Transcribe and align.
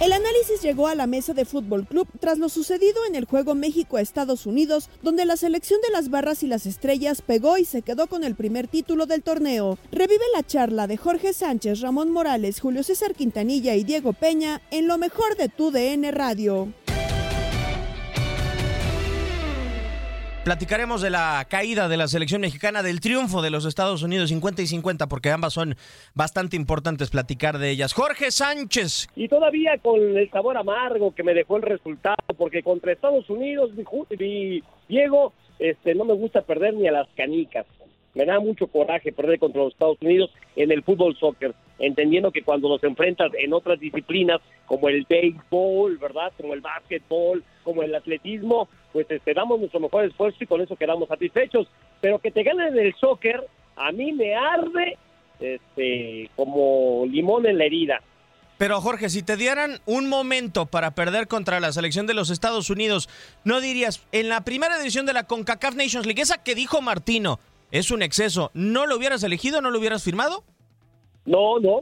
El 0.00 0.14
análisis 0.14 0.62
llegó 0.62 0.88
a 0.88 0.94
la 0.94 1.06
mesa 1.06 1.34
de 1.34 1.44
Fútbol 1.44 1.86
Club 1.86 2.08
tras 2.20 2.38
lo 2.38 2.48
sucedido 2.48 3.04
en 3.04 3.14
el 3.16 3.26
juego 3.26 3.54
México-Estados 3.54 4.46
Unidos, 4.46 4.88
donde 5.02 5.26
la 5.26 5.36
selección 5.36 5.78
de 5.82 5.90
las 5.90 6.08
barras 6.08 6.42
y 6.42 6.46
las 6.46 6.64
estrellas 6.64 7.20
pegó 7.20 7.58
y 7.58 7.66
se 7.66 7.82
quedó 7.82 8.06
con 8.06 8.24
el 8.24 8.34
primer 8.34 8.66
título 8.66 9.04
del 9.04 9.22
torneo. 9.22 9.76
Revive 9.92 10.24
la 10.34 10.42
charla 10.42 10.86
de 10.86 10.96
Jorge 10.96 11.34
Sánchez, 11.34 11.80
Ramón 11.80 12.12
Morales, 12.12 12.60
Julio 12.60 12.82
César 12.82 13.14
Quintanilla 13.14 13.74
y 13.74 13.84
Diego 13.84 14.14
Peña 14.14 14.62
en 14.70 14.88
lo 14.88 14.96
mejor 14.96 15.36
de 15.36 15.50
tu 15.50 15.70
DN 15.70 16.10
Radio. 16.12 16.72
Platicaremos 20.50 21.00
de 21.00 21.10
la 21.10 21.46
caída 21.48 21.88
de 21.88 21.96
la 21.96 22.08
selección 22.08 22.40
mexicana, 22.40 22.82
del 22.82 22.98
triunfo 22.98 23.40
de 23.40 23.50
los 23.50 23.64
Estados 23.64 24.02
Unidos 24.02 24.30
50 24.30 24.62
y 24.62 24.66
50, 24.66 25.06
porque 25.06 25.30
ambas 25.30 25.52
son 25.52 25.76
bastante 26.12 26.56
importantes 26.56 27.10
platicar 27.10 27.58
de 27.58 27.70
ellas. 27.70 27.92
Jorge 27.92 28.32
Sánchez. 28.32 29.06
Y 29.14 29.28
todavía 29.28 29.78
con 29.80 30.00
el 30.00 30.28
sabor 30.30 30.56
amargo 30.56 31.14
que 31.14 31.22
me 31.22 31.34
dejó 31.34 31.58
el 31.58 31.62
resultado, 31.62 32.16
porque 32.36 32.64
contra 32.64 32.90
Estados 32.90 33.30
Unidos, 33.30 33.70
mi, 33.76 33.84
mi 34.18 34.60
Diego, 34.88 35.32
este, 35.60 35.94
no 35.94 36.04
me 36.04 36.14
gusta 36.14 36.42
perder 36.42 36.74
ni 36.74 36.88
a 36.88 36.90
las 36.90 37.08
canicas. 37.16 37.64
Me 38.14 38.24
da 38.24 38.40
mucho 38.40 38.66
coraje 38.66 39.12
perder 39.12 39.38
contra 39.38 39.62
los 39.62 39.72
Estados 39.72 39.98
Unidos 40.00 40.32
en 40.56 40.72
el 40.72 40.82
fútbol 40.82 41.16
soccer, 41.16 41.54
entendiendo 41.80 42.30
que 42.30 42.42
cuando 42.42 42.68
los 42.68 42.82
enfrentas 42.84 43.32
en 43.36 43.52
otras 43.52 43.80
disciplinas, 43.80 44.40
como 44.66 44.88
el 44.88 45.04
béisbol, 45.08 45.96
¿verdad? 45.98 46.32
Como 46.36 46.54
el 46.54 46.60
básquetbol, 46.60 47.42
como 47.64 47.82
el 47.82 47.94
atletismo, 47.94 48.68
pues 48.92 49.10
este, 49.10 49.34
damos 49.34 49.58
nuestro 49.58 49.80
mejor 49.80 50.04
esfuerzo 50.04 50.38
y 50.40 50.46
con 50.46 50.60
eso 50.60 50.76
quedamos 50.76 51.08
satisfechos. 51.08 51.66
Pero 52.00 52.18
que 52.18 52.30
te 52.30 52.42
ganen 52.42 52.78
en 52.78 52.86
el 52.86 52.94
soccer, 52.94 53.44
a 53.76 53.90
mí 53.92 54.12
me 54.12 54.34
arde 54.34 54.96
este, 55.40 56.30
como 56.36 57.04
limón 57.06 57.46
en 57.46 57.58
la 57.58 57.64
herida. 57.64 58.00
Pero 58.58 58.78
Jorge, 58.82 59.08
si 59.08 59.22
te 59.22 59.38
dieran 59.38 59.80
un 59.86 60.06
momento 60.06 60.66
para 60.66 60.90
perder 60.90 61.28
contra 61.28 61.60
la 61.60 61.72
selección 61.72 62.06
de 62.06 62.12
los 62.12 62.28
Estados 62.28 62.68
Unidos, 62.68 63.08
¿no 63.42 63.62
dirías, 63.62 64.06
en 64.12 64.28
la 64.28 64.44
primera 64.44 64.78
división 64.78 65.06
de 65.06 65.14
la 65.14 65.24
CONCACAF 65.24 65.76
Nations 65.76 66.04
League, 66.04 66.20
esa 66.20 66.42
que 66.42 66.54
dijo 66.54 66.82
Martino, 66.82 67.40
es 67.70 67.90
un 67.90 68.02
exceso, 68.02 68.50
¿no 68.52 68.84
lo 68.84 68.98
hubieras 68.98 69.22
elegido, 69.22 69.62
no 69.62 69.70
lo 69.70 69.78
hubieras 69.78 70.04
firmado? 70.04 70.44
No, 71.26 71.58
no, 71.58 71.80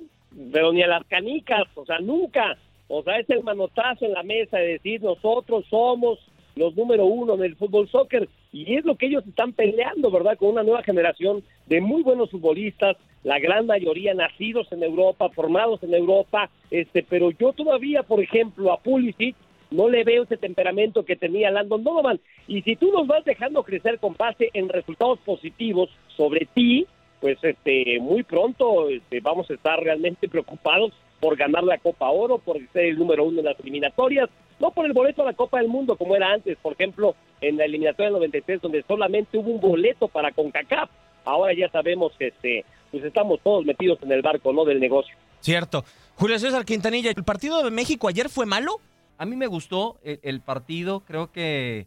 pero 0.52 0.72
ni 0.72 0.82
a 0.82 0.86
las 0.86 1.04
canicas, 1.06 1.64
o 1.74 1.84
sea, 1.84 1.98
nunca. 2.00 2.56
O 2.88 3.02
sea, 3.02 3.18
es 3.18 3.28
el 3.30 3.42
manotazo 3.42 4.06
en 4.06 4.12
la 4.12 4.22
mesa 4.22 4.58
de 4.58 4.72
decir 4.72 5.02
nosotros 5.02 5.64
somos 5.68 6.18
los 6.56 6.74
número 6.74 7.04
uno 7.06 7.34
en 7.34 7.44
el 7.44 7.56
fútbol 7.56 7.88
soccer 7.88 8.28
y 8.52 8.74
es 8.74 8.84
lo 8.84 8.96
que 8.96 9.06
ellos 9.06 9.24
están 9.26 9.52
peleando, 9.52 10.10
¿verdad? 10.10 10.36
Con 10.36 10.50
una 10.50 10.62
nueva 10.62 10.82
generación 10.82 11.42
de 11.66 11.80
muy 11.80 12.02
buenos 12.02 12.30
futbolistas, 12.30 12.96
la 13.22 13.38
gran 13.38 13.66
mayoría 13.66 14.14
nacidos 14.14 14.70
en 14.72 14.82
Europa, 14.82 15.28
formados 15.30 15.82
en 15.82 15.94
Europa, 15.94 16.50
este, 16.70 17.02
pero 17.02 17.30
yo 17.30 17.52
todavía, 17.52 18.02
por 18.02 18.20
ejemplo, 18.20 18.72
a 18.72 18.80
Pulisic 18.80 19.36
no 19.70 19.88
le 19.88 20.02
veo 20.02 20.22
ese 20.22 20.36
temperamento 20.36 21.04
que 21.04 21.16
tenía 21.16 21.50
Landon 21.50 21.84
Donovan. 21.84 22.20
Y 22.46 22.62
si 22.62 22.76
tú 22.76 22.90
nos 22.90 23.06
vas 23.06 23.24
dejando 23.24 23.62
crecer 23.62 23.98
con 23.98 24.14
base 24.14 24.50
en 24.54 24.68
resultados 24.68 25.18
positivos 25.20 25.90
sobre 26.16 26.46
ti, 26.46 26.86
pues 27.20 27.38
este 27.42 27.98
muy 28.00 28.22
pronto 28.22 28.88
este, 28.88 29.20
vamos 29.20 29.50
a 29.50 29.54
estar 29.54 29.80
realmente 29.80 30.28
preocupados 30.28 30.92
por 31.20 31.36
ganar 31.36 31.64
la 31.64 31.78
Copa 31.78 32.10
Oro, 32.10 32.38
por 32.38 32.56
ser 32.72 32.86
el 32.86 32.98
número 32.98 33.24
uno 33.24 33.40
en 33.40 33.46
las 33.46 33.58
eliminatorias, 33.60 34.28
no 34.60 34.70
por 34.70 34.86
el 34.86 34.92
boleto 34.92 35.22
a 35.22 35.26
la 35.26 35.32
Copa 35.32 35.58
del 35.58 35.68
Mundo 35.68 35.96
como 35.96 36.14
era 36.14 36.32
antes, 36.32 36.56
por 36.58 36.74
ejemplo, 36.74 37.14
en 37.40 37.56
la 37.56 37.64
eliminatoria 37.64 38.06
del 38.06 38.14
93, 38.14 38.60
donde 38.60 38.84
solamente 38.86 39.38
hubo 39.38 39.50
un 39.50 39.60
boleto 39.60 40.08
para 40.08 40.32
CONCACAF. 40.32 40.90
Ahora 41.24 41.52
ya 41.54 41.68
sabemos 41.70 42.12
que 42.18 42.28
este, 42.28 42.64
pues 42.90 43.04
estamos 43.04 43.40
todos 43.42 43.64
metidos 43.64 43.98
en 44.02 44.12
el 44.12 44.22
barco, 44.22 44.52
¿no? 44.52 44.64
Del 44.64 44.80
negocio. 44.80 45.14
Cierto. 45.40 45.84
Julio 46.14 46.38
César 46.38 46.64
Quintanilla, 46.64 47.10
¿el 47.10 47.24
partido 47.24 47.62
de 47.62 47.70
México 47.70 48.08
ayer 48.08 48.28
fue 48.28 48.46
malo? 48.46 48.80
A 49.18 49.26
mí 49.26 49.36
me 49.36 49.46
gustó 49.46 49.98
el, 50.02 50.20
el 50.22 50.40
partido, 50.40 51.00
creo 51.00 51.30
que 51.30 51.86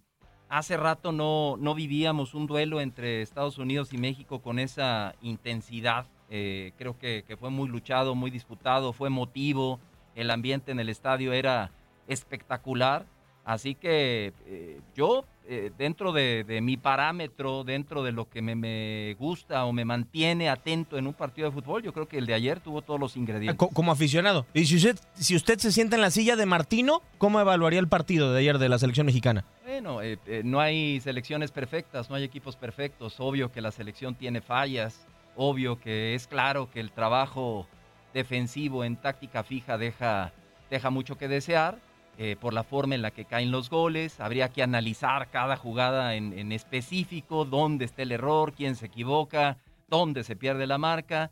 hace 0.51 0.75
rato 0.75 1.13
no, 1.13 1.55
no 1.57 1.73
vivíamos 1.73 2.33
un 2.33 2.45
duelo 2.45 2.81
entre 2.81 3.21
Estados 3.21 3.57
Unidos 3.57 3.93
y 3.93 3.97
México 3.97 4.41
con 4.41 4.59
esa 4.59 5.15
intensidad. 5.21 6.05
Eh, 6.29 6.73
creo 6.77 6.99
que, 6.99 7.23
fue 7.39 7.49
muy 7.49 7.69
luchado, 7.69 8.15
muy 8.15 8.29
disputado, 8.29 8.91
fue 8.91 9.07
emotivo, 9.07 9.79
el 10.13 10.29
ambiente 10.29 10.73
en 10.73 10.81
el 10.81 10.89
estadio 10.89 11.31
era 11.31 11.71
espectacular. 12.07 13.05
Así 13.45 13.75
que 13.75 14.33
eh, 14.45 14.81
yo, 14.93 15.23
eh, 15.47 15.71
dentro 15.77 16.11
de, 16.13 16.43
de 16.43 16.61
mi 16.61 16.77
parámetro, 16.77 17.63
dentro 17.63 18.03
de 18.03 18.11
lo 18.11 18.29
que 18.29 18.41
me, 18.41 18.55
me 18.55 19.15
gusta 19.19 19.65
o 19.65 19.73
me 19.73 19.83
mantiene 19.85 20.49
atento 20.49 20.97
en 20.97 21.07
un 21.07 21.13
partido 21.13 21.49
de 21.49 21.53
fútbol, 21.53 21.81
yo 21.83 21.93
creo 21.93 22.07
que 22.07 22.17
el 22.17 22.25
de 22.25 22.33
ayer 22.33 22.59
tuvo 22.59 22.81
todos 22.81 22.99
los 22.99 23.17
ingredientes. 23.17 23.57
Co- 23.57 23.69
Como 23.69 23.91
aficionado. 23.91 24.45
Y 24.53 24.65
si 24.65 24.77
usted, 24.77 24.97
si 25.15 25.35
usted 25.35 25.57
se 25.59 25.71
sienta 25.71 25.95
en 25.95 26.01
la 26.01 26.11
silla 26.11 26.35
de 26.35 26.45
Martino, 26.45 27.01
¿cómo 27.17 27.39
evaluaría 27.39 27.79
el 27.79 27.87
partido 27.87 28.31
de 28.31 28.39
ayer 28.39 28.59
de 28.59 28.69
la 28.69 28.77
selección 28.79 29.05
mexicana? 29.05 29.43
Bueno, 29.65 30.01
eh, 30.01 30.19
eh, 30.27 30.41
no 30.45 30.59
hay 30.59 30.99
selecciones 31.01 31.51
perfectas, 31.51 32.09
no 32.09 32.15
hay 32.15 32.23
equipos 32.23 32.55
perfectos. 32.55 33.15
Obvio 33.19 33.51
que 33.51 33.61
la 33.61 33.71
selección 33.71 34.15
tiene 34.15 34.41
fallas, 34.41 35.05
obvio 35.35 35.79
que 35.79 36.13
es 36.13 36.27
claro 36.27 36.69
que 36.71 36.79
el 36.79 36.91
trabajo 36.91 37.67
defensivo 38.13 38.83
en 38.83 38.95
táctica 38.97 39.43
fija 39.43 39.77
deja, 39.77 40.33
deja 40.69 40.89
mucho 40.89 41.17
que 41.17 41.27
desear 41.27 41.77
eh, 42.17 42.35
por 42.39 42.53
la 42.53 42.63
forma 42.63 42.95
en 42.95 43.01
la 43.01 43.11
que 43.11 43.25
caen 43.25 43.51
los 43.51 43.69
goles. 43.69 44.19
Habría 44.19 44.49
que 44.49 44.63
analizar 44.63 45.29
cada 45.29 45.57
jugada 45.57 46.15
en, 46.15 46.51
específico, 46.51 47.45
dónde 47.45 47.85
está 47.85 48.01
el 48.03 48.11
error, 48.11 48.53
quién 48.53 48.75
se 48.75 48.87
equivoca, 48.87 49.57
dónde 49.87 50.23
se 50.23 50.35
pierde 50.35 50.67
la 50.67 50.77
marca. 50.77 51.31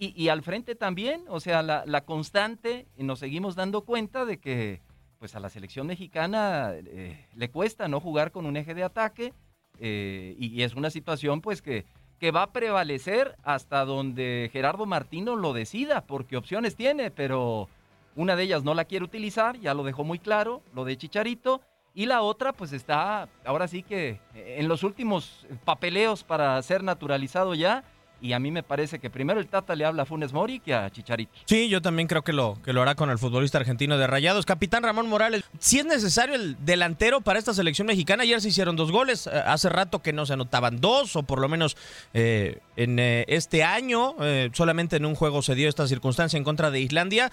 Y, 0.00 0.28
al 0.28 0.42
frente 0.42 0.76
también, 0.76 1.24
o 1.28 1.40
sea, 1.40 1.60
la, 1.60 1.82
la 1.84 2.02
constante, 2.02 2.86
y 2.96 3.02
nos 3.02 3.18
seguimos 3.18 3.56
dando 3.56 3.80
cuenta 3.80 4.24
de 4.24 4.38
que 4.38 4.80
pues 5.18 5.34
a 5.34 5.40
la 5.40 5.48
selección 5.48 5.88
mexicana 5.88 6.70
eh, 6.72 7.26
le 7.34 7.50
cuesta 7.50 7.88
no 7.88 7.98
jugar 7.98 8.30
con 8.30 8.46
un 8.46 8.56
eje 8.56 8.74
de 8.74 8.84
ataque 8.84 9.32
eh, 9.80 10.36
y, 10.38 10.48
y 10.54 10.62
es 10.62 10.74
una 10.74 10.90
situación 10.90 11.40
pues 11.40 11.62
que, 11.62 11.84
que 12.18 12.30
va 12.30 12.42
a 12.44 12.52
prevalecer 12.52 13.36
hasta 13.42 13.84
donde 13.84 14.50
Gerardo 14.52 14.86
Martino 14.86 15.36
lo 15.36 15.52
decida, 15.52 16.02
porque 16.02 16.36
opciones 16.36 16.74
tiene, 16.76 17.10
pero 17.10 17.68
una 18.18 18.34
de 18.34 18.42
ellas 18.42 18.64
no 18.64 18.74
la 18.74 18.84
quiere 18.84 19.04
utilizar, 19.04 19.60
ya 19.60 19.74
lo 19.74 19.84
dejó 19.84 20.02
muy 20.02 20.18
claro, 20.18 20.60
lo 20.74 20.84
de 20.84 20.98
Chicharito, 20.98 21.60
y 21.94 22.06
la 22.06 22.22
otra 22.22 22.52
pues 22.52 22.72
está 22.72 23.28
ahora 23.44 23.68
sí 23.68 23.84
que 23.84 24.20
en 24.34 24.66
los 24.66 24.82
últimos 24.82 25.46
papeleos 25.64 26.24
para 26.24 26.60
ser 26.62 26.82
naturalizado 26.82 27.54
ya, 27.54 27.84
y 28.20 28.32
a 28.32 28.38
mí 28.38 28.50
me 28.50 28.62
parece 28.62 28.98
que 28.98 29.10
primero 29.10 29.40
el 29.40 29.46
Tata 29.46 29.74
le 29.74 29.84
habla 29.84 30.02
a 30.02 30.06
Funes 30.06 30.32
Mori 30.32 30.60
que 30.60 30.74
a 30.74 30.90
Chicharito. 30.90 31.32
Sí, 31.44 31.68
yo 31.68 31.80
también 31.80 32.08
creo 32.08 32.22
que 32.22 32.32
lo, 32.32 32.58
que 32.62 32.72
lo 32.72 32.82
hará 32.82 32.94
con 32.94 33.10
el 33.10 33.18
futbolista 33.18 33.58
argentino 33.58 33.98
de 33.98 34.06
Rayados. 34.06 34.46
Capitán 34.46 34.82
Ramón 34.82 35.08
Morales, 35.08 35.44
si 35.58 35.78
es 35.78 35.86
necesario 35.86 36.34
el 36.34 36.56
delantero 36.64 37.20
para 37.20 37.38
esta 37.38 37.54
selección 37.54 37.86
mexicana, 37.86 38.22
ayer 38.22 38.40
se 38.40 38.48
hicieron 38.48 38.76
dos 38.76 38.90
goles, 38.92 39.26
eh, 39.26 39.30
hace 39.30 39.68
rato 39.68 40.00
que 40.00 40.12
no 40.12 40.26
se 40.26 40.34
anotaban 40.34 40.80
dos, 40.80 41.16
o 41.16 41.22
por 41.22 41.40
lo 41.40 41.48
menos 41.48 41.76
eh, 42.14 42.58
en 42.76 42.98
eh, 42.98 43.24
este 43.28 43.64
año, 43.64 44.16
solamente 44.52 44.96
en 44.96 45.04
un 45.04 45.14
juego 45.14 45.42
se 45.42 45.54
dio 45.54 45.68
esta 45.68 45.86
circunstancia 45.86 46.36
en 46.36 46.44
contra 46.44 46.70
de 46.70 46.80
Islandia, 46.80 47.30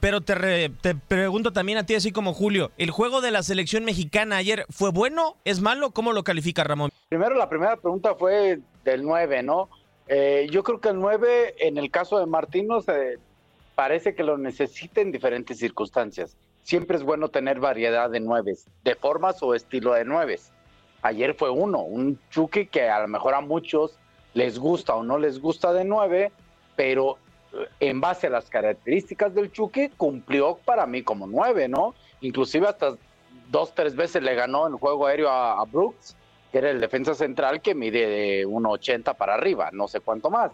pero 0.00 0.20
te, 0.20 0.70
te 0.80 0.94
pregunto 0.94 1.52
también 1.52 1.78
a 1.78 1.86
ti, 1.86 1.94
así 1.94 2.12
como 2.12 2.34
Julio, 2.34 2.72
¿el 2.78 2.90
juego 2.90 3.20
de 3.20 3.30
la 3.30 3.42
selección 3.42 3.84
mexicana 3.84 4.36
ayer 4.36 4.66
fue 4.70 4.90
bueno, 4.90 5.36
es 5.44 5.60
malo? 5.60 5.90
¿Cómo 5.90 6.12
lo 6.12 6.24
califica 6.24 6.64
Ramón? 6.64 6.90
Primero 7.08 7.36
la 7.36 7.48
primera 7.48 7.76
pregunta 7.76 8.14
fue 8.14 8.60
del 8.84 9.02
9, 9.02 9.42
¿no? 9.42 9.68
Eh, 10.08 10.48
yo 10.50 10.62
creo 10.62 10.80
que 10.80 10.88
el 10.88 10.98
9, 10.98 11.56
en 11.58 11.76
el 11.76 11.90
caso 11.90 12.18
de 12.18 12.26
Martino, 12.26 12.80
se 12.80 13.18
parece 13.74 14.14
que 14.14 14.24
lo 14.24 14.38
necesita 14.38 15.02
en 15.02 15.12
diferentes 15.12 15.58
circunstancias. 15.58 16.36
Siempre 16.62 16.96
es 16.96 17.02
bueno 17.02 17.28
tener 17.28 17.60
variedad 17.60 18.08
de 18.08 18.20
nueves, 18.20 18.66
de 18.84 18.94
formas 18.94 19.42
o 19.42 19.54
estilo 19.54 19.92
de 19.92 20.04
nueves. 20.04 20.50
Ayer 21.02 21.34
fue 21.34 21.50
uno, 21.50 21.80
un 21.82 22.18
Chucky 22.30 22.66
que 22.66 22.88
a 22.88 23.00
lo 23.00 23.08
mejor 23.08 23.34
a 23.34 23.40
muchos 23.40 23.98
les 24.34 24.58
gusta 24.58 24.94
o 24.94 25.02
no 25.02 25.18
les 25.18 25.40
gusta 25.40 25.72
de 25.72 25.84
nueve, 25.84 26.32
pero 26.74 27.18
eh, 27.52 27.68
en 27.80 28.00
base 28.00 28.26
a 28.28 28.30
las 28.30 28.48
características 28.48 29.34
del 29.34 29.52
Chucky 29.52 29.90
cumplió 29.90 30.58
para 30.64 30.86
mí 30.86 31.02
como 31.02 31.26
nueve, 31.26 31.68
¿no? 31.68 31.94
Inclusive 32.22 32.66
hasta 32.66 32.96
dos, 33.50 33.74
tres 33.74 33.94
veces 33.94 34.22
le 34.22 34.34
ganó 34.34 34.66
en 34.66 34.72
el 34.72 34.78
juego 34.78 35.06
aéreo 35.06 35.30
a 35.30 35.64
Brooks 35.66 36.16
era 36.58 36.70
el 36.70 36.80
defensa 36.80 37.14
central 37.14 37.60
que 37.62 37.74
mide 37.74 38.06
de 38.06 38.46
1,80 38.46 39.16
para 39.16 39.34
arriba, 39.34 39.70
no 39.72 39.88
sé 39.88 40.00
cuánto 40.00 40.30
más. 40.30 40.52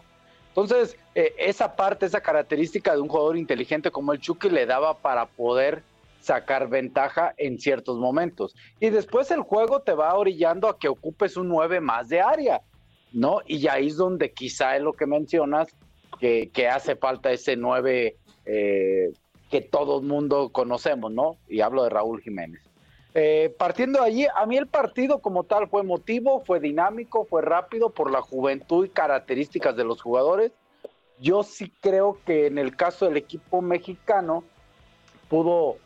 Entonces, 0.49 0.97
eh, 1.15 1.35
esa 1.39 1.75
parte, 1.75 2.07
esa 2.07 2.21
característica 2.21 2.95
de 2.95 3.01
un 3.01 3.09
jugador 3.09 3.37
inteligente 3.37 3.91
como 3.91 4.13
el 4.13 4.21
Chucky 4.21 4.51
le 4.51 4.67
daba 4.67 4.99
para 4.99 5.27
poder 5.27 5.83
sacar 6.21 6.69
ventaja 6.69 7.35
en 7.37 7.59
ciertos 7.59 7.99
momentos. 7.99 8.55
Y 8.81 8.91
después 8.91 9.31
el 9.31 9.41
juego 9.41 9.81
te 9.81 9.93
va 9.93 10.15
orillando 10.15 10.69
a 10.69 10.79
que 10.79 10.89
ocupes 10.89 11.37
un 11.37 11.49
9 11.49 11.81
más 11.81 12.09
de 12.09 12.21
área, 12.21 12.63
¿no? 13.13 13.41
Y 13.47 13.67
ahí 13.69 13.89
es 13.89 13.97
donde 13.97 14.33
quizá 14.33 14.77
es 14.77 14.83
lo 14.83 14.93
que 14.93 15.07
mencionas, 15.07 15.69
que, 16.21 16.69
hace 16.69 16.97
falta 16.97 17.33
ese 17.33 17.57
9 17.57 18.17
eh, 18.47 19.13
que 19.51 19.61
todo 19.61 19.99
el 19.99 20.07
mundo 20.07 20.49
conocemos, 20.51 21.13
¿no? 21.13 21.37
Y 21.49 21.61
hablo 21.61 21.85
de 21.85 21.91
Raúl 21.91 22.23
Jiménez. 22.23 22.63
Eh, 23.17 23.55
partiendo 23.57 24.01
de 24.01 24.07
allí, 24.07 24.27
a 24.35 24.45
mí 24.45 24.57
el 24.57 24.67
partido 24.67 25.21
como 25.21 25.45
tal 25.45 25.69
fue 25.69 25.83
emotivo, 25.83 26.43
fue 26.45 26.59
dinámico, 26.59 27.25
fue 27.25 27.43
rápido 27.43 27.91
por 27.91 28.11
la 28.11 28.21
juventud 28.21 28.85
y 28.85 28.89
características 28.89 29.77
de 29.77 29.85
los 29.85 30.03
jugadores. 30.03 30.51
Yo 31.21 31.45
sí 31.45 31.73
creo 31.81 32.19
que 32.27 32.49
en 32.49 32.59
el 32.59 32.75
caso 32.75 33.07
del 33.07 33.17
equipo 33.17 33.63
mexicano 33.63 34.43
pudo, 35.29 35.77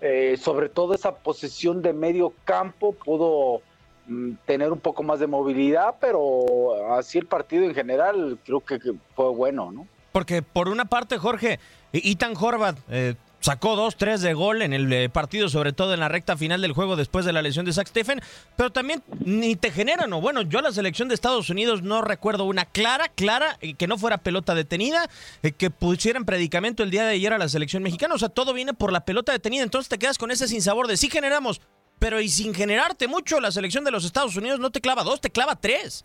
eh, 0.00 0.36
sobre 0.40 0.68
todo 0.68 0.94
esa 0.94 1.16
posición 1.16 1.82
de 1.82 1.92
medio 1.92 2.32
campo, 2.44 2.92
pudo 2.92 3.62
mm, 4.06 4.34
tener 4.46 4.70
un 4.70 4.78
poco 4.78 5.02
más 5.02 5.18
de 5.18 5.26
movilidad, 5.26 5.96
pero 6.00 6.94
así 6.94 7.18
el 7.18 7.26
partido 7.26 7.64
en 7.64 7.74
general 7.74 8.38
creo 8.44 8.60
que, 8.60 8.78
fue 9.16 9.30
bueno, 9.30 9.72
¿no? 9.72 9.88
Porque 10.12 10.40
por 10.40 10.68
una 10.68 10.84
parte, 10.84 11.18
Jorge, 11.18 11.58
Ethan 11.92 12.34
Horvath 12.38 12.78
eh, 12.88 13.16
sacó 13.40 13.76
dos, 13.76 13.96
tres 13.96 14.22
de 14.22 14.34
gol 14.34 14.62
en 14.62 14.72
el 14.72 14.92
eh, 14.92 15.08
partido, 15.08 15.48
sobre 15.48 15.72
todo 15.72 15.94
en 15.94 16.00
la 16.00 16.08
recta 16.08 16.36
final 16.36 16.62
del 16.62 16.72
juego 16.72 16.96
después 16.96 17.24
de 17.24 17.32
la 17.32 17.42
lesión 17.42 17.64
de 17.64 17.72
Zach 17.72 17.88
Stephen, 17.88 18.20
pero 18.56 18.70
también 18.70 19.02
ni 19.24 19.56
te 19.56 19.70
generan, 19.70 20.12
o 20.12 20.20
bueno, 20.20 20.42
yo 20.42 20.58
a 20.58 20.62
la 20.62 20.72
selección 20.72 21.08
de 21.08 21.14
Estados 21.14 21.50
Unidos 21.50 21.82
no 21.82 22.02
recuerdo 22.02 22.44
una 22.44 22.64
clara, 22.64 23.08
clara, 23.08 23.56
eh, 23.60 23.74
que 23.74 23.86
no 23.86 23.98
fuera 23.98 24.18
pelota 24.18 24.54
detenida, 24.54 25.08
eh, 25.42 25.52
que 25.52 25.70
pusieran 25.70 26.24
predicamento 26.24 26.82
el 26.82 26.90
día 26.90 27.04
de 27.04 27.14
ayer 27.14 27.32
a 27.32 27.38
la 27.38 27.48
selección 27.48 27.82
mexicana, 27.82 28.14
o 28.14 28.18
sea, 28.18 28.28
todo 28.28 28.52
viene 28.52 28.74
por 28.74 28.92
la 28.92 29.04
pelota 29.04 29.32
detenida, 29.32 29.62
entonces 29.62 29.88
te 29.88 29.98
quedas 29.98 30.18
con 30.18 30.30
ese 30.30 30.48
sinsabor 30.48 30.86
de 30.88 30.96
sí 30.96 31.08
generamos, 31.10 31.60
pero 31.98 32.20
y 32.20 32.28
sin 32.28 32.54
generarte 32.54 33.08
mucho, 33.08 33.40
la 33.40 33.50
selección 33.50 33.84
de 33.84 33.90
los 33.90 34.04
Estados 34.04 34.36
Unidos 34.36 34.60
no 34.60 34.70
te 34.70 34.80
clava 34.80 35.02
dos, 35.02 35.20
te 35.20 35.30
clava 35.30 35.56
tres. 35.56 36.04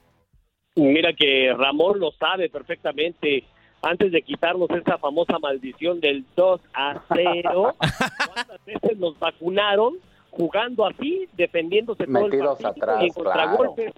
Mira 0.75 1.11
que 1.13 1.53
Ramón 1.57 1.99
lo 1.99 2.11
sabe 2.11 2.49
perfectamente 2.49 3.43
antes 3.81 4.11
de 4.11 4.21
quitarnos 4.21 4.69
esa 4.71 4.97
famosa 4.97 5.39
maldición 5.39 5.99
del 5.99 6.23
2 6.35 6.61
a 6.73 7.01
0, 7.13 7.75
¿cuántas 8.33 8.65
veces 8.65 8.97
nos 8.97 9.17
vacunaron 9.19 9.95
jugando 10.29 10.85
así, 10.85 11.27
defendiéndose 11.35 12.05
todo 12.05 12.25
el 12.25 12.39
partido 12.39 12.69
atrás, 12.69 13.01
y 13.01 13.05
en 13.05 13.13
contragolpes? 13.13 13.93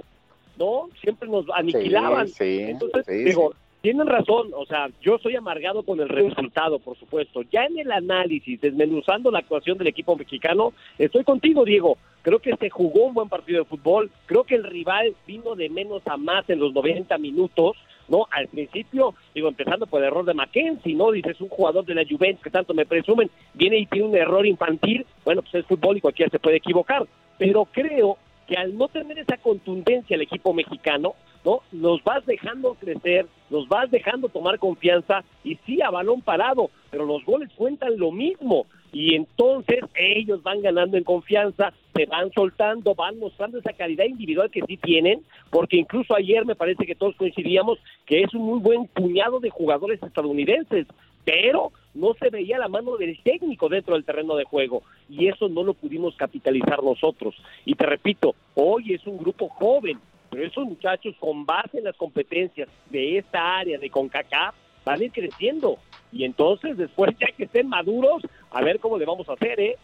¿No? 0.58 0.90
Siempre 1.02 1.28
nos 1.28 1.46
aniquilaban. 1.50 2.28
Entonces, 2.40 3.26
digo, 3.26 3.54
tienen 3.84 4.08
razón, 4.08 4.52
o 4.56 4.66
sea, 4.66 4.90
yo 5.02 5.18
soy 5.18 5.36
amargado 5.36 5.84
con 5.84 6.00
el 6.00 6.08
resultado, 6.08 6.80
por 6.80 6.98
supuesto. 6.98 7.42
Ya 7.52 7.66
en 7.66 7.78
el 7.80 7.92
análisis, 7.92 8.62
desmenuzando 8.62 9.30
la 9.30 9.40
actuación 9.40 9.78
del 9.78 9.88
equipo 9.88 10.16
mexicano, 10.16 10.72
estoy 10.98 11.26
contigo, 11.26 11.66
Diego. 11.66 11.98
Creo 12.22 12.40
que 12.40 12.56
se 12.56 12.70
jugó 12.70 13.08
un 13.08 13.14
buen 13.14 13.28
partido 13.28 13.60
de 13.60 13.66
fútbol. 13.66 14.10
Creo 14.26 14.46
que 14.46 14.56
el 14.56 14.64
rival 14.64 15.14
vino 15.28 15.56
de 15.56 15.68
menos 15.70 16.02
a 16.06 16.16
más 16.16 16.50
en 16.50 16.60
los 16.60 16.74
90 16.74 17.18
minutos. 17.18 17.76
¿No? 18.08 18.28
Al 18.32 18.48
principio, 18.48 19.16
digo, 19.34 19.48
empezando 19.48 19.88
por 19.88 20.02
el 20.02 20.08
error 20.08 20.26
de 20.26 20.34
Mackenzie, 20.34 20.96
¿no? 20.96 21.12
Dices, 21.12 21.40
un 21.42 21.50
jugador 21.50 21.86
de 21.86 21.96
la 21.96 22.06
Juventus 22.10 22.44
que 22.44 22.50
tanto 22.50 22.74
me 22.74 22.86
presumen, 22.86 23.30
viene 23.54 23.78
y 23.78 23.86
tiene 23.86 24.08
un 24.08 24.16
error 24.16 24.46
infantil, 24.46 25.06
bueno, 25.26 25.42
pues 25.42 25.56
es 25.56 25.66
fútbol 25.66 25.98
y 25.98 26.02
cualquiera 26.02 26.30
se 26.30 26.40
puede 26.40 26.58
equivocar, 26.58 27.06
pero 27.38 27.66
creo 27.66 28.18
que 28.48 28.58
al 28.58 28.78
no 28.78 28.88
tener 28.88 29.20
esa 29.20 29.38
contundencia 29.38 30.16
el 30.16 30.22
equipo 30.22 30.54
mexicano, 30.54 31.14
¿no? 31.46 31.62
Nos 31.72 32.04
vas 32.04 32.26
dejando 32.26 32.76
crecer, 32.76 33.28
nos 33.50 33.68
vas 33.68 33.90
dejando 33.90 34.30
tomar 34.30 34.60
confianza 34.60 35.24
y 35.44 35.56
sí 35.66 35.82
a 35.82 35.90
balón 35.90 36.22
parado, 36.22 36.70
pero 36.94 37.08
los 37.08 37.26
goles 37.26 37.50
cuentan 37.56 37.98
lo 37.98 38.12
mismo 38.12 38.68
y 38.92 39.16
entonces 39.16 39.80
ellos 39.96 40.44
van 40.44 40.62
ganando 40.62 40.96
en 40.96 41.04
confianza, 41.04 41.74
se 41.92 42.06
van 42.06 42.32
soltando, 42.34 42.94
van 42.94 43.18
mostrando 43.18 43.58
esa 43.58 43.74
calidad 43.74 44.06
individual 44.06 44.52
que 44.52 44.62
sí 44.68 44.78
tienen, 44.78 45.24
porque 45.50 45.78
incluso 45.78 46.16
ayer 46.16 46.46
me 46.46 46.54
parece 46.54 46.86
que 46.86 46.94
todos 46.94 47.16
coincidíamos 47.16 47.80
que 48.06 48.22
es 48.22 48.32
un 48.36 48.44
muy 48.44 48.60
buen 48.60 48.86
puñado 48.86 49.40
de 49.40 49.50
jugadores 49.50 50.04
estadounidenses, 50.04 50.86
pero 51.26 51.72
no 51.96 52.14
se 52.14 52.30
veía 52.30 52.60
la 52.60 52.68
mano 52.68 52.96
del 52.98 53.20
técnico 53.24 53.70
dentro 53.70 53.96
del 53.96 54.06
terreno 54.06 54.36
de 54.36 54.44
juego 54.44 54.84
y 55.10 55.30
eso 55.30 55.50
no 55.50 55.64
lo 55.64 55.74
pudimos 55.74 56.16
capitalizar 56.16 56.84
nosotros. 56.84 57.34
Y 57.66 57.74
te 57.74 57.88
repito, 57.88 58.36
hoy 58.54 58.94
es 58.94 59.08
un 59.08 59.18
grupo 59.18 59.50
joven, 59.50 59.98
pero 60.30 60.46
esos 60.46 60.64
muchachos 60.66 61.16
con 61.20 61.44
base 61.48 61.80
en 61.80 61.86
las 61.86 61.98
competencias 61.98 62.70
de 62.92 63.18
esta 63.18 63.58
área 63.58 63.80
de 63.80 63.90
CONCACAF 63.90 64.54
van 64.84 65.02
a 65.02 65.04
ir 65.04 65.12
creciendo 65.12 65.78
y 66.12 66.26
entonces 66.26 66.78
después 66.78 67.16
ya 67.20 67.28
que 67.36 67.46
estén 67.46 67.68
maduros, 67.68 68.22
a 68.52 68.62
ver 68.62 68.80
cómo 68.80 68.98
le 68.98 69.06
vamos 69.06 69.28
a 69.30 69.34
hacer, 69.34 69.60
¿eh? 69.60 69.78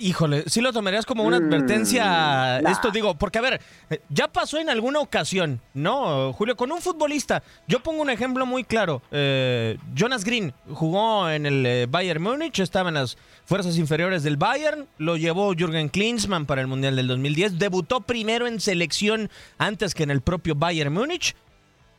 Híjole, 0.00 0.44
sí 0.46 0.60
lo 0.60 0.72
tomarías 0.72 1.04
como 1.04 1.24
una 1.24 1.38
advertencia. 1.38 2.60
Mm, 2.62 2.66
esto 2.68 2.92
digo, 2.92 3.16
porque 3.16 3.38
a 3.38 3.40
ver, 3.40 3.60
ya 4.08 4.28
pasó 4.28 4.58
en 4.58 4.70
alguna 4.70 5.00
ocasión, 5.00 5.60
¿no, 5.74 6.32
Julio? 6.34 6.56
Con 6.56 6.70
un 6.70 6.80
futbolista. 6.80 7.42
Yo 7.66 7.80
pongo 7.80 8.02
un 8.02 8.10
ejemplo 8.10 8.46
muy 8.46 8.62
claro. 8.62 9.02
Eh, 9.10 9.76
Jonas 9.96 10.24
Green 10.24 10.54
jugó 10.72 11.28
en 11.28 11.46
el 11.46 11.66
eh, 11.66 11.86
Bayern 11.90 12.22
Múnich, 12.22 12.60
estaba 12.60 12.90
en 12.90 12.94
las 12.94 13.18
fuerzas 13.44 13.76
inferiores 13.76 14.22
del 14.22 14.36
Bayern, 14.36 14.86
lo 14.98 15.16
llevó 15.16 15.52
Jürgen 15.52 15.88
Klinsmann 15.88 16.46
para 16.46 16.60
el 16.60 16.68
Mundial 16.68 16.94
del 16.94 17.08
2010, 17.08 17.58
debutó 17.58 18.00
primero 18.00 18.46
en 18.46 18.60
selección 18.60 19.28
antes 19.58 19.96
que 19.96 20.04
en 20.04 20.12
el 20.12 20.20
propio 20.20 20.54
Bayern 20.54 20.92
Múnich. 20.92 21.34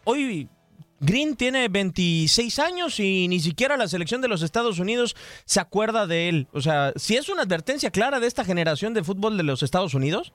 Hoy 0.05 0.47
Green 0.99 1.35
tiene 1.35 1.67
26 1.69 2.59
años 2.59 2.99
y 2.99 3.27
ni 3.27 3.39
siquiera 3.39 3.77
la 3.77 3.87
selección 3.87 4.21
de 4.21 4.27
los 4.27 4.41
Estados 4.41 4.79
Unidos 4.79 5.15
se 5.45 5.59
acuerda 5.59 6.07
de 6.07 6.29
él. 6.29 6.47
O 6.51 6.61
sea, 6.61 6.93
si 6.95 7.15
es 7.15 7.29
una 7.29 7.43
advertencia 7.43 7.91
clara 7.91 8.19
de 8.19 8.27
esta 8.27 8.43
generación 8.43 8.93
de 8.93 9.03
fútbol 9.03 9.37
de 9.37 9.43
los 9.43 9.63
Estados 9.63 9.93
Unidos. 9.93 10.33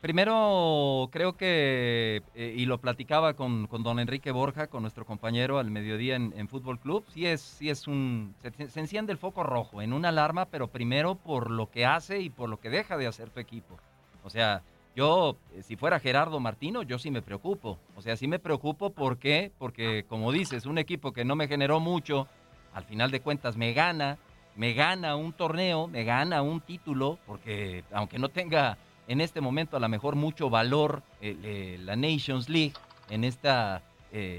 Primero, 0.00 1.08
creo 1.12 1.34
que, 1.34 2.22
eh, 2.34 2.54
y 2.54 2.66
lo 2.66 2.78
platicaba 2.78 3.32
con, 3.32 3.66
don 3.70 3.98
Enrique 3.98 4.32
Borja, 4.32 4.66
con 4.66 4.82
nuestro 4.82 5.06
compañero 5.06 5.58
al 5.58 5.70
mediodía 5.70 6.16
en, 6.16 6.48
Fútbol 6.48 6.78
Club, 6.78 7.06
sí 7.14 7.24
es, 7.24 7.40
sí 7.40 7.70
es 7.70 7.86
un, 7.86 8.34
se, 8.42 8.68
se, 8.68 8.80
enciende 8.80 9.12
el 9.12 9.18
foco 9.18 9.44
rojo 9.44 9.80
en 9.80 9.94
una 9.94 10.10
alarma, 10.10 10.44
pero 10.44 10.68
primero 10.68 11.14
por 11.14 11.50
lo 11.50 11.70
que 11.70 11.86
hace 11.86 12.20
y 12.20 12.28
por 12.28 12.50
lo 12.50 12.60
que 12.60 12.68
deja 12.68 12.98
de 12.98 13.06
hacer 13.06 13.30
tu 13.30 13.40
equipo. 13.40 13.78
O 14.24 14.28
sea, 14.28 14.62
yo, 14.94 15.36
eh, 15.52 15.62
si 15.62 15.76
fuera 15.76 15.98
Gerardo 15.98 16.38
Martino, 16.40 16.82
yo 16.82 16.98
sí 16.98 17.10
me 17.10 17.22
preocupo. 17.22 17.78
O 17.96 18.02
sea, 18.02 18.16
sí 18.16 18.28
me 18.28 18.38
preocupo, 18.38 18.90
¿por 18.90 19.18
qué? 19.18 19.50
Porque, 19.58 20.04
como 20.08 20.30
dices, 20.30 20.66
un 20.66 20.78
equipo 20.78 21.12
que 21.12 21.24
no 21.24 21.34
me 21.36 21.48
generó 21.48 21.80
mucho, 21.80 22.28
al 22.72 22.84
final 22.84 23.10
de 23.10 23.20
cuentas 23.20 23.56
me 23.56 23.72
gana, 23.72 24.18
me 24.56 24.72
gana 24.72 25.16
un 25.16 25.32
torneo, 25.32 25.88
me 25.88 26.04
gana 26.04 26.42
un 26.42 26.60
título, 26.60 27.18
porque 27.26 27.82
aunque 27.92 28.18
no 28.18 28.28
tenga 28.28 28.78
en 29.08 29.20
este 29.20 29.40
momento 29.40 29.76
a 29.76 29.80
lo 29.80 29.88
mejor 29.88 30.14
mucho 30.14 30.48
valor 30.48 31.02
eh, 31.20 31.36
eh, 31.42 31.78
la 31.80 31.96
Nations 31.96 32.48
League, 32.48 32.74
en 33.10 33.24
esta 33.24 33.82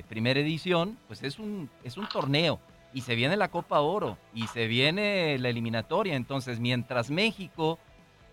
primera 0.08 0.40
edición, 0.40 0.98
pues 1.06 1.22
es 1.22 1.38
un, 1.38 1.70
es 1.84 1.98
un 1.98 2.08
torneo 2.08 2.62
y 2.94 3.02
se 3.02 3.14
viene 3.14 3.36
la 3.36 3.50
Copa 3.50 3.82
Oro 3.82 4.18
y 4.34 4.48
se 4.48 4.68
viene 4.68 5.38
la 5.38 5.50
eliminatoria. 5.50 6.16
Entonces, 6.16 6.62
mientras 6.62 7.10
México 7.12 7.78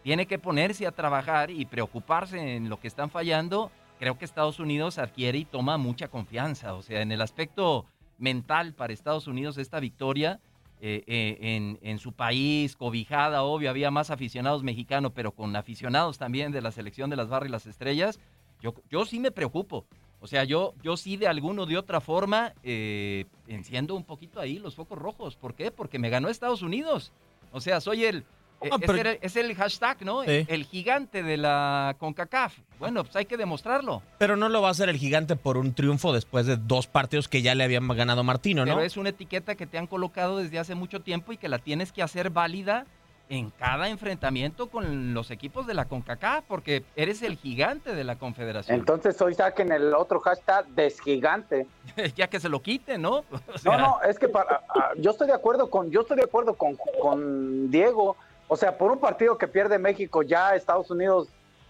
tiene 0.02 0.26
que 0.26 0.38
ponerse 0.38 0.86
a 0.86 0.92
trabajar 0.92 1.50
y 1.50 1.64
preocuparse 1.64 2.56
en 2.56 2.68
lo 2.68 2.80
que 2.80 2.88
están 2.88 3.10
fallando, 3.10 3.70
creo 3.98 4.18
que 4.18 4.24
Estados 4.24 4.58
Unidos 4.58 4.98
adquiere 4.98 5.38
y 5.38 5.44
toma 5.44 5.78
mucha 5.78 6.08
confianza. 6.08 6.74
O 6.74 6.82
sea, 6.82 7.02
en 7.02 7.12
el 7.12 7.20
aspecto 7.20 7.86
mental 8.18 8.74
para 8.74 8.92
Estados 8.92 9.26
Unidos, 9.26 9.58
esta 9.58 9.80
victoria 9.80 10.40
eh, 10.80 11.04
eh, 11.06 11.78
en, 11.80 11.98
su 12.00 12.12
país, 12.12 12.74
cobijada, 12.74 13.44
obvio, 13.44 13.70
había 13.70 13.92
más 13.92 14.10
aficionados 14.10 14.64
mexicanos, 14.64 15.12
pero 15.14 15.30
con 15.30 15.54
aficionados 15.54 16.18
también 16.18 16.50
de 16.50 16.60
la 16.60 16.72
selección 16.72 17.08
de 17.08 17.14
las 17.14 17.28
barras 17.28 17.48
y 17.48 17.52
las 17.52 17.66
estrellas, 17.66 18.18
yo, 18.60 18.74
yo 18.90 19.04
sí 19.04 19.20
me 19.20 19.30
preocupo. 19.30 19.86
O 20.18 20.26
sea, 20.26 20.42
yo, 20.44 20.74
yo 20.82 20.96
sí 20.96 21.16
de 21.16 21.28
alguna 21.28 21.62
o 21.62 21.66
de 21.66 21.76
otra 21.76 22.00
forma 22.00 22.52
eh, 22.62 23.26
enciendo 23.46 23.94
un 23.94 24.04
poquito 24.04 24.40
ahí 24.40 24.58
los 24.58 24.74
focos 24.74 24.98
rojos. 24.98 25.36
¿Por 25.36 25.54
qué? 25.54 25.70
Porque 25.70 25.98
me 25.98 26.10
ganó 26.10 26.28
Estados 26.28 26.62
Unidos. 26.62 27.12
O 27.52 27.60
sea, 27.60 27.80
soy 27.80 28.04
el, 28.04 28.24
Ah, 28.70 28.76
es, 28.80 28.86
pero- 28.86 29.10
el, 29.10 29.18
es 29.20 29.36
el 29.36 29.54
hashtag, 29.54 30.02
¿no? 30.02 30.22
Sí. 30.22 30.44
El 30.48 30.64
gigante 30.64 31.22
de 31.22 31.36
la 31.36 31.96
CONCACAF. 31.98 32.58
Bueno, 32.78 33.04
pues 33.04 33.14
hay 33.16 33.24
que 33.26 33.36
demostrarlo. 33.36 34.02
Pero 34.18 34.36
no 34.36 34.48
lo 34.48 34.62
va 34.62 34.68
a 34.68 34.70
hacer 34.72 34.88
el 34.88 34.96
gigante 34.96 35.36
por 35.36 35.56
un 35.56 35.74
triunfo 35.74 36.12
después 36.12 36.46
de 36.46 36.56
dos 36.56 36.86
partidos 36.86 37.28
que 37.28 37.42
ya 37.42 37.54
le 37.54 37.64
habían 37.64 37.86
ganado 37.88 38.22
Martino, 38.24 38.64
¿no? 38.64 38.74
Pero 38.74 38.84
es 38.86 38.96
una 38.96 39.10
etiqueta 39.10 39.54
que 39.54 39.66
te 39.66 39.78
han 39.78 39.86
colocado 39.86 40.38
desde 40.38 40.58
hace 40.58 40.74
mucho 40.74 41.00
tiempo 41.00 41.32
y 41.32 41.36
que 41.36 41.48
la 41.48 41.58
tienes 41.58 41.92
que 41.92 42.02
hacer 42.02 42.30
válida 42.30 42.86
en 43.28 43.48
cada 43.50 43.88
enfrentamiento 43.88 44.68
con 44.68 45.14
los 45.14 45.30
equipos 45.30 45.66
de 45.66 45.72
la 45.72 45.86
CONCACAF, 45.86 46.44
porque 46.46 46.84
eres 46.96 47.22
el 47.22 47.36
gigante 47.38 47.94
de 47.94 48.04
la 48.04 48.16
confederación. 48.16 48.78
Entonces 48.78 49.18
hoy 49.22 49.34
saquen 49.34 49.72
el 49.72 49.94
otro 49.94 50.20
hashtag 50.20 50.66
desgigante. 50.68 51.66
ya 52.16 52.26
que 52.28 52.40
se 52.40 52.50
lo 52.50 52.60
quite, 52.60 52.98
¿no? 52.98 53.24
O 53.54 53.58
sea, 53.58 53.76
No, 53.76 53.78
no, 53.78 54.02
es 54.02 54.18
que 54.18 54.28
para, 54.28 54.60
yo 54.98 55.12
estoy 55.12 55.28
de 55.28 55.32
acuerdo 55.32 55.70
con, 55.70 55.90
yo 55.90 56.02
estoy 56.02 56.18
de 56.18 56.24
acuerdo 56.24 56.54
con, 56.54 56.76
con 57.00 57.70
Diego. 57.70 58.16
O 58.52 58.56
sea, 58.56 58.76
por 58.76 58.92
un 58.92 58.98
partido 58.98 59.38
que 59.38 59.48
pierde 59.48 59.78
México, 59.78 60.22
ya 60.22 60.54
Estados 60.54 60.90
Unidos 60.90 61.28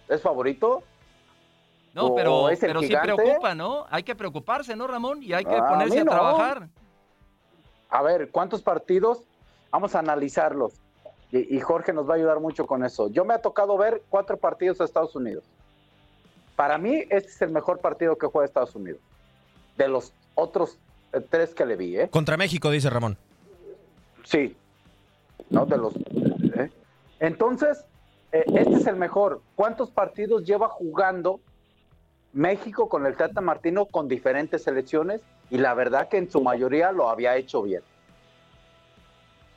es 0.09 0.21
favorito. 0.21 0.83
No, 1.95 2.07
¿O 2.07 2.15
pero, 2.17 2.49
es 2.49 2.61
el 2.61 2.71
pero 2.71 2.81
sí 2.81 2.89
gigante? 2.89 3.15
preocupa, 3.15 3.55
¿no? 3.55 3.87
Hay 3.89 4.03
que 4.03 4.17
preocuparse, 4.17 4.75
¿no, 4.75 4.89
Ramón? 4.89 5.23
Y 5.23 5.33
hay 5.33 5.45
que 5.45 5.55
a 5.55 5.69
ponerse 5.69 6.01
a 6.01 6.05
no. 6.05 6.11
trabajar. 6.11 6.69
A 7.89 8.03
ver, 8.03 8.31
¿cuántos 8.33 8.62
partidos? 8.62 9.21
Vamos 9.71 9.95
a 9.95 10.01
analizarlos. 10.01 10.73
Y, 11.31 11.57
y 11.57 11.61
Jorge 11.61 11.93
nos 11.93 12.09
va 12.11 12.15
a 12.15 12.17
ayudar 12.17 12.41
mucho 12.41 12.67
con 12.67 12.85
eso. 12.85 13.09
Yo 13.11 13.25
me 13.25 13.35
ha 13.35 13.39
tocado 13.39 13.79
ver 13.79 14.03
cuatro 14.09 14.37
partidos 14.37 14.79
de 14.79 14.85
Estados 14.85 15.15
Unidos. 15.15 15.45
Para 16.57 16.79
mí, 16.79 17.05
este 17.11 17.31
es 17.31 17.43
el 17.43 17.51
mejor 17.53 17.79
partido 17.79 18.19
que 18.19 18.27
juega 18.27 18.45
Estados 18.45 18.75
Unidos. 18.75 19.01
De 19.77 19.87
los 19.87 20.12
otros 20.35 20.79
eh, 21.12 21.21
tres 21.31 21.55
que 21.55 21.65
le 21.65 21.77
vi, 21.77 21.97
¿eh? 21.97 22.09
Contra 22.11 22.37
México, 22.37 22.71
dice 22.73 22.91
Ramón. 22.91 23.17
Sí. 24.25 24.57
¿No? 25.49 25.65
De 25.65 25.77
los. 25.77 25.95
Entonces, 27.23 27.85
eh, 28.33 28.43
este 28.49 28.75
es 28.75 28.87
el 28.88 28.97
mejor. 28.97 29.43
¿Cuántos 29.55 29.93
partidos 29.93 30.45
lleva 30.45 30.69
jugando 30.69 31.38
México 32.33 32.88
con 32.88 33.07
el 33.07 33.17
Tata 33.17 33.41
Martino 33.41 33.87
con 33.87 34.09
diferentes 34.09 34.64
selecciones? 34.64 35.21
Y 35.49 35.59
la 35.59 35.73
verdad 35.75 36.09
que 36.09 36.17
en 36.19 36.29
su 36.29 36.41
mayoría 36.41 36.91
lo 36.91 37.09
había 37.09 37.37
hecho 37.37 37.62
bien. 37.62 37.83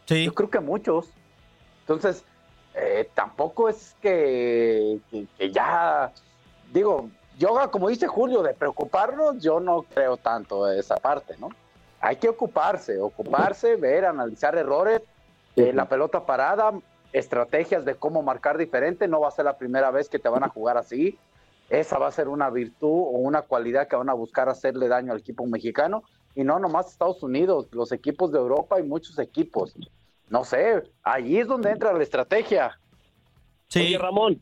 Sí. 0.05 0.25
Yo 0.25 0.33
creo 0.35 0.49
que 0.51 0.59
muchos. 0.59 1.09
Entonces, 1.81 2.23
eh, 2.75 3.09
tampoco 3.15 3.67
es 3.67 3.95
que, 3.99 4.99
que- 5.09 5.25
que 5.35 5.51
ya. 5.51 6.11
Digo, 6.71 7.09
yo, 7.39 7.57
como 7.71 7.89
dice 7.89 8.05
Julio, 8.05 8.43
de 8.43 8.53
preocuparnos, 8.53 9.41
yo 9.41 9.59
no 9.59 9.81
creo 9.81 10.17
tanto 10.17 10.65
de 10.65 10.79
esa 10.79 10.97
parte, 10.97 11.35
¿no? 11.39 11.49
Hay 11.99 12.17
que 12.17 12.29
ocuparse, 12.29 12.99
ocuparse, 13.01 13.75
ver, 13.75 14.05
analizar 14.05 14.55
errores, 14.55 15.01
eh, 15.55 15.71
la 15.73 15.85
pelota 15.89 16.23
parada, 16.27 16.71
estrategias 17.19 17.85
de 17.85 17.95
cómo 17.95 18.21
marcar 18.21 18.57
diferente. 18.57 19.07
No 19.07 19.21
va 19.21 19.29
a 19.29 19.31
ser 19.31 19.45
la 19.45 19.57
primera 19.57 19.89
vez 19.91 20.09
que 20.09 20.19
te 20.19 20.29
van 20.29 20.43
a 20.43 20.49
jugar 20.49 20.77
así. 20.77 21.17
Esa 21.69 21.97
va 21.97 22.07
a 22.07 22.11
ser 22.11 22.27
una 22.27 22.49
virtud 22.49 22.89
o 22.89 23.09
una 23.17 23.41
cualidad 23.41 23.87
que 23.87 23.95
van 23.95 24.09
a 24.09 24.13
buscar 24.13 24.49
hacerle 24.49 24.87
daño 24.87 25.13
al 25.13 25.19
equipo 25.19 25.45
mexicano. 25.45 26.03
Y 26.35 26.43
no 26.43 26.59
nomás 26.59 26.91
Estados 26.91 27.23
Unidos, 27.23 27.67
los 27.71 27.91
equipos 27.93 28.31
de 28.31 28.39
Europa 28.39 28.79
y 28.79 28.83
muchos 28.83 29.17
equipos. 29.19 29.73
No 30.29 30.43
sé, 30.43 30.83
allí 31.03 31.39
es 31.39 31.47
donde 31.47 31.71
entra 31.71 31.93
la 31.93 32.03
estrategia. 32.03 32.77
Oye, 33.75 33.97
Ramón, 33.97 34.41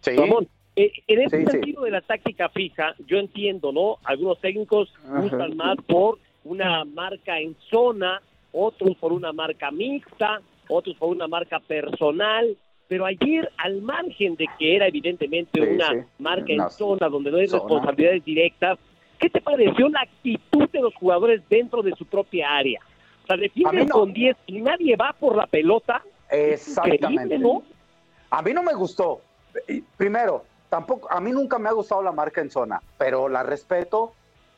Sí. 0.00 0.14
Ramón, 0.16 0.46
eh, 0.76 0.92
en 1.06 1.20
ese 1.22 1.38
Sí, 1.38 1.44
sí. 1.46 1.50
sentido 1.52 1.82
de 1.82 1.90
la 1.90 2.00
táctica 2.02 2.48
fija, 2.50 2.94
yo 3.06 3.18
entiendo, 3.18 3.72
¿no? 3.72 3.96
Algunos 4.04 4.38
técnicos 4.40 4.92
gustan 5.08 5.56
más 5.56 5.76
por 5.88 6.18
una 6.44 6.84
marca 6.84 7.40
en 7.40 7.56
zona, 7.70 8.20
otros 8.52 8.94
por 8.98 9.12
una 9.12 9.32
marca 9.32 9.70
mixta, 9.70 10.40
otros 10.68 10.96
por 10.96 11.08
una 11.10 11.26
marca 11.28 11.60
personal. 11.60 12.56
Pero 12.88 13.04
ayer, 13.04 13.50
al 13.58 13.82
margen 13.82 14.36
de 14.36 14.46
que 14.58 14.76
era 14.76 14.86
evidentemente 14.86 15.60
Sí, 15.60 15.68
una 15.74 15.88
sí. 15.90 15.96
marca 16.20 16.52
Una 16.52 16.64
en 16.64 16.70
zona 16.70 17.08
donde 17.08 17.30
no 17.32 17.38
hay 17.38 17.48
zona. 17.48 17.62
responsabilidades 17.62 18.24
directas, 18.24 18.78
¿qué 19.18 19.28
te 19.28 19.40
pareció 19.40 19.88
la 19.88 20.02
actitud 20.02 20.68
de 20.70 20.80
los 20.80 20.94
jugadores 20.94 21.42
dentro 21.48 21.82
de 21.82 21.92
su 21.96 22.04
propia 22.06 22.48
área? 22.56 22.80
O 23.24 23.26
sea, 23.26 23.36
defienden 23.36 23.88
no. 23.88 23.94
con 24.00 24.12
10 24.12 24.36
y 24.46 24.60
nadie 24.60 24.94
va 24.94 25.12
por 25.18 25.34
la 25.36 25.48
pelota. 25.48 26.00
Exactamente. 26.30 27.38
¿no? 27.38 27.62
A 28.30 28.40
mí 28.42 28.52
no 28.52 28.62
me 28.62 28.72
gustó. 28.74 29.20
Primero, 29.96 30.44
tampoco, 30.68 31.10
a 31.10 31.20
mí 31.20 31.32
nunca 31.32 31.58
me 31.58 31.68
ha 31.68 31.72
gustado 31.72 32.02
la 32.02 32.12
marca 32.12 32.40
en 32.40 32.50
zona, 32.50 32.80
pero 32.98 33.28
la 33.28 33.42
respeto 33.42 34.12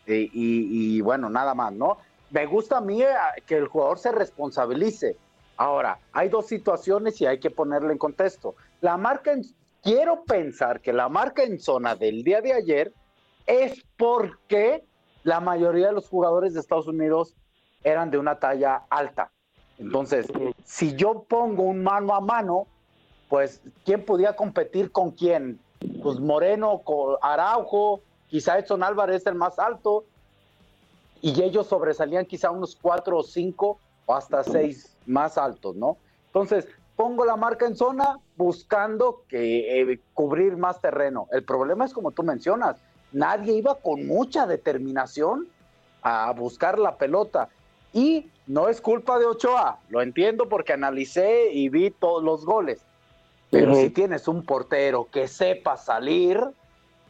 y, 0.07 0.13
y- 0.15 0.97
y, 0.97 1.01
bueno, 1.01 1.31
nada 1.31 1.55
más, 1.55 1.73
¿no? 1.73 1.97
Me 2.31 2.45
gusta 2.47 2.79
a 2.79 2.81
mí 2.83 3.01
eh, 3.03 3.07
que 3.47 3.57
el 3.57 3.69
jugador 3.69 3.99
se 3.99 4.13
responsabilice. 4.13 5.17
Ahora, 5.59 5.99
hay 6.13 6.29
dos 6.29 6.47
situaciones 6.47 7.21
y 7.21 7.27
hay 7.27 7.41
que 7.41 7.51
ponerle 7.51 7.93
en 7.93 7.99
contexto. 7.99 8.55
La 8.81 8.97
marca 8.97 9.33
en, 9.33 9.43
quiero 9.83 10.23
pensar 10.23 10.81
que 10.81 10.93
la 10.93 11.09
marca 11.09 11.43
en 11.43 11.59
zona 11.59 11.97
del 11.97 12.23
día 12.23 12.41
de 12.41 12.53
ayer 12.53 12.93
es 13.45 13.85
porque 13.97 14.85
la 15.25 15.41
mayoría 15.41 15.89
de 15.89 15.95
los 15.95 16.09
jugadores 16.09 16.55
de 16.55 16.61
Estados 16.61 16.87
Unidos 16.87 17.35
eran 17.83 18.09
de 18.13 18.19
una 18.19 18.39
talla 18.39 18.85
alta. 18.89 19.33
Entonces, 19.79 20.29
si 20.65 20.95
yo 20.95 21.25
pongo 21.29 21.65
un 21.65 21.83
mano 21.83 22.15
a 22.15 22.21
mano, 22.21 22.69
pues, 23.29 23.61
¿quién 23.85 24.05
podía 24.05 24.37
competir 24.37 24.93
con 24.93 25.11
quién? 25.11 25.59
Pues 26.05 26.21
Moreno, 26.21 26.83
Araujo, 27.21 28.01
quizá 28.29 28.59
Edson 28.59 28.85
Álvarez 28.85 29.27
el 29.27 29.35
más 29.35 29.59
alto, 29.59 30.05
y 31.21 31.43
ellos 31.43 31.67
sobresalían 31.67 32.27
quizá 32.27 32.53
unos 32.53 32.77
cuatro 32.81 33.19
o 33.19 33.23
cinco 33.25 33.81
o 34.09 34.15
hasta 34.15 34.43
seis 34.43 34.97
más 35.07 35.37
altos, 35.37 35.77
¿no? 35.77 35.99
Entonces, 36.29 36.67
pongo 36.97 37.27
la 37.27 37.37
marca 37.37 37.67
en 37.67 37.77
zona 37.77 38.19
buscando 38.37 39.23
que 39.29 39.83
eh, 39.83 40.01
cubrir 40.15 40.57
más 40.57 40.81
terreno. 40.81 41.29
El 41.31 41.45
problema 41.45 41.85
es 41.85 41.93
como 41.93 42.11
tú 42.11 42.23
mencionas, 42.23 42.77
nadie 43.13 43.53
iba 43.53 43.75
con 43.75 44.07
mucha 44.07 44.47
determinación 44.47 45.47
a 46.03 46.33
buscar 46.33 46.79
la 46.79 46.97
pelota. 46.97 47.51
Y 47.93 48.31
no 48.47 48.69
es 48.69 48.81
culpa 48.81 49.19
de 49.19 49.27
Ochoa, 49.27 49.79
lo 49.91 50.01
entiendo 50.01 50.49
porque 50.49 50.73
analicé 50.73 51.53
y 51.53 51.69
vi 51.69 51.91
todos 51.91 52.25
los 52.25 52.47
goles. 52.47 52.81
Pero 53.51 53.75
si 53.75 53.91
tienes 53.91 54.27
un 54.27 54.43
portero 54.43 55.09
que 55.11 55.29
sepa 55.29 55.77
salir, 55.77 56.43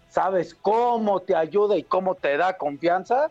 sabes 0.09 0.53
cómo 0.55 1.21
te 1.21 1.37
ayuda 1.37 1.77
y 1.77 1.85
cómo 1.85 2.17
te 2.17 2.37
da 2.37 2.57
confianza, 2.57 3.31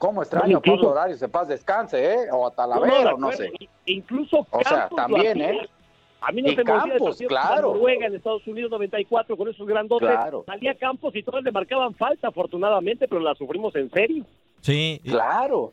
cómo 0.00 0.22
extraño 0.22 0.56
incluso- 0.58 0.76
Pablo 0.82 0.90
Horario, 0.92 1.16
se 1.18 1.28
paz 1.28 1.46
descanse, 1.46 2.12
¿eh? 2.14 2.16
O 2.32 2.46
a 2.46 2.48
No, 2.48 2.48
no, 2.48 2.50
de 2.50 2.56
Talavera, 2.56 3.14
o 3.14 3.18
no 3.18 3.28
acuerdo. 3.28 3.52
sé. 3.58 3.68
Incluso 3.84 4.46
O 4.50 4.64
sea, 4.64 4.88
también. 4.96 5.40
¿eh? 5.42 5.68
A 6.22 6.32
mí 6.32 6.42
no 6.42 6.48
Y 6.50 6.56
se 6.56 6.64
me 6.64 6.72
olvida 6.72 6.82
Campos, 6.94 7.08
partido 7.10 7.28
contra 7.28 7.48
claro. 7.48 7.74
Noruega 7.74 8.06
en 8.06 8.14
Estados 8.14 8.46
Unidos 8.46 8.70
94 8.70 9.36
con 9.36 9.48
esos 9.48 9.66
grandotes. 9.66 10.08
Claro. 10.08 10.42
Salía 10.46 10.74
Campos 10.74 11.14
y 11.16 11.22
todos 11.22 11.42
le 11.44 11.52
marcaban 11.52 11.94
falta, 11.94 12.28
afortunadamente, 12.28 13.06
pero 13.08 13.20
la 13.20 13.34
sufrimos 13.34 13.74
en 13.76 13.90
serio. 13.90 14.24
Sí. 14.60 15.00
Claro. 15.04 15.72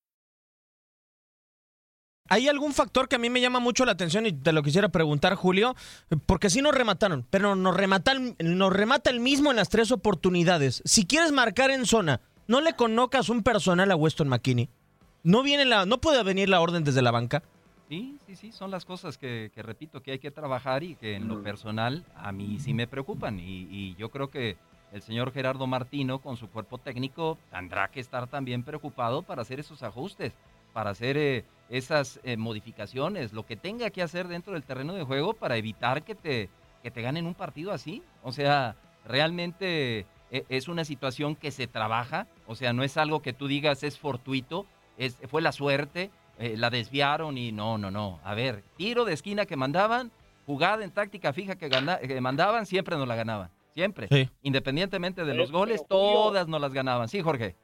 Hay 2.31 2.47
algún 2.47 2.71
factor 2.71 3.09
que 3.09 3.17
a 3.17 3.19
mí 3.19 3.29
me 3.29 3.41
llama 3.41 3.59
mucho 3.59 3.83
la 3.83 3.91
atención 3.91 4.25
y 4.25 4.31
te 4.31 4.53
lo 4.53 4.63
quisiera 4.63 4.87
preguntar, 4.87 5.35
Julio, 5.35 5.75
porque 6.25 6.49
sí 6.49 6.61
nos 6.61 6.73
remataron, 6.73 7.27
pero 7.29 7.57
nos, 7.57 7.75
rematan, 7.75 8.37
nos 8.39 8.71
remata 8.71 9.09
el 9.09 9.19
mismo 9.19 9.49
en 9.49 9.57
las 9.57 9.67
tres 9.67 9.91
oportunidades. 9.91 10.81
Si 10.85 11.05
quieres 11.05 11.33
marcar 11.33 11.71
en 11.71 11.85
zona, 11.85 12.21
no 12.47 12.61
le 12.61 12.73
conocas 12.73 13.27
un 13.27 13.43
personal 13.43 13.91
a 13.91 13.97
Weston 13.97 14.29
McKinney. 14.29 14.69
No 15.23 15.43
viene 15.43 15.65
la, 15.65 15.85
no 15.85 15.99
puede 15.99 16.23
venir 16.23 16.47
la 16.47 16.61
orden 16.61 16.85
desde 16.85 17.01
la 17.01 17.11
banca. 17.11 17.43
Sí, 17.89 18.17
sí, 18.25 18.37
sí, 18.37 18.53
son 18.53 18.71
las 18.71 18.85
cosas 18.85 19.17
que, 19.17 19.51
repito 19.57 20.01
que 20.01 20.13
hay 20.13 20.19
que 20.19 20.31
trabajar 20.31 20.83
y 20.83 20.95
que 20.95 21.15
en 21.15 21.27
lo 21.27 21.43
personal 21.43 22.05
a 22.15 22.31
mí 22.31 22.59
sí 22.61 22.73
me 22.73 22.87
preocupan. 22.87 23.41
Y, 23.41 23.67
y 23.69 23.95
yo 23.95 24.07
creo 24.07 24.29
que 24.29 24.55
el 24.93 25.01
señor 25.01 25.33
Gerardo 25.33 25.67
Martino 25.67 26.19
con 26.19 26.37
su 26.37 26.49
cuerpo 26.49 26.77
técnico 26.77 27.37
tendrá 27.51 27.89
que 27.89 27.99
estar 27.99 28.27
también 28.27 28.63
preocupado 28.63 29.21
para 29.21 29.41
hacer 29.41 29.59
esos 29.59 29.83
ajustes, 29.83 30.31
para 30.71 30.91
hacer 30.91 31.17
eh, 31.17 31.43
esas 31.71 32.19
eh, 32.23 32.37
modificaciones, 32.37 33.33
lo 33.33 33.45
que 33.45 33.55
tenga 33.55 33.89
que 33.89 34.01
hacer 34.03 34.27
dentro 34.27 34.53
del 34.53 34.63
terreno 34.63 34.93
de 34.93 35.03
juego 35.03 35.33
para 35.33 35.57
evitar 35.57 36.03
que 36.03 36.13
te, 36.15 36.49
que 36.83 36.91
te 36.91 37.01
ganen 37.01 37.25
un 37.25 37.33
partido 37.33 37.71
así. 37.71 38.03
O 38.23 38.31
sea, 38.31 38.75
realmente 39.25 40.05
eh, 40.31 40.43
es 40.49 40.67
una 40.67 40.83
situación 40.85 41.35
que 41.35 41.51
se 41.51 41.67
trabaja, 41.67 42.27
o 42.47 42.55
sea, 42.55 42.73
no 42.73 42.83
es 42.83 42.97
algo 42.97 43.21
que 43.21 43.33
tú 43.33 43.47
digas 43.47 43.83
es 43.83 43.97
fortuito, 43.97 44.65
es, 44.97 45.17
fue 45.29 45.41
la 45.41 45.51
suerte, 45.51 46.09
eh, 46.39 46.55
la 46.57 46.69
desviaron 46.69 47.37
y 47.37 47.51
no, 47.51 47.77
no, 47.77 47.89
no. 47.91 48.19
A 48.23 48.33
ver, 48.35 48.63
tiro 48.77 49.05
de 49.05 49.13
esquina 49.13 49.45
que 49.45 49.55
mandaban, 49.55 50.11
jugada 50.45 50.83
en 50.83 50.91
táctica 50.91 51.31
fija 51.33 51.55
que, 51.55 51.69
gana- 51.69 51.99
que 51.99 52.19
mandaban, 52.19 52.65
siempre 52.65 52.97
nos 52.97 53.07
la 53.07 53.15
ganaban. 53.15 53.49
Siempre. 53.73 54.07
Sí. 54.11 54.29
Independientemente 54.43 55.21
de 55.21 55.31
Pero- 55.31 55.43
los 55.43 55.51
goles, 55.51 55.77
Julio- 55.87 55.87
todas 55.89 56.47
nos 56.49 56.59
las 56.59 56.73
ganaban. 56.73 57.07
Sí, 57.07 57.21
Jorge. 57.21 57.55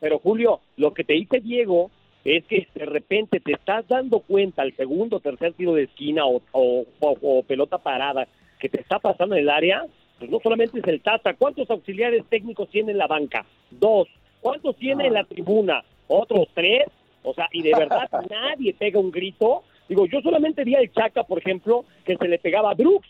Pero 0.00 0.18
Julio, 0.18 0.60
lo 0.76 0.94
que 0.94 1.04
te 1.04 1.12
dice 1.14 1.40
Diego 1.40 1.90
es 2.24 2.44
que 2.46 2.66
de 2.74 2.84
repente 2.86 3.40
te 3.40 3.52
estás 3.52 3.86
dando 3.88 4.20
cuenta 4.20 4.62
al 4.62 4.74
segundo 4.76 5.16
o 5.16 5.20
tercer 5.20 5.52
tiro 5.54 5.74
de 5.74 5.84
esquina 5.84 6.24
o, 6.26 6.40
o- 6.52 6.84
o- 7.00 7.18
o 7.22 7.42
pelota 7.42 7.78
parada 7.78 8.26
que 8.60 8.68
te 8.68 8.80
está 8.80 8.98
pasando 9.00 9.34
en 9.34 9.42
el 9.42 9.50
área, 9.50 9.84
pues 10.18 10.30
no 10.30 10.38
solamente 10.40 10.78
es 10.78 10.86
el 10.86 11.00
Tata, 11.00 11.34
¿cuántos 11.34 11.68
auxiliares 11.70 12.24
técnicos 12.28 12.68
tiene 12.70 12.92
en 12.92 12.98
la 12.98 13.08
banca? 13.08 13.44
Dos. 13.70 14.06
¿Cuántos 14.40 14.76
tiene 14.76 15.06
en 15.08 15.14
la 15.14 15.24
tribuna? 15.24 15.82
¿Otros 16.06 16.46
tres? 16.54 16.84
O 17.24 17.34
sea, 17.34 17.48
y 17.52 17.62
de 17.62 17.72
verdad 17.76 18.08
nadie 18.30 18.72
pega 18.74 19.00
un 19.00 19.10
grito. 19.10 19.62
Digo, 19.88 20.06
yo 20.06 20.20
solamente 20.20 20.62
vi 20.64 20.76
al 20.76 20.90
Chaca, 20.92 21.24
por 21.24 21.38
ejemplo, 21.38 21.84
que 22.04 22.16
se 22.16 22.28
le 22.28 22.38
pegaba 22.38 22.70
a 22.70 22.74
Brooks 22.74 23.08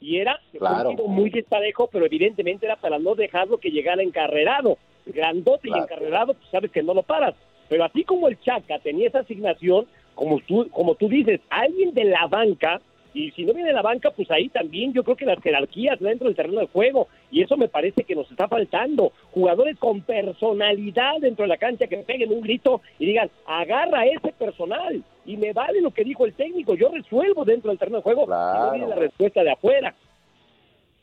y 0.00 0.18
era 0.18 0.38
Claro. 0.56 0.90
un 0.90 0.96
tiro 0.96 1.08
muy 1.08 1.30
desparejo, 1.30 1.88
pero 1.92 2.06
evidentemente 2.06 2.66
era 2.66 2.76
para 2.76 2.98
no 2.98 3.14
dejarlo 3.16 3.58
que 3.58 3.70
llegara 3.70 4.02
encarrerado. 4.02 4.78
Grandote 5.04 5.68
y 5.68 5.76
encarrerado, 5.76 6.34
pues 6.34 6.48
sabes 6.50 6.70
que 6.70 6.82
no 6.82 6.94
lo 6.94 7.02
paras. 7.02 7.34
Pero 7.72 7.84
así 7.84 8.04
como 8.04 8.28
el 8.28 8.38
Chaca 8.38 8.78
tenía 8.80 9.08
esa 9.08 9.20
asignación, 9.20 9.86
como 10.14 10.40
tú, 10.40 10.68
como 10.72 10.94
tú 10.94 11.08
dices, 11.08 11.40
alguien 11.48 11.94
de 11.94 12.04
la 12.04 12.26
banca, 12.26 12.82
y 13.14 13.30
si 13.30 13.46
no 13.46 13.54
viene 13.54 13.70
de 13.70 13.74
la 13.74 13.80
banca, 13.80 14.10
pues 14.10 14.30
ahí 14.30 14.50
también 14.50 14.92
yo 14.92 15.02
creo 15.02 15.16
que 15.16 15.24
las 15.24 15.42
jerarquías 15.42 15.98
dentro 15.98 16.26
del 16.26 16.36
terreno 16.36 16.60
de 16.60 16.66
juego, 16.66 17.08
y 17.30 17.40
eso 17.40 17.56
me 17.56 17.68
parece 17.68 18.04
que 18.04 18.14
nos 18.14 18.30
está 18.30 18.46
faltando. 18.46 19.12
Jugadores 19.30 19.78
con 19.78 20.02
personalidad 20.02 21.14
dentro 21.22 21.44
de 21.44 21.48
la 21.48 21.56
cancha 21.56 21.86
que 21.86 21.96
peguen 21.96 22.30
un 22.30 22.42
grito 22.42 22.82
y 22.98 23.06
digan, 23.06 23.30
agarra 23.46 24.00
a 24.00 24.06
ese 24.06 24.32
personal, 24.32 25.02
y 25.24 25.38
me 25.38 25.54
vale 25.54 25.80
lo 25.80 25.92
que 25.92 26.04
dijo 26.04 26.26
el 26.26 26.34
técnico, 26.34 26.74
yo 26.74 26.90
resuelvo 26.90 27.46
dentro 27.46 27.70
del 27.70 27.78
terreno 27.78 27.96
de 27.96 28.02
juego, 28.02 28.24
y 28.24 28.58
no 28.58 28.70
viene 28.72 28.86
la 28.86 28.96
respuesta 28.96 29.42
de 29.42 29.52
afuera. 29.52 29.94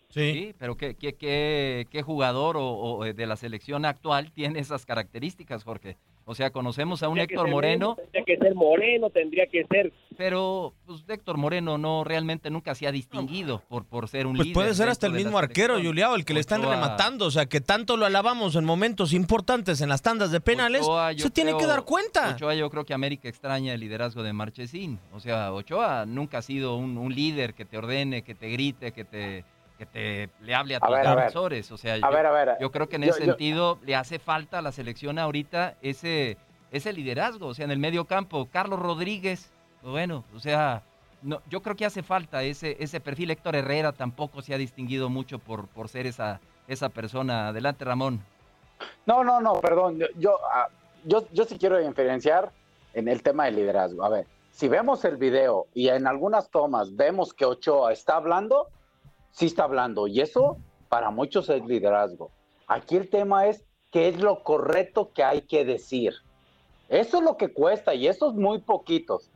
Sí, 0.10 0.54
pero 0.58 0.76
¿qué, 0.76 0.95
qué, 0.95 1.13
qué, 1.13 1.88
qué 1.91 2.02
jugador 2.02 2.58
o, 2.58 2.63
o, 2.67 3.06
eh, 3.06 3.13
de 3.13 3.28
la 3.28 3.36
selección 3.36 3.86
actual 3.86 4.32
tiene 4.32 4.60
esas 4.60 4.86
características, 4.86 5.63
Jorge? 5.63 5.98
O 6.26 6.36
sea, 6.36 6.52
conocemos 6.52 7.02
a 7.02 7.10
un 7.10 7.17
Héctor 7.17 7.45
ser 7.48 7.52
Moreno, 7.52 7.95
Tendría 7.95 8.24
que 8.24 8.38
ser 8.38 8.54
Moreno, 8.54 9.10
tendría 9.10 9.48
que 9.48 9.65
ser 9.65 9.91
pero 10.15 10.74
pues 10.86 11.04
Héctor 11.08 11.38
Moreno 11.38 11.78
no 11.78 12.04
realmente 12.04 12.50
nunca 12.50 12.76
se 12.76 12.86
ha 12.86 12.91
distinguido 12.91 13.63
por, 13.69 13.86
por 13.86 14.10
ser 14.10 14.28
un 14.28 14.36
Pues 14.36 14.48
líder. 14.50 14.54
puede 14.54 14.74
ser 14.76 14.89
hasta 14.89 15.08
el 15.08 15.13
mismo 15.13 15.38
arquero. 15.39 15.82
Juliao, 15.82 16.13
el 16.15 16.26
que 16.26 16.34
le 16.34 16.41
están 16.41 16.62
rematando. 16.62 17.26
O 17.26 17.32
sea, 17.32 17.45
que 17.45 17.62
tanto 17.62 17.95
lo 17.95 18.06
alabamos 18.06 18.56
en 18.58 18.65
momentos 18.65 19.13
importantes 19.13 19.80
en 19.80 19.88
las 19.88 20.02
tandas 20.02 20.30
de 20.32 20.41
penales. 20.41 20.82
Ochoa, 20.82 21.13
se 21.13 21.30
tiene 21.30 21.56
que 21.58 21.65
dar 21.65 21.84
cuenta. 21.84 22.32
Ochoa, 22.36 22.54
yo 22.54 22.69
creo 22.69 22.84
que 22.86 22.93
América 22.93 23.30
extraña 23.30 23.74
el 23.74 23.80
liderazgo 23.80 24.22
de 24.22 24.34
Marchesín. 24.34 25.00
O 25.13 25.22
sea, 25.22 25.54
Ochoa 25.54 26.06
nunca 26.06 26.39
ha 26.39 26.41
sido 26.41 26.76
un, 26.76 26.98
un 26.98 27.15
líder 27.15 27.54
que 27.54 27.63
te 27.63 27.78
ordene, 27.78 28.22
que 28.22 28.36
te 28.36 28.50
grite, 28.50 28.91
que 28.91 29.06
te, 29.06 29.45
que 29.79 29.85
te 29.85 30.29
le 30.41 30.53
hable 30.53 30.75
a 30.75 30.77
A 30.77 30.81
tus 30.81 30.89
ver, 30.89 31.07
a 31.07 31.15
ver. 31.15 31.17
defensores. 31.25 31.71
O 31.71 31.77
sea, 31.77 31.93
A 31.93 31.97
yo, 31.97 32.11
ver, 32.11 32.29
ver. 32.31 32.57
yo 32.59 32.69
creo 32.69 32.89
que 32.89 32.97
en 32.97 33.03
Yo- 33.03 33.11
ese 33.11 33.21
yo- 33.21 33.25
sentido 33.27 33.79
le 33.85 33.95
hace 33.95 34.19
falta 34.19 34.59
a 34.59 34.61
la 34.61 34.73
selección 34.73 35.17
ahorita 35.17 35.75
ese, 35.81 36.37
ese 36.69 36.91
liderazgo. 36.91 37.47
O 37.47 37.53
sea, 37.53 37.63
en 37.63 37.71
el 37.71 37.79
medio 37.79 38.03
campo, 38.03 38.47
Carlos 38.51 38.77
Rodríguez, 38.77 39.49
bueno, 39.81 40.25
o 40.35 40.39
sea, 40.39 40.83
no, 41.21 41.41
yo 41.49 41.61
creo 41.61 41.77
que 41.77 41.85
hace 41.85 42.03
falta 42.03 42.43
ese, 42.43 42.75
ese 42.81 42.99
perfil. 42.99 43.31
Héctor 43.31 43.55
Herrera 43.55 43.93
tampoco 43.93 44.41
se 44.41 44.53
ha 44.53 44.57
distinguido 44.57 45.09
mucho 45.09 45.39
por, 45.39 45.67
por 45.69 45.87
ser 45.87 46.05
esa, 46.07 46.41
esa 46.67 46.89
persona. 46.89 47.47
Adelante, 47.47 47.85
Ramón. 47.85 48.21
No, 49.05 49.23
no, 49.23 49.39
no, 49.39 49.53
perdón. 49.61 49.97
Yo, 49.97 50.07
yo, 50.17 50.37
ah, 50.53 50.67
yo, 51.05 51.25
yo 51.31 51.45
sí 51.45 51.57
quiero 51.57 51.77
diferenciar 51.77 52.51
en 52.93 53.07
el 53.07 53.23
tema 53.23 53.45
del 53.45 53.55
liderazgo. 53.55 54.03
A 54.03 54.09
ver, 54.09 54.27
si 54.51 54.67
vemos 54.67 55.05
el 55.05 55.15
video 55.15 55.67
y 55.73 55.87
en 55.87 56.05
algunas 56.05 56.49
tomas 56.49 56.93
vemos 56.97 57.33
que 57.33 57.45
Ochoa 57.45 57.93
está 57.93 58.17
hablando, 58.17 58.67
sí 59.31 59.45
está 59.47 59.63
hablando. 59.63 60.07
Y 60.07 60.21
eso 60.21 60.57
para 60.89 61.11
muchos 61.11 61.49
es 61.49 61.63
liderazgo. 61.65 62.31
Aquí 62.67 62.95
el 62.97 63.09
tema 63.09 63.47
es 63.47 63.63
qué 63.91 64.07
es 64.09 64.19
lo 64.19 64.43
correcto 64.43 65.11
que 65.13 65.23
hay 65.23 65.41
que 65.41 65.65
decir. 65.65 66.13
Eso 66.87 67.17
es 67.17 67.23
lo 67.23 67.37
que 67.37 67.53
cuesta 67.53 67.93
y 67.93 68.07
esos 68.07 68.33
muy 68.35 68.59
poquitos. 68.59 69.29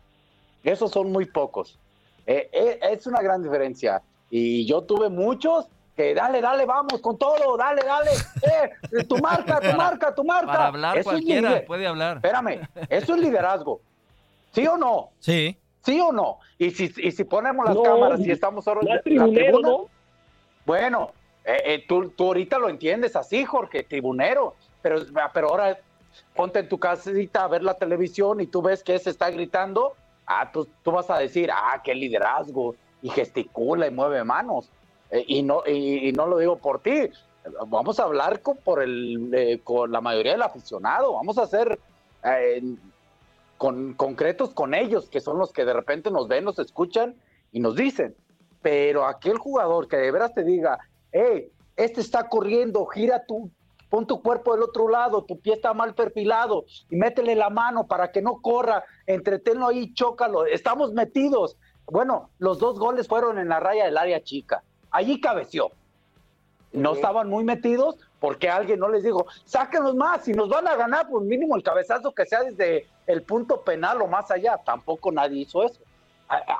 Esos 0.63 0.91
son 0.91 1.11
muy 1.11 1.25
pocos. 1.25 1.77
Eh, 2.25 2.49
eh, 2.51 2.79
es 2.91 3.05
una 3.05 3.21
gran 3.21 3.43
diferencia. 3.43 4.01
Y 4.29 4.65
yo 4.65 4.81
tuve 4.83 5.09
muchos 5.09 5.67
que 5.95 6.15
dale, 6.15 6.41
dale, 6.41 6.65
vamos 6.65 6.99
con 7.01 7.17
todo, 7.17 7.55
dale, 7.57 7.83
dale. 7.83 8.09
Eh, 8.41 9.03
tu 9.03 9.17
marca, 9.17 9.59
tu 9.59 9.77
marca, 9.77 10.15
tu 10.15 10.23
marca. 10.23 10.47
Para 10.51 10.67
hablar 10.67 10.97
Eso 10.97 11.09
es 11.11 11.13
cualquiera 11.17 11.49
lider- 11.51 11.65
puede 11.67 11.85
hablar. 11.85 12.17
Espérame, 12.17 12.61
eso 12.89 13.13
es 13.15 13.21
liderazgo. 13.21 13.81
¿Sí 14.51 14.65
o 14.65 14.77
no? 14.77 15.09
Sí. 15.19 15.57
¿Sí 15.83 15.99
o 15.99 16.11
no? 16.11 16.39
Y 16.57 16.71
si, 16.71 16.91
y 16.97 17.11
si 17.11 17.23
ponemos 17.23 17.65
las 17.65 17.75
No, 17.75 17.83
cámaras 17.83 18.19
y 18.21 18.31
estamos 18.31 18.67
ahora 18.67 18.81
en 18.81 18.89
la 18.89 19.01
tribuna, 19.01 19.69
¿no? 19.69 19.89
bueno, 20.65 21.11
eh, 21.43 21.61
eh, 21.65 21.85
tú, 21.87 22.09
tú 22.09 22.27
ahorita 22.27 22.57
lo 22.57 22.69
entiendes 22.69 23.15
así, 23.15 23.43
Jorge, 23.43 23.83
tribunero, 23.83 24.55
pero, 24.81 25.01
pero 25.33 25.49
ahora 25.49 25.77
ponte 26.35 26.59
en 26.59 26.69
tu 26.69 26.79
casita 26.79 27.43
a 27.43 27.47
ver 27.47 27.63
la 27.63 27.73
televisión 27.73 28.39
y 28.39 28.47
tú 28.47 28.61
ves 28.61 28.83
que 28.83 28.95
ese 28.95 29.09
está 29.09 29.29
gritando, 29.29 29.93
ah, 30.25 30.51
tú, 30.51 30.67
tú 30.83 30.91
vas 30.91 31.09
a 31.09 31.17
decir, 31.17 31.49
ah, 31.51 31.81
qué 31.83 31.93
liderazgo, 31.93 32.75
y 33.01 33.09
gesticula 33.09 33.85
y 33.85 33.91
mueve 33.91 34.23
manos. 34.23 34.69
Eh, 35.11 35.23
y, 35.27 35.43
no, 35.43 35.63
y, 35.67 36.11
no 36.13 36.25
lo 36.25 36.37
digo 36.39 36.57
por 36.57 36.79
ti, 36.79 37.09
vamos 37.67 37.99
a 37.99 38.03
hablar 38.03 38.41
con, 38.41 38.57
por 38.57 38.81
el, 38.81 39.29
eh, 39.33 39.59
con 39.63 39.91
la 39.91 40.01
mayoría 40.01 40.31
del 40.31 40.41
aficionado, 40.41 41.13
vamos 41.13 41.37
a 41.37 41.43
hacer 41.43 41.77
eh, 42.23 42.63
con, 43.57 43.93
concretos 43.93 44.53
con 44.53 44.73
ellos, 44.73 45.09
que 45.09 45.21
son 45.21 45.37
los 45.37 45.51
que 45.51 45.65
de 45.65 45.73
repente 45.73 46.11
nos 46.11 46.27
ven, 46.27 46.43
nos 46.43 46.59
escuchan 46.59 47.15
y 47.51 47.59
nos 47.59 47.75
dicen. 47.75 48.15
Pero 48.61 49.05
aquel 49.05 49.37
jugador 49.37 49.87
que 49.87 49.97
de 49.97 50.11
veras 50.11 50.33
te 50.33 50.43
diga, 50.43 50.79
hey, 51.11 51.51
este 51.75 52.01
está 52.01 52.29
corriendo, 52.29 52.85
gira 52.85 53.25
tu, 53.25 53.49
pon 53.89 54.07
tu 54.07 54.21
cuerpo 54.21 54.53
del 54.53 54.63
otro 54.63 54.87
lado, 54.87 55.23
tu 55.23 55.39
pie 55.39 55.53
está 55.53 55.73
mal 55.73 55.93
perfilado 55.93 56.65
y 56.89 56.95
métele 56.95 57.35
la 57.35 57.49
mano 57.49 57.87
para 57.87 58.11
que 58.11 58.21
no 58.21 58.41
corra, 58.41 58.83
entretenlo 59.05 59.67
ahí, 59.67 59.93
chócalo, 59.93 60.45
estamos 60.45 60.93
metidos. 60.93 61.57
Bueno, 61.85 62.29
los 62.39 62.59
dos 62.59 62.79
goles 62.79 63.07
fueron 63.07 63.37
en 63.37 63.49
la 63.49 63.59
raya 63.59 63.85
del 63.85 63.97
área 63.97 64.23
chica, 64.23 64.63
allí 64.91 65.19
cabeció. 65.19 65.71
No 66.71 66.93
estaban 66.93 67.29
muy 67.29 67.43
metidos 67.43 67.97
porque 68.23 68.49
alguien 68.49 68.79
no 68.79 68.87
les 68.87 69.03
dijo, 69.03 69.27
sáquenos 69.43 69.95
más, 69.95 70.23
si 70.23 70.31
nos 70.31 70.47
van 70.47 70.65
a 70.65 70.77
ganar, 70.77 71.09
pues 71.09 71.25
mínimo 71.25 71.57
el 71.57 71.61
cabezazo 71.61 72.13
que 72.13 72.25
sea 72.25 72.41
desde 72.41 72.87
el 73.05 73.21
punto 73.21 73.63
penal 73.63 74.01
o 74.01 74.07
más 74.07 74.31
allá. 74.31 74.57
Tampoco 74.63 75.11
nadie 75.11 75.41
hizo 75.41 75.61
eso. 75.61 75.81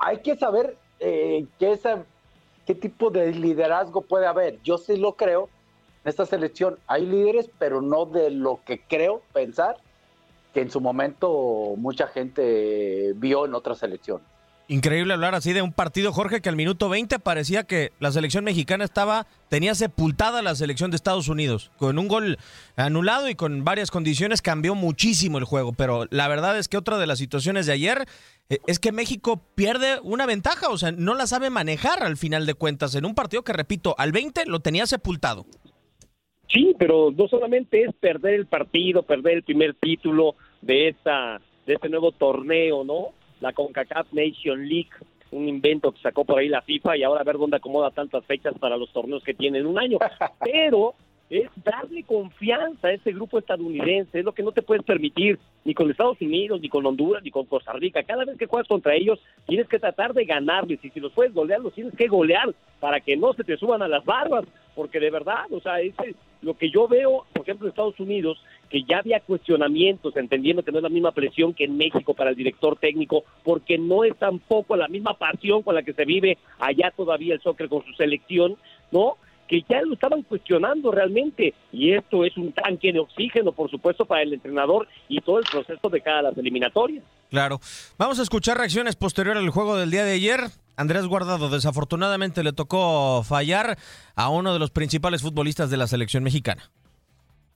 Hay 0.01 0.17
que 0.17 0.35
saber 0.35 0.75
eh, 0.99 1.45
qué, 1.57 2.75
tipo 2.75 3.11
de 3.11 3.31
liderazgo 3.31 4.01
puede 4.01 4.27
haber. 4.27 4.61
Yo 4.61 4.77
sí 4.77 4.97
lo 4.97 5.13
creo. 5.13 5.47
En 6.03 6.09
esta 6.09 6.25
selección 6.25 6.79
hay 6.85 7.05
líderes, 7.05 7.49
pero 7.57 7.81
no 7.81 8.07
de 8.07 8.29
lo 8.29 8.59
que 8.65 8.81
creo 8.81 9.21
pensar 9.31 9.77
que 10.53 10.59
en 10.59 10.69
su 10.69 10.81
momento 10.81 11.75
mucha 11.77 12.07
gente 12.07 13.13
vio 13.15 13.45
en 13.45 13.55
otras 13.55 13.77
selecciones. 13.77 14.27
Increíble 14.69 15.13
hablar 15.13 15.35
así 15.35 15.51
de 15.51 15.61
un 15.61 15.73
partido, 15.73 16.13
Jorge, 16.13 16.41
que 16.41 16.47
al 16.47 16.55
minuto 16.55 16.87
20 16.87 17.19
parecía 17.19 17.63
que 17.63 17.91
la 17.99 18.13
selección 18.13 18.45
mexicana 18.45 18.85
estaba, 18.85 19.27
tenía 19.49 19.75
sepultada 19.75 20.41
la 20.41 20.55
selección 20.55 20.89
de 20.89 20.95
Estados 20.95 21.27
Unidos. 21.27 21.69
Con 21.77 21.99
un 21.99 22.07
gol 22.07 22.37
anulado 22.77 23.29
y 23.29 23.35
con 23.35 23.65
varias 23.65 23.91
condiciones 23.91 24.41
cambió 24.41 24.73
muchísimo 24.73 25.37
el 25.37 25.43
juego. 25.43 25.73
Pero 25.73 26.05
la 26.11 26.29
verdad 26.29 26.57
es 26.57 26.69
que 26.69 26.77
otra 26.77 26.97
de 26.97 27.07
las 27.07 27.19
situaciones 27.19 27.65
de 27.65 27.73
ayer 27.73 28.05
eh, 28.49 28.59
es 28.65 28.79
que 28.79 28.93
México 28.93 29.41
pierde 29.53 29.99
una 30.01 30.25
ventaja, 30.25 30.69
o 30.69 30.77
sea, 30.77 30.93
no 30.93 31.13
la 31.13 31.27
sabe 31.27 31.49
manejar 31.49 32.01
al 32.01 32.15
final 32.15 32.45
de 32.45 32.53
cuentas 32.53 32.95
en 32.95 33.05
un 33.05 33.15
partido 33.15 33.43
que, 33.43 33.51
repito, 33.51 33.95
al 33.97 34.13
20 34.13 34.45
lo 34.45 34.61
tenía 34.61 34.85
sepultado. 34.85 35.45
Sí, 36.47 36.73
pero 36.79 37.11
no 37.11 37.27
solamente 37.27 37.83
es 37.83 37.93
perder 37.99 38.35
el 38.35 38.45
partido, 38.45 39.03
perder 39.03 39.33
el 39.33 39.43
primer 39.43 39.73
título 39.73 40.35
de 40.61 40.87
esta 40.89 41.41
de 41.65 41.75
este 41.75 41.89
nuevo 41.89 42.11
torneo, 42.11 42.83
¿no? 42.83 43.13
La 43.43 43.51
CONCACAF 43.51 44.13
Nation 44.13 44.67
League, 44.67 44.89
un 45.31 45.49
invento 45.49 45.91
que 45.91 46.01
sacó 46.01 46.23
por 46.23 46.39
ahí 46.39 46.47
la 46.47 46.61
FIFA 46.61 46.95
y 46.95 47.03
ahora 47.03 47.21
a 47.21 47.25
ver 47.25 47.37
dónde 47.37 47.57
acomoda 47.57 47.91
tantas 47.91 48.25
fechas 48.25 48.57
para 48.57 48.77
los 48.77 48.91
torneos 48.93 49.21
que 49.21 49.33
tienen 49.33 49.65
un 49.65 49.77
año. 49.77 49.97
Pero 50.39 50.93
es 51.29 51.49
darle 51.63 52.03
confianza 52.03 52.87
a 52.87 52.93
ese 52.93 53.11
grupo 53.11 53.39
estadounidense, 53.39 54.19
es 54.19 54.25
lo 54.25 54.33
que 54.33 54.43
no 54.43 54.53
te 54.53 54.61
puedes 54.61 54.83
permitir, 54.83 55.39
ni 55.65 55.73
con 55.73 55.91
Estados 55.91 56.21
Unidos, 56.21 56.61
ni 56.61 56.69
con 56.69 56.85
Honduras, 56.85 57.21
ni 57.21 57.31
con 57.31 57.45
Costa 57.45 57.73
Rica. 57.73 58.03
Cada 58.03 58.23
vez 58.23 58.37
que 58.37 58.45
juegas 58.45 58.67
contra 58.67 58.95
ellos, 58.95 59.19
tienes 59.45 59.67
que 59.67 59.79
tratar 59.79 60.13
de 60.13 60.23
ganarles, 60.23 60.79
y 60.83 60.89
si 60.91 61.01
los 61.01 61.11
puedes 61.11 61.33
golear, 61.33 61.59
los 61.59 61.73
tienes 61.73 61.95
que 61.95 62.07
golear 62.07 62.53
para 62.79 63.01
que 63.01 63.17
no 63.17 63.33
se 63.33 63.43
te 63.43 63.57
suban 63.57 63.81
a 63.81 63.87
las 63.89 64.05
barbas, 64.05 64.45
porque 64.75 64.99
de 64.99 65.09
verdad, 65.09 65.51
o 65.51 65.59
sea, 65.59 65.81
es 65.81 65.95
lo 66.41 66.55
que 66.55 66.69
yo 66.69 66.87
veo, 66.87 67.25
por 67.33 67.43
ejemplo, 67.43 67.67
en 67.67 67.71
Estados 67.71 67.99
Unidos, 67.99 68.41
que 68.69 68.83
ya 68.83 68.99
había 68.99 69.19
cuestionamientos, 69.19 70.15
entendiendo 70.15 70.63
que 70.63 70.71
no 70.71 70.79
es 70.79 70.83
la 70.83 70.89
misma 70.89 71.11
presión 71.11 71.53
que 71.53 71.65
en 71.65 71.77
México 71.77 72.13
para 72.13 72.31
el 72.31 72.35
director 72.35 72.77
técnico, 72.77 73.23
porque 73.43 73.77
no 73.77 74.03
es 74.03 74.17
tampoco 74.17 74.75
la 74.75 74.87
misma 74.87 75.17
pasión 75.17 75.61
con 75.61 75.75
la 75.75 75.83
que 75.83 75.93
se 75.93 76.05
vive 76.05 76.37
allá 76.59 76.91
todavía 76.95 77.35
el 77.35 77.41
soccer 77.41 77.69
con 77.69 77.83
su 77.85 77.93
selección, 77.93 78.57
¿no? 78.91 79.17
que 79.47 79.63
ya 79.69 79.81
lo 79.81 79.93
estaban 79.93 80.23
cuestionando 80.23 80.91
realmente 80.91 81.53
y 81.71 81.93
esto 81.93 82.25
es 82.25 82.35
un 82.37 82.53
tanque 82.53 82.91
de 82.91 82.99
oxígeno, 82.99 83.51
por 83.51 83.69
supuesto, 83.69 84.05
para 84.05 84.21
el 84.21 84.33
entrenador 84.33 84.87
y 85.07 85.21
todo 85.21 85.39
el 85.39 85.45
proceso 85.45 85.89
de 85.89 86.01
cada 86.01 86.23
las 86.23 86.37
eliminatorias. 86.37 87.03
Claro. 87.29 87.59
Vamos 87.97 88.19
a 88.19 88.23
escuchar 88.23 88.57
reacciones 88.57 88.95
posteriores 88.95 89.43
al 89.43 89.49
juego 89.49 89.75
del 89.75 89.91
día 89.91 90.05
de 90.05 90.13
ayer. 90.13 90.39
Andrés 90.75 91.05
Guardado 91.05 91.49
desafortunadamente 91.49 92.43
le 92.43 92.53
tocó 92.53 93.23
fallar 93.23 93.77
a 94.15 94.29
uno 94.29 94.53
de 94.53 94.59
los 94.59 94.71
principales 94.71 95.21
futbolistas 95.21 95.69
de 95.69 95.77
la 95.77 95.87
selección 95.87 96.23
mexicana. 96.23 96.71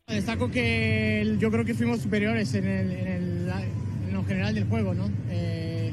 Destaco 0.08 0.50
que 0.50 1.36
yo 1.38 1.52
creo 1.52 1.66
que 1.66 1.74
fuimos 1.74 2.00
superiores 2.00 2.54
en, 2.54 2.66
el, 2.66 2.92
en, 2.92 4.14
lo 4.14 4.24
general 4.24 4.56
del 4.56 4.64
juego, 4.64 4.94
¿no? 4.94 5.10
Eh, 5.30 5.92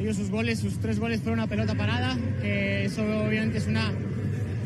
ellos 0.00 0.16
sus 0.16 0.30
goles, 0.30 0.60
sus 0.60 0.78
tres 0.78 0.98
goles 0.98 1.20
fueron 1.20 1.40
una 1.40 1.46
pelota 1.46 1.74
parada, 1.74 2.16
que 2.40 2.86
eso 2.86 3.02
obviamente 3.02 3.58
es 3.58 3.66
una 3.66 3.92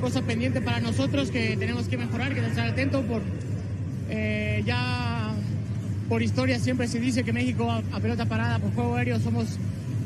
cosa 0.00 0.22
pendiente 0.22 0.60
para 0.60 0.78
nosotros 0.78 1.32
que 1.32 1.56
tenemos 1.56 1.88
que 1.88 1.96
mejorar, 1.96 2.32
que 2.32 2.38
estar 2.38 2.68
atentos 2.68 3.04
por 3.06 3.20
eh, 4.10 4.62
ya 4.64 5.34
por 6.08 6.22
historia 6.22 6.60
siempre 6.60 6.86
se 6.86 7.00
dice 7.00 7.24
que 7.24 7.32
México 7.32 7.68
a, 7.68 7.98
pelota 7.98 8.26
parada 8.26 8.60
por 8.60 8.72
juego 8.74 8.94
aéreo 8.94 9.18
somos 9.18 9.58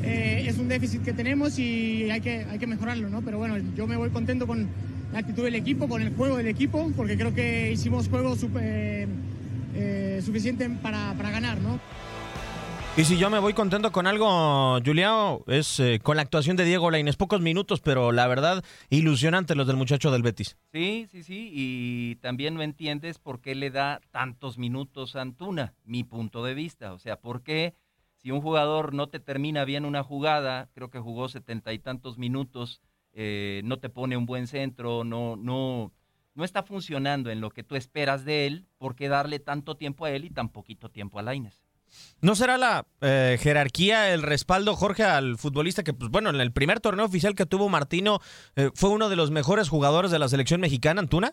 eh, 0.02 0.46
es 0.48 0.56
un 0.56 0.68
déficit 0.68 1.02
que 1.02 1.12
tenemos 1.12 1.58
y 1.58 2.10
hay 2.10 2.22
que, 2.22 2.46
hay 2.50 2.58
que 2.58 2.66
mejorarlo, 2.66 3.10
¿no? 3.10 3.20
Pero 3.20 3.36
bueno, 3.36 3.58
yo 3.76 3.86
me 3.86 3.96
voy 3.96 4.08
contento 4.08 4.46
con 4.46 4.66
la 5.12 5.18
actitud 5.18 5.44
del 5.44 5.54
equipo, 5.54 5.88
con 5.88 6.02
el 6.02 6.14
juego 6.14 6.36
del 6.36 6.48
equipo, 6.48 6.90
porque 6.96 7.16
creo 7.16 7.34
que 7.34 7.72
hicimos 7.72 8.08
juego 8.08 8.34
super, 8.36 9.08
eh, 9.74 10.20
suficiente 10.24 10.68
para, 10.82 11.14
para 11.14 11.30
ganar, 11.30 11.60
¿no? 11.60 11.78
Y 12.94 13.04
si 13.04 13.16
yo 13.16 13.30
me 13.30 13.38
voy 13.38 13.54
contento 13.54 13.90
con 13.90 14.06
algo, 14.06 14.78
Julián, 14.84 15.38
es 15.46 15.80
eh, 15.80 15.98
con 16.02 16.16
la 16.16 16.22
actuación 16.22 16.58
de 16.58 16.66
Diego 16.66 16.90
Lainez. 16.90 17.16
Pocos 17.16 17.40
minutos, 17.40 17.80
pero 17.80 18.12
la 18.12 18.26
verdad, 18.26 18.62
ilusionante 18.90 19.54
los 19.54 19.66
del 19.66 19.76
muchacho 19.76 20.10
del 20.10 20.20
Betis. 20.20 20.58
Sí, 20.74 21.06
sí, 21.10 21.22
sí. 21.22 21.50
Y 21.54 22.16
también 22.16 22.52
no 22.52 22.60
entiendes 22.60 23.18
por 23.18 23.40
qué 23.40 23.54
le 23.54 23.70
da 23.70 24.02
tantos 24.10 24.58
minutos 24.58 25.16
a 25.16 25.22
Antuna, 25.22 25.72
mi 25.86 26.04
punto 26.04 26.44
de 26.44 26.52
vista. 26.52 26.92
O 26.92 26.98
sea, 26.98 27.16
¿por 27.18 27.42
qué 27.42 27.74
si 28.18 28.30
un 28.30 28.42
jugador 28.42 28.92
no 28.92 29.08
te 29.08 29.20
termina 29.20 29.64
bien 29.64 29.86
una 29.86 30.02
jugada, 30.02 30.68
creo 30.74 30.90
que 30.90 31.00
jugó 31.00 31.30
setenta 31.30 31.72
y 31.72 31.78
tantos 31.78 32.18
minutos, 32.18 32.82
eh, 33.14 33.60
no 33.64 33.78
te 33.78 33.88
pone 33.88 34.16
un 34.16 34.26
buen 34.26 34.46
centro, 34.46 35.04
no, 35.04 35.36
no, 35.36 35.92
no 36.34 36.44
está 36.44 36.62
funcionando 36.62 37.30
en 37.30 37.40
lo 37.40 37.50
que 37.50 37.62
tú 37.62 37.76
esperas 37.76 38.24
de 38.24 38.46
él, 38.46 38.66
¿por 38.78 38.94
qué 38.94 39.08
darle 39.08 39.38
tanto 39.38 39.76
tiempo 39.76 40.04
a 40.04 40.10
él 40.10 40.24
y 40.24 40.30
tan 40.30 40.48
poquito 40.48 40.88
tiempo 40.88 41.18
a 41.18 41.22
Lainez? 41.22 41.62
¿No 42.20 42.34
será 42.34 42.56
la 42.56 42.86
eh, 43.00 43.36
jerarquía, 43.38 44.14
el 44.14 44.22
respaldo, 44.22 44.74
Jorge, 44.74 45.02
al 45.02 45.36
futbolista 45.36 45.82
que, 45.82 45.92
pues 45.92 46.10
bueno, 46.10 46.30
en 46.30 46.40
el 46.40 46.52
primer 46.52 46.80
torneo 46.80 47.04
oficial 47.04 47.34
que 47.34 47.46
tuvo 47.46 47.68
Martino 47.68 48.20
eh, 48.56 48.70
fue 48.74 48.90
uno 48.90 49.08
de 49.08 49.16
los 49.16 49.30
mejores 49.30 49.68
jugadores 49.68 50.10
de 50.10 50.18
la 50.18 50.28
selección 50.28 50.60
mexicana, 50.60 51.00
Antuna? 51.00 51.32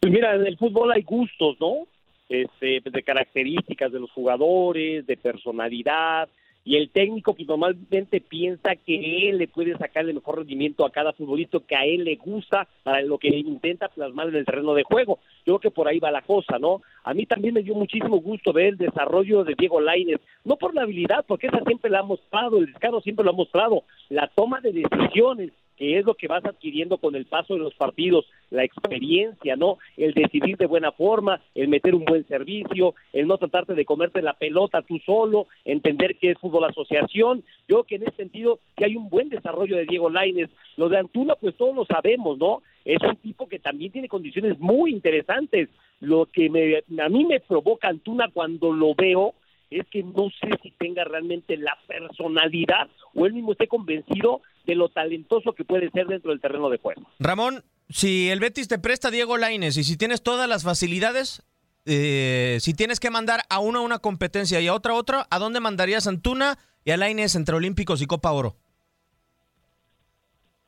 Pues 0.00 0.12
mira, 0.12 0.34
en 0.34 0.46
el 0.46 0.58
fútbol 0.58 0.92
hay 0.92 1.02
gustos, 1.02 1.56
¿no? 1.60 1.86
Este, 2.28 2.82
de 2.84 3.02
características 3.02 3.92
de 3.92 4.00
los 4.00 4.10
jugadores, 4.10 5.06
de 5.06 5.16
personalidad, 5.16 6.28
y 6.66 6.76
el 6.76 6.90
técnico 6.90 7.34
que 7.34 7.44
normalmente 7.44 8.20
piensa 8.20 8.74
que 8.74 9.30
él 9.30 9.38
le 9.38 9.46
puede 9.46 9.78
sacar 9.78 10.04
el 10.04 10.14
mejor 10.14 10.38
rendimiento 10.38 10.84
a 10.84 10.90
cada 10.90 11.12
futbolista 11.12 11.60
que 11.60 11.76
a 11.76 11.84
él 11.84 12.02
le 12.02 12.16
gusta 12.16 12.66
para 12.82 13.00
lo 13.02 13.18
que 13.18 13.28
intenta 13.28 13.88
plasmar 13.88 14.28
en 14.28 14.34
el 14.34 14.44
terreno 14.44 14.74
de 14.74 14.82
juego. 14.82 15.20
Yo 15.46 15.58
creo 15.58 15.60
que 15.60 15.70
por 15.70 15.86
ahí 15.86 16.00
va 16.00 16.10
la 16.10 16.22
cosa, 16.22 16.58
¿no? 16.58 16.82
A 17.04 17.14
mí 17.14 17.24
también 17.24 17.54
me 17.54 17.62
dio 17.62 17.76
muchísimo 17.76 18.16
gusto 18.16 18.52
ver 18.52 18.66
el 18.66 18.78
desarrollo 18.78 19.44
de 19.44 19.54
Diego 19.56 19.80
Lainez, 19.80 20.20
no 20.44 20.56
por 20.56 20.74
la 20.74 20.82
habilidad, 20.82 21.24
porque 21.24 21.46
esa 21.46 21.62
siempre 21.64 21.88
la 21.88 22.00
ha 22.00 22.02
mostrado, 22.02 22.58
el 22.58 22.66
descaro 22.66 23.00
siempre 23.00 23.24
lo 23.24 23.30
ha 23.30 23.34
mostrado, 23.34 23.84
la 24.08 24.26
toma 24.26 24.60
de 24.60 24.72
decisiones, 24.72 25.52
que 25.76 25.98
es 25.98 26.04
lo 26.04 26.14
que 26.14 26.28
vas 26.28 26.44
adquiriendo 26.44 26.98
con 26.98 27.14
el 27.14 27.26
paso 27.26 27.54
de 27.54 27.60
los 27.60 27.74
partidos, 27.74 28.26
la 28.50 28.64
experiencia, 28.64 29.56
¿no? 29.56 29.78
El 29.96 30.14
decidir 30.14 30.56
de 30.56 30.66
buena 30.66 30.92
forma, 30.92 31.40
el 31.54 31.68
meter 31.68 31.94
un 31.94 32.04
buen 32.04 32.26
servicio, 32.26 32.94
el 33.12 33.26
no 33.26 33.38
tratarte 33.38 33.74
de 33.74 33.84
comerte 33.84 34.22
la 34.22 34.34
pelota 34.34 34.82
tú 34.82 34.98
solo, 35.04 35.46
entender 35.64 36.16
que 36.16 36.30
es 36.30 36.38
fútbol 36.38 36.64
asociación. 36.64 37.44
Yo 37.68 37.76
creo 37.76 37.84
que 37.84 37.94
en 37.96 38.02
ese 38.04 38.16
sentido 38.16 38.60
que 38.76 38.84
hay 38.84 38.96
un 38.96 39.08
buen 39.08 39.28
desarrollo 39.28 39.76
de 39.76 39.86
Diego 39.86 40.10
Laines. 40.10 40.50
Lo 40.76 40.88
de 40.88 40.98
Antuna, 40.98 41.34
pues 41.34 41.56
todos 41.56 41.74
lo 41.74 41.84
sabemos, 41.84 42.38
¿no? 42.38 42.62
Es 42.84 43.02
un 43.02 43.16
tipo 43.16 43.48
que 43.48 43.58
también 43.58 43.92
tiene 43.92 44.08
condiciones 44.08 44.58
muy 44.58 44.92
interesantes. 44.92 45.68
Lo 46.00 46.26
que 46.26 46.48
me, 46.50 46.84
a 47.02 47.08
mí 47.08 47.24
me 47.24 47.40
provoca 47.40 47.88
Antuna 47.88 48.28
cuando 48.32 48.72
lo 48.72 48.94
veo 48.94 49.34
es 49.70 49.86
que 49.88 50.02
no 50.02 50.30
sé 50.40 50.50
si 50.62 50.70
tenga 50.72 51.04
realmente 51.04 51.56
la 51.56 51.76
personalidad 51.86 52.88
o 53.14 53.26
él 53.26 53.32
mismo 53.32 53.52
esté 53.52 53.66
convencido 53.66 54.42
de 54.66 54.74
lo 54.74 54.88
talentoso 54.88 55.52
que 55.54 55.64
puede 55.64 55.90
ser 55.90 56.06
dentro 56.06 56.30
del 56.30 56.40
terreno 56.40 56.68
de 56.68 56.78
juego. 56.78 57.02
Ramón, 57.18 57.64
si 57.88 58.28
el 58.28 58.40
Betis 58.40 58.68
te 58.68 58.78
presta 58.78 59.08
a 59.08 59.10
Diego 59.10 59.36
Laines 59.36 59.76
y 59.76 59.84
si 59.84 59.96
tienes 59.96 60.22
todas 60.22 60.48
las 60.48 60.64
facilidades, 60.64 61.42
eh, 61.84 62.58
si 62.60 62.74
tienes 62.74 62.98
que 62.98 63.10
mandar 63.10 63.42
a 63.48 63.60
uno 63.60 63.78
a 63.78 63.82
una 63.82 64.00
competencia 64.00 64.60
y 64.60 64.66
a 64.66 64.74
otra 64.74 64.92
a 64.92 64.96
otra, 64.96 65.26
¿a 65.30 65.38
dónde 65.38 65.60
mandarías 65.60 66.06
a 66.06 66.10
Antuna 66.10 66.58
y 66.84 66.90
a 66.90 66.96
Laines 66.96 67.36
entre 67.36 67.54
Olímpicos 67.56 68.02
y 68.02 68.06
Copa 68.06 68.32
Oro? 68.32 68.56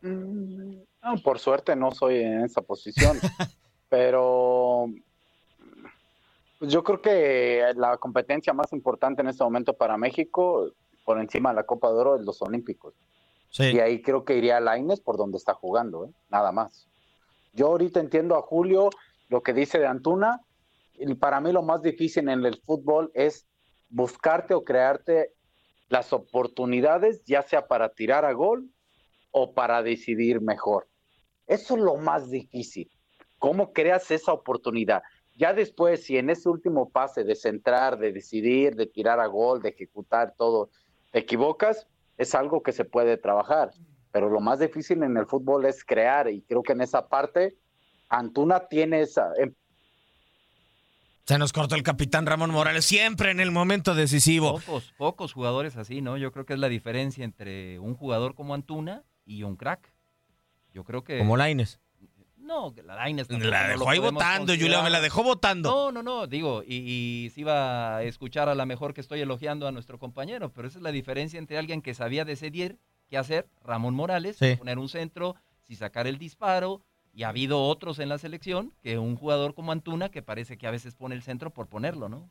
Mm, 0.01 0.77
por 1.25 1.41
suerte 1.41 1.75
no 1.75 1.91
soy 1.91 2.19
en 2.19 2.45
esa 2.45 2.63
posición, 2.63 3.19
pero 3.89 4.87
Pues 6.59 6.73
yo 6.73 6.83
creo 6.83 7.01
que 7.01 7.73
la 7.77 7.97
competencia 7.99 8.53
más 8.53 8.73
importante 8.73 9.23
en 9.23 9.29
este 9.29 9.45
momento 9.45 9.73
para 9.75 9.97
México, 9.97 10.71
por 11.05 11.21
encima 11.21 11.51
de 11.51 11.57
la 11.57 11.63
Copa 11.65 11.89
de 11.89 11.95
Oro, 11.95 12.17
es 12.17 12.23
los 12.23 12.43
Olímpicos. 12.43 12.95
Y 13.57 13.81
ahí 13.81 14.03
creo 14.03 14.25
que 14.25 14.37
iría 14.37 14.61
Laines 14.61 15.01
por 15.01 15.17
donde 15.17 15.39
está 15.39 15.55
jugando, 15.55 16.07
¿eh? 16.07 16.11
nada 16.29 16.53
más. 16.53 16.87
Yo 17.53 17.69
ahorita 17.69 18.01
entiendo 18.01 18.37
a 18.37 18.43
Julio 18.43 18.91
lo 19.29 19.43
que 19.43 19.53
dice 19.53 19.79
de 19.79 19.87
Antuna. 19.87 20.41
Y 20.95 21.13
para 21.15 21.41
mí 21.41 21.53
lo 21.53 21.63
más 21.63 21.83
difícil 21.83 22.29
en 22.29 22.45
el 22.45 22.61
fútbol 22.61 23.11
es 23.15 23.47
buscarte 23.89 24.55
o 24.55 24.65
crearte 24.65 25.33
las 25.89 26.13
oportunidades, 26.13 27.25
ya 27.25 27.43
sea 27.43 27.67
para 27.67 27.89
tirar 27.91 28.25
a 28.25 28.33
gol 28.33 28.69
o 29.31 29.55
para 29.55 29.83
decidir 29.83 30.41
mejor. 30.41 30.89
Eso 31.47 31.77
es 31.77 31.81
lo 31.81 31.97
más 31.97 32.31
difícil. 32.31 32.91
¿Cómo 33.39 33.73
creas 33.73 34.11
esa 34.11 34.33
oportunidad? 34.33 35.03
Ya 35.37 35.55
después, 35.55 36.05
si 36.05 36.19
en 36.19 36.31
ese 36.31 36.49
último 36.49 36.91
pase 36.91 37.23
de 37.25 37.37
centrar, 37.37 37.99
de 37.99 38.13
decidir, 38.13 38.75
de 38.75 38.87
tirar 38.87 39.21
a 39.21 39.27
gol, 39.27 39.63
de 39.63 39.71
ejecutar 39.71 40.35
todo, 40.37 40.71
te 41.13 41.21
equivocas, 41.21 41.87
es 42.19 42.35
algo 42.35 42.63
que 42.63 42.73
se 42.73 42.85
puede 42.85 43.17
trabajar. 43.17 43.71
Pero 44.11 44.29
lo 44.29 44.41
más 44.41 44.59
difícil 44.59 45.03
en 45.03 45.17
el 45.17 45.27
fútbol 45.27 45.65
es 45.65 45.85
crear 45.85 46.29
y 46.29 46.43
creo 46.43 46.63
que 46.63 46.73
en 46.73 46.81
esa 46.81 47.09
parte 47.09 47.57
Antuna 48.09 48.67
tiene 48.69 49.03
esa... 49.03 49.33
em, 49.39 49.55
Se 51.25 51.39
nos 51.39 51.53
cortó 51.53 51.75
el 51.75 51.83
capitán 51.83 52.27
Ramón 52.27 52.51
Morales, 52.51 52.85
siempre 52.85 53.31
en 53.31 53.41
el 53.41 53.51
momento 53.51 53.95
decisivo. 53.95 54.59
Pocos, 54.59 54.93
pocos 54.97 55.33
jugadores 55.33 55.77
así, 55.77 56.01
¿no? 56.01 56.17
Yo 56.17 56.33
creo 56.33 56.47
que 56.47 56.55
es 56.55 56.59
la 56.59 56.69
diferencia 56.69 57.25
entre 57.25 57.79
un 57.79 57.95
jugador 57.95 58.35
como 58.35 58.55
Antuna 58.55 59.05
y 59.25 59.43
un 59.43 59.57
crack. 59.57 59.93
Yo 60.73 60.85
creo 60.85 61.05
que... 61.05 61.19
Como 61.19 61.37
Laines. 61.37 61.81
No, 62.49 62.75
la 62.85 62.95
Lainez 62.97 63.29
La 63.31 63.39
no 63.39 63.45
dejó 63.69 63.85
lo 63.85 63.91
ahí 63.91 63.99
votando, 63.99 64.47
considerar. 64.53 64.83
me 64.85 64.91
la 64.91 65.01
dejó 65.03 65.23
votando. 65.23 65.71
No, 65.71 65.93
no, 65.93 66.03
no, 66.03 66.27
digo, 66.27 66.63
y, 66.67 66.77
y 67.27 67.31
si 67.31 67.43
iba 67.43 67.97
a 67.99 68.03
escuchar 68.05 68.49
a 68.49 68.55
la 68.55 68.65
mejor 68.65 68.95
que 68.95 69.03
estoy 69.03 69.21
elogiando 69.21 69.69
a 69.69 69.73
nuestro 69.73 69.99
compañero, 69.99 70.51
pero 70.53 70.67
esa 70.67 70.79
es 70.79 70.83
la 70.83 70.91
diferencia 70.91 71.39
entre 71.39 71.59
alguien 71.59 71.83
que 71.83 71.93
sabía 71.95 72.25
decidir 72.25 72.79
qué 73.11 73.19
hacer, 73.19 73.49
Ramón 73.63 73.95
Morales, 73.95 74.37
Sí. 74.39 74.57
poner 74.57 74.79
un 74.79 74.89
centro, 74.89 75.37
si 75.63 75.77
sacar 75.77 76.07
el 76.07 76.17
disparo, 76.19 76.81
y 77.13 77.25
ha 77.25 77.29
habido 77.31 77.63
otros 77.65 77.99
en 77.99 78.09
la 78.09 78.17
selección 78.19 78.73
que 78.83 78.97
un 78.99 79.17
jugador 79.17 79.55
como 79.55 79.73
Antuna 79.73 80.09
que 80.11 80.23
parece 80.23 80.57
que 80.57 80.67
a 80.67 80.71
veces 80.71 80.95
pone 80.95 81.15
el 81.15 81.23
centro 81.23 81.51
por 81.51 81.67
ponerlo, 81.67 82.09
¿no? 82.09 82.31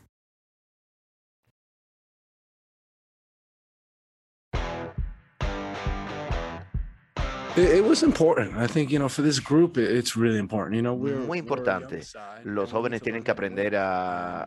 It, 7.57 7.77
it 7.79 7.83
was 7.83 8.01
important. 8.03 8.55
I 8.57 8.67
think, 8.67 8.91
you 8.91 8.99
know, 8.99 9.09
for 9.09 9.21
this 9.23 9.39
group, 9.39 9.77
it- 9.77 9.91
it's 9.91 10.15
really 10.15 10.39
important. 10.39 10.75
You 10.75 10.81
know, 10.83 10.93
we're, 10.93 11.15
Muy 11.19 11.39
importante. 11.39 12.01
Los 12.45 12.71
jóvenes 12.71 13.01
tienen 13.01 13.23
que 13.23 13.31
aprender 13.31 13.75
a 13.75 14.45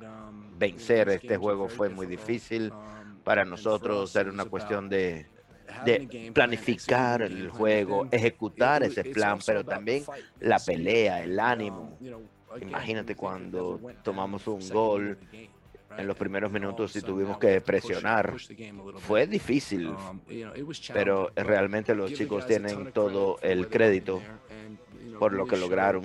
vencer. 0.58 1.08
Este 1.10 1.36
juego 1.36 1.68
fue 1.68 1.88
muy 1.88 2.06
difícil. 2.06 2.72
Para 3.22 3.44
nosotros 3.44 4.14
era 4.16 4.30
una 4.30 4.44
cuestión 4.44 4.88
de, 4.88 5.26
de 5.84 6.30
planificar 6.34 7.22
el 7.22 7.48
juego, 7.50 8.06
ejecutar 8.10 8.82
ese 8.82 9.04
plan, 9.04 9.38
pero 9.44 9.64
también 9.64 10.04
la 10.40 10.58
pelea, 10.58 11.22
el 11.22 11.38
ánimo. 11.40 11.98
Imagínate 12.60 13.16
cuando 13.16 13.80
tomamos 14.02 14.46
un 14.46 14.66
gol 14.70 15.18
en 15.96 16.06
los 16.06 16.16
primeros 16.16 16.50
minutos 16.50 16.94
y 16.96 17.02
tuvimos 17.02 17.38
que 17.38 17.60
presionar. 17.60 18.34
Fue 18.98 19.26
difícil, 19.26 19.94
pero 20.92 21.30
realmente 21.34 21.94
los 21.94 22.12
chicos 22.12 22.46
tienen 22.46 22.92
todo 22.92 23.38
el 23.42 23.68
crédito 23.68 24.20
por 25.18 25.32
lo 25.32 25.46
que 25.46 25.56
lograron. 25.56 26.04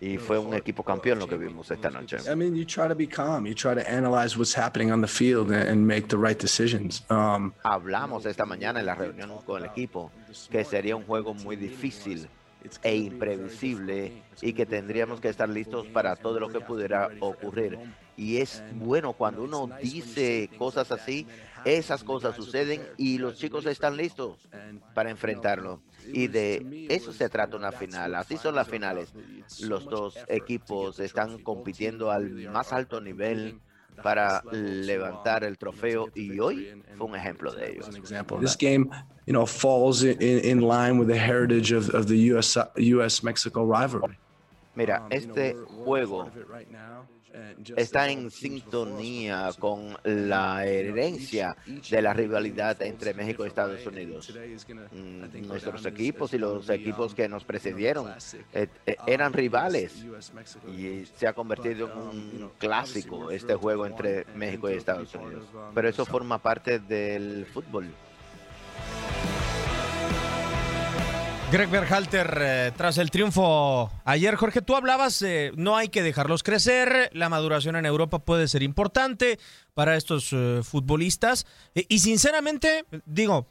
Y 0.00 0.18
fue 0.18 0.38
un 0.38 0.52
equipo 0.52 0.82
campeón 0.82 1.18
lo 1.18 1.26
que 1.26 1.36
vimos 1.36 1.70
esta 1.70 1.88
noche. 1.88 2.18
I 2.30 2.34
mean, 2.34 2.54
you 2.54 2.66
try 2.66 2.88
to 2.88 2.94
be 2.94 3.06
calm. 3.06 3.46
You 3.46 3.54
try 3.54 3.74
to 3.74 3.88
analyze 3.88 4.36
what's 4.36 4.54
happening 4.54 4.92
on 4.92 5.00
the 5.00 5.08
field 5.08 5.50
and, 5.50 5.66
and 5.66 5.86
make 5.86 6.08
the 6.08 6.18
right 6.18 6.38
decisions. 6.38 7.02
Um, 7.08 7.52
Hablamos 7.62 8.26
esta 8.26 8.44
mañana 8.44 8.80
en 8.80 8.86
la 8.86 8.94
reunión 8.94 9.30
con 9.46 9.62
el 9.62 9.70
equipo 9.70 10.10
que 10.50 10.64
sería 10.64 10.94
un 10.94 11.04
juego 11.04 11.32
muy 11.32 11.56
difícil 11.56 12.28
e 12.82 12.96
imprevisible 12.96 14.12
y 14.42 14.52
que 14.52 14.66
tendríamos 14.66 15.20
que 15.20 15.28
estar 15.28 15.48
listos 15.48 15.86
para 15.86 16.16
todo 16.16 16.38
lo 16.40 16.48
que 16.48 16.60
pudiera 16.60 17.10
ocurrir. 17.20 17.78
Y 18.16 18.38
es 18.38 18.62
bueno 18.74 19.12
cuando 19.12 19.42
uno 19.42 19.68
dice 19.82 20.48
cosas 20.58 20.92
así, 20.92 21.26
esas 21.64 22.04
cosas 22.04 22.36
suceden 22.36 22.82
y 22.96 23.18
los 23.18 23.36
chicos 23.36 23.66
están 23.66 23.96
listos 23.96 24.48
para 24.94 25.10
enfrentarlo. 25.10 25.80
Y 26.12 26.28
de 26.28 26.86
eso 26.90 27.12
se 27.12 27.28
trata 27.28 27.56
una 27.56 27.72
final. 27.72 28.14
Así 28.14 28.36
son 28.36 28.54
las 28.54 28.68
finales. 28.68 29.12
Los 29.60 29.86
dos 29.86 30.16
equipos 30.28 31.00
están 31.00 31.38
compitiendo 31.38 32.10
al 32.10 32.30
más 32.50 32.72
alto 32.72 33.00
nivel 33.00 33.58
para 34.02 34.42
levantar 34.50 35.44
el 35.44 35.56
trofeo 35.56 36.08
y 36.14 36.38
hoy 36.40 36.82
fue 36.96 37.06
un 37.06 37.16
ejemplo 37.16 37.52
de 37.52 37.72
ello. 37.72 37.84
this 38.40 38.56
game, 38.56 38.90
you 39.26 39.32
know, 39.32 39.46
falls 39.46 40.02
in, 40.02 40.20
in 40.20 40.60
line 40.60 40.98
with 40.98 41.08
the 41.08 41.18
heritage 41.18 41.72
of, 41.72 41.94
of 41.94 42.06
the 42.06 42.32
US 42.34 42.56
US 42.76 43.22
Mexico 43.22 43.64
rivalry. 43.64 44.16
Mira, 44.74 45.06
este 45.10 45.54
juego 45.84 46.28
está 47.76 48.10
en 48.10 48.30
sintonía 48.30 49.50
con 49.58 49.96
la 50.04 50.64
herencia 50.66 51.56
de 51.90 52.02
la 52.02 52.12
rivalidad 52.12 52.80
entre 52.82 53.14
México 53.14 53.44
y 53.44 53.48
Estados 53.48 53.84
Unidos. 53.86 54.32
Mm, 54.92 55.46
Nuestros 55.46 55.84
equipos 55.86 56.32
y 56.34 56.38
los 56.38 56.68
equipos 56.70 57.14
que 57.14 57.28
nos 57.28 57.44
precedieron 57.44 58.12
eh, 58.52 58.68
eh, 58.86 58.96
eran 59.06 59.32
rivales 59.32 60.04
y 60.68 61.04
se 61.16 61.26
ha 61.26 61.32
convertido 61.32 61.90
en 61.90 61.98
un 61.98 62.50
clásico 62.58 63.30
este 63.30 63.54
juego 63.54 63.86
entre 63.86 64.24
México 64.34 64.70
y 64.70 64.74
Estados 64.74 65.14
Unidos. 65.14 65.44
Pero 65.74 65.88
eso 65.88 66.04
forma 66.04 66.38
parte 66.38 66.78
del 66.78 67.46
fútbol. 67.46 67.92
Greg 71.54 71.70
Berhalter, 71.70 72.38
eh, 72.40 72.72
tras 72.76 72.98
el 72.98 73.12
triunfo 73.12 73.88
ayer, 74.04 74.34
Jorge, 74.34 74.60
tú 74.60 74.74
hablabas, 74.74 75.24
no 75.54 75.76
hay 75.76 75.88
que 75.88 76.02
dejarlos 76.02 76.42
crecer, 76.42 77.10
la 77.12 77.28
maduración 77.28 77.76
en 77.76 77.86
Europa 77.86 78.18
puede 78.18 78.48
ser 78.48 78.64
importante 78.64 79.38
para 79.72 79.94
estos 79.94 80.30
eh, 80.32 80.62
futbolistas. 80.64 81.46
Eh, 81.76 81.86
y 81.88 82.00
sinceramente, 82.00 82.86
digo, 83.06 83.46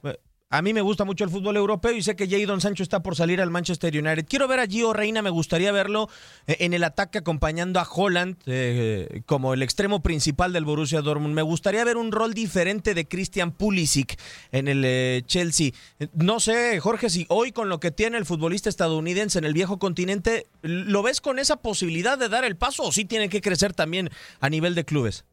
a 0.53 0.61
mí 0.61 0.71
me 0.71 0.81
gusta 0.81 1.03
mucho 1.03 1.23
el 1.23 1.31
fútbol 1.31 1.57
europeo 1.57 1.93
y 1.93 2.03
sé 2.03 2.15
que 2.15 2.27
Jadon 2.27 2.61
Sancho 2.61 2.83
está 2.83 3.01
por 3.01 3.15
salir 3.15 3.41
al 3.41 3.49
Manchester 3.49 3.91
United. 3.91 4.27
Quiero 4.29 4.47
ver 4.47 4.59
a 4.59 4.67
Gio 4.67 4.93
Reina, 4.93 5.23
me 5.23 5.31
gustaría 5.31 5.71
verlo 5.71 6.09
eh, 6.45 6.57
en 6.59 6.73
el 6.73 6.83
ataque 6.83 7.17
acompañando 7.17 7.79
a 7.79 7.87
Holland 7.91 8.37
eh, 8.45 9.21
como 9.25 9.55
el 9.55 9.63
extremo 9.63 10.03
principal 10.03 10.53
del 10.53 10.63
Borussia 10.63 11.01
Dortmund. 11.01 11.33
Me 11.33 11.41
gustaría 11.41 11.83
ver 11.83 11.97
un 11.97 12.11
rol 12.11 12.35
diferente 12.35 12.93
de 12.93 13.07
Christian 13.07 13.51
Pulisic 13.51 14.15
en 14.51 14.67
el 14.67 14.83
eh, 14.85 15.23
Chelsea. 15.25 15.71
No 16.13 16.39
sé, 16.39 16.79
Jorge, 16.79 17.09
si 17.09 17.25
hoy 17.29 17.51
con 17.51 17.67
lo 17.67 17.79
que 17.79 17.89
tiene 17.89 18.19
el 18.19 18.25
futbolista 18.25 18.69
estadounidense 18.69 19.39
en 19.39 19.45
el 19.45 19.53
viejo 19.53 19.79
continente, 19.79 20.45
¿lo 20.61 21.01
ves 21.01 21.19
con 21.19 21.39
esa 21.39 21.63
posibilidad 21.63 22.19
de 22.19 22.29
dar 22.29 22.45
el 22.45 22.57
paso 22.57 22.83
o 22.83 22.91
sí 22.91 23.05
tiene 23.05 23.27
que 23.27 23.41
crecer 23.41 23.73
también 23.73 24.11
a 24.39 24.51
nivel 24.51 24.75
de 24.75 24.85
clubes? 24.85 25.25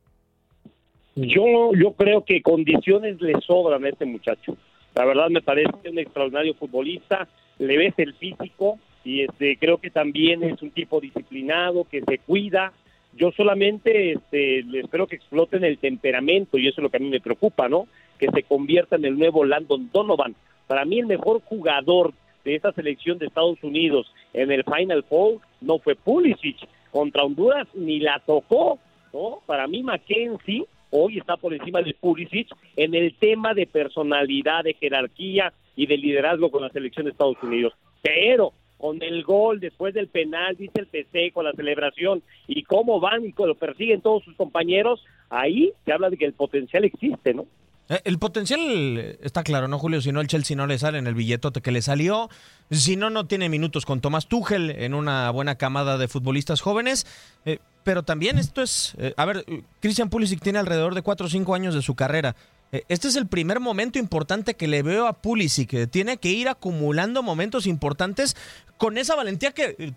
Yo, 1.15 1.75
yo 1.75 1.93
creo 1.93 2.25
que 2.25 2.41
condiciones 2.41 3.21
le 3.21 3.39
sobran 3.43 3.85
a 3.85 3.91
este 3.91 4.07
muchacho. 4.07 4.57
La 4.95 5.05
verdad 5.05 5.29
me 5.31 5.43
parece 5.43 5.89
un 5.89 5.99
extraordinario 5.99 6.55
futbolista, 6.55 7.29
le 7.59 7.77
ves 7.77 7.95
el 7.99 8.15
físico 8.15 8.79
y 9.05 9.23
este, 9.23 9.57
creo 9.57 9.79
que 9.79 9.91
también 9.91 10.43
es 10.43 10.61
un 10.63 10.71
tipo 10.71 11.01
disciplinado, 11.01 11.85
que 11.85 12.03
se 12.03 12.19
cuida. 12.19 12.73
Yo 13.17 13.33
solamente 13.33 14.13
este, 14.13 14.61
espero 14.79 15.07
que 15.07 15.17
exploten 15.17 15.65
el 15.65 15.79
temperamento 15.79 16.59
y 16.59 16.69
eso 16.69 16.81
es 16.81 16.83
lo 16.83 16.91
que 16.91 16.99
a 16.99 17.01
mí 17.01 17.09
me 17.09 17.21
preocupa, 17.21 17.69
¿no? 17.69 17.87
Que 18.19 18.29
se 18.31 18.43
convierta 18.43 18.97
en 18.97 19.05
el 19.05 19.19
nuevo 19.19 19.45
Landon 19.45 19.91
Donovan. 19.93 20.35
Para 20.67 20.85
mí 20.85 21.01
el 21.01 21.07
mejor 21.07 21.41
jugador 21.43 22.13
de 22.45 22.55
esta 22.55 22.73
selección 22.73 23.19
de 23.19 23.27
Estados 23.27 23.63
Unidos 23.63 24.13
en 24.33 24.51
el 24.51 24.65
Final 24.65 25.05
Four 25.05 25.41
no 25.61 25.79
fue 25.79 25.95
Pulisic. 25.95 26.57
Contra 26.91 27.23
Honduras 27.23 27.69
ni 27.75 28.01
la 28.01 28.21
tocó, 28.27 28.79
¿no? 29.13 29.41
Para 29.47 29.67
mí 29.67 29.83
Mackenzie 29.83 30.65
hoy 30.91 31.19
está 31.19 31.37
por 31.37 31.55
encima 31.55 31.83
de 31.83 31.95
Pulisic 31.95 32.49
en 32.77 32.95
el 32.95 33.15
tema 33.17 33.55
de 33.55 33.67
personalidad, 33.67 34.65
de 34.65 34.75
jerarquía 34.75 35.53
y 35.77 35.87
de 35.87 35.97
liderazgo 35.97 36.51
con 36.51 36.63
la 36.63 36.71
selección 36.71 37.05
de 37.05 37.13
Estados 37.13 37.43
Unidos. 37.43 37.73
Pero 38.03 38.53
con 38.79 39.03
el 39.03 39.23
gol 39.25 39.61
después 39.61 39.93
del 39.95 40.09
penal, 40.09 40.57
dice 40.57 40.81
el 40.81 40.87
PC, 40.87 41.33
con 41.33 41.45
la 41.45 41.53
celebración 41.53 42.23
y 42.49 42.63
cómo 42.63 42.99
van 42.99 43.25
y 43.25 43.35
lo 43.37 43.55
persiguen 43.55 44.01
todos 44.01 44.25
sus 44.25 44.35
compañeros, 44.37 45.05
ahí 45.29 45.73
se 45.85 45.93
habla 45.93 46.11
de 46.11 46.17
que 46.17 46.25
el 46.25 46.33
potencial 46.33 46.85
existe, 46.85 47.35
¿no? 47.35 47.47
Eh, 47.91 48.01
El 48.05 48.19
potencial 48.19 49.19
está 49.21 49.43
claro, 49.43 49.69
¿no, 49.69 49.79
Julio? 49.79 50.01
Si 50.01 50.13
no, 50.13 50.21
el 50.21 50.29
Chelsea 50.29 50.57
no 50.57 50.67
le 50.67 50.79
sale 50.79 50.99
en 50.99 51.07
el 51.07 51.15
billetote 51.15 51.61
que 51.61 51.73
le 51.73 51.83
salió. 51.83 52.31
Si 52.71 52.97
no, 52.97 53.11
no 53.11 53.27
tiene 53.27 53.49
minutos 53.49 53.85
con 53.85 54.01
Tomás 54.01 54.29
Tuchel 54.29 54.71
en 54.71 54.95
una 54.95 55.31
buena 55.31 55.57
camada 55.57 55.99
de 55.99 56.07
futbolistas 56.09 56.61
jóvenes. 56.61 57.05
Eh, 57.45 57.59
pero 57.85 58.03
también 58.03 58.39
esto 58.39 58.63
es... 58.63 58.95
eh, 58.99 59.15
a 59.17 59.25
ver, 59.25 59.45
eh, 59.47 59.63
Christian 59.81 60.11
Pulisic 60.11 60.41
tiene 60.41 60.59
alrededor 60.59 60.95
de 60.95 61.03
4 61.03 61.27
o 61.27 61.31
5 61.31 61.55
años 61.55 61.75
de 61.75 61.83
su 61.83 61.95
carrera. 61.95 62.37
Eh, 62.73 62.85
Este 62.89 63.09
es 63.09 63.17
el 63.17 63.27
primer 63.27 63.61
momento 63.61 63.99
importante 63.99 64.55
que 64.55 64.69
le 64.69 64.83
veo 64.83 65.07
a 65.07 65.15
Pulisic. 65.15 65.71
que 65.71 65.87
Tiene 65.87 66.19
que 66.19 66.31
ir 66.31 66.49
acumulando 66.49 67.23
momentos 67.23 67.67
importantes 67.67 68.37
con 68.77 68.99
esa 68.99 69.17
valentía 69.17 69.53
que 69.53 69.77
eh, 69.79 69.93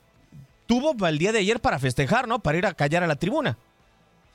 tuvo 0.65 0.95
el 1.07 1.17
día 1.17 1.31
de 1.31 1.39
ayer 1.39 1.59
para 1.59 1.79
festejar, 1.79 2.27
¿no? 2.27 2.39
Para 2.39 2.57
ir 2.57 2.65
a 2.65 2.73
callar 2.73 3.03
a 3.03 3.07
la 3.07 3.15
tribuna. 3.15 3.57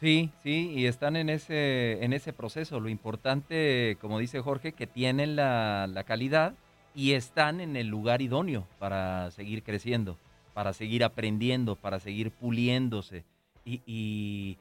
Sí, 0.00 0.30
sí, 0.44 0.70
y 0.76 0.86
están 0.86 1.16
en 1.16 1.28
ese, 1.28 2.04
en 2.04 2.12
ese 2.12 2.32
proceso. 2.32 2.78
Lo 2.78 2.88
importante, 2.88 3.96
como 4.00 4.20
dice 4.20 4.40
Jorge, 4.40 4.72
que 4.72 4.86
tienen 4.86 5.34
la, 5.34 5.88
la 5.92 6.04
calidad 6.04 6.54
y 6.94 7.12
están 7.14 7.60
en 7.60 7.74
el 7.76 7.88
lugar 7.88 8.22
idóneo 8.22 8.66
para 8.78 9.30
seguir 9.32 9.64
creciendo, 9.64 10.16
para 10.54 10.72
seguir 10.72 11.02
aprendiendo, 11.02 11.74
para 11.74 11.98
seguir 11.98 12.30
puliéndose. 12.30 13.24
Y, 13.86 14.58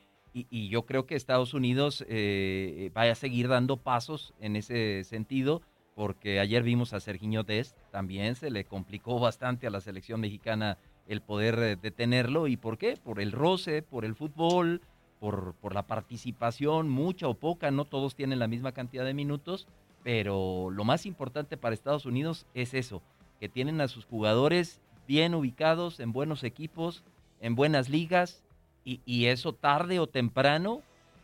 yo 0.69 0.85
creo 0.85 1.07
que 1.07 1.15
Estados 1.15 1.55
Unidos 1.55 2.05
eh, 2.07 2.91
vaya 2.93 3.13
a 3.13 3.15
seguir 3.15 3.47
dando 3.47 3.77
pasos 3.77 4.35
en 4.39 4.55
ese 4.55 5.03
sentido, 5.03 5.63
porque 5.95 6.39
ayer 6.39 6.61
vimos 6.61 6.93
a 6.93 6.99
Sergiño 6.99 7.41
Dest, 7.41 7.75
también 7.91 8.35
se 8.35 8.51
le 8.51 8.65
complicó 8.65 9.19
bastante 9.19 9.65
a 9.65 9.71
la 9.71 9.81
selección 9.81 10.19
mexicana 10.21 10.77
el 11.07 11.21
poder 11.21 11.57
eh, 11.57 11.75
detenerlo. 11.75 12.47
¿Y 12.47 12.55
por 12.55 12.77
qué? 12.77 12.97
Por 12.97 13.19
el 13.19 13.31
roce, 13.31 13.81
por 13.81 14.05
el 14.05 14.13
fútbol, 14.13 14.81
por 15.19 15.73
la 15.73 15.87
participación, 15.87 16.89
mucha 16.89 17.27
o 17.27 17.33
poca, 17.33 17.71
no 17.71 17.85
todos 17.85 18.13
tienen 18.13 18.37
la 18.37 18.47
misma 18.47 18.73
cantidad 18.73 19.05
de 19.05 19.15
minutos, 19.15 19.67
pero 20.03 20.69
lo 20.69 20.83
más 20.83 21.05
importante 21.05 21.57
para 21.57 21.73
Estados 21.73 22.05
Unidos 22.05 22.45
es 22.53 22.73
eso, 22.73 23.01
que 23.39 23.49
tienen 23.49 23.81
a 23.81 23.87
sus 23.87 24.05
jugadores 24.05 24.79
bien 25.07 25.33
ubicados 25.33 25.99
en 25.99 26.11
buenos 26.11 26.43
equipos, 26.43 27.03
en 27.41 27.55
buenas 27.55 27.89
ligas, 27.89 28.43
y, 28.87 29.01
y 29.05 29.25
eso 29.25 29.51
tarde 29.51 29.99
o 29.99 30.07
temprano 30.07 30.81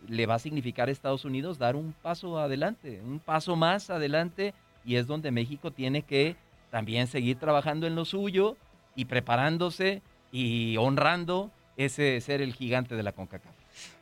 le 0.10 0.26
va 0.26 0.36
a 0.36 0.39
significar 0.39 0.89
a 0.89 0.91
Estados 0.91 1.23
Unidos 1.23 1.58
dar 1.58 1.78
un 1.78 1.93
paso 2.02 2.38
adelante, 2.38 2.99
un 3.06 3.19
paso 3.19 3.56
más 3.56 3.89
adelante, 3.89 4.54
y 4.84 4.97
es 4.97 5.08
donde 5.08 5.32
México 5.32 5.71
tiene 5.71 6.02
que 6.02 6.36
también 6.71 7.08
seguir 7.08 7.38
trabajando 7.39 7.88
en 7.88 7.95
lo 7.95 8.04
suyo 8.04 8.58
y 8.97 9.06
preparándose 9.06 10.02
y 10.34 10.76
honrando 10.76 11.52
ese 11.78 12.19
ser 12.19 12.41
el 12.41 12.54
gigante 12.54 12.95
de 12.95 13.04
la 13.04 13.13
CONCACAF. 13.13 13.54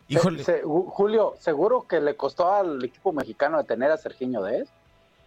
Se- 0.09 0.43
se- 0.43 0.63
Ju- 0.63 0.87
Julio, 0.89 1.35
¿seguro 1.39 1.85
que 1.87 2.01
le 2.01 2.15
costó 2.15 2.51
al 2.51 2.83
equipo 2.83 3.13
mexicano 3.13 3.59
detener 3.59 3.91
a 3.91 3.97
Sergiño 3.97 4.41
Dez? 4.41 4.69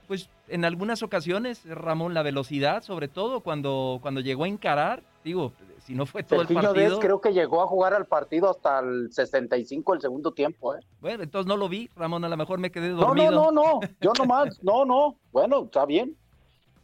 Pues 0.08 0.28
en 0.48 0.64
algunas 0.64 1.02
ocasiones, 1.04 1.64
Ramón, 1.66 2.14
la 2.14 2.22
velocidad, 2.22 2.82
sobre 2.82 3.06
todo 3.06 3.40
cuando, 3.40 4.00
cuando 4.02 4.20
llegó 4.20 4.44
a 4.44 4.48
encarar, 4.48 5.02
digo, 5.24 5.52
si 5.80 5.94
no 5.94 6.06
fue 6.06 6.22
todo 6.22 6.42
el 6.42 6.46
Sergiño 6.46 6.72
Dez 6.74 6.84
partido. 6.84 7.00
creo 7.00 7.20
que 7.20 7.32
llegó 7.32 7.62
a 7.62 7.66
jugar 7.66 7.94
al 7.94 8.06
partido 8.06 8.50
hasta 8.50 8.78
el 8.80 9.08
65 9.10 9.94
el 9.94 10.00
segundo 10.00 10.32
tiempo, 10.32 10.74
¿eh? 10.74 10.80
Bueno, 11.00 11.22
entonces 11.22 11.46
no 11.48 11.56
lo 11.56 11.68
vi, 11.68 11.88
Ramón, 11.96 12.24
a 12.24 12.28
lo 12.28 12.36
mejor 12.36 12.58
me 12.58 12.70
quedé 12.70 12.90
No, 12.90 12.96
dormido. 13.06 13.30
no, 13.30 13.50
no, 13.50 13.80
no, 13.80 13.80
yo 14.00 14.12
nomás, 14.14 14.58
no, 14.62 14.84
no, 14.84 15.18
bueno, 15.32 15.64
está 15.64 15.86
bien. 15.86 16.16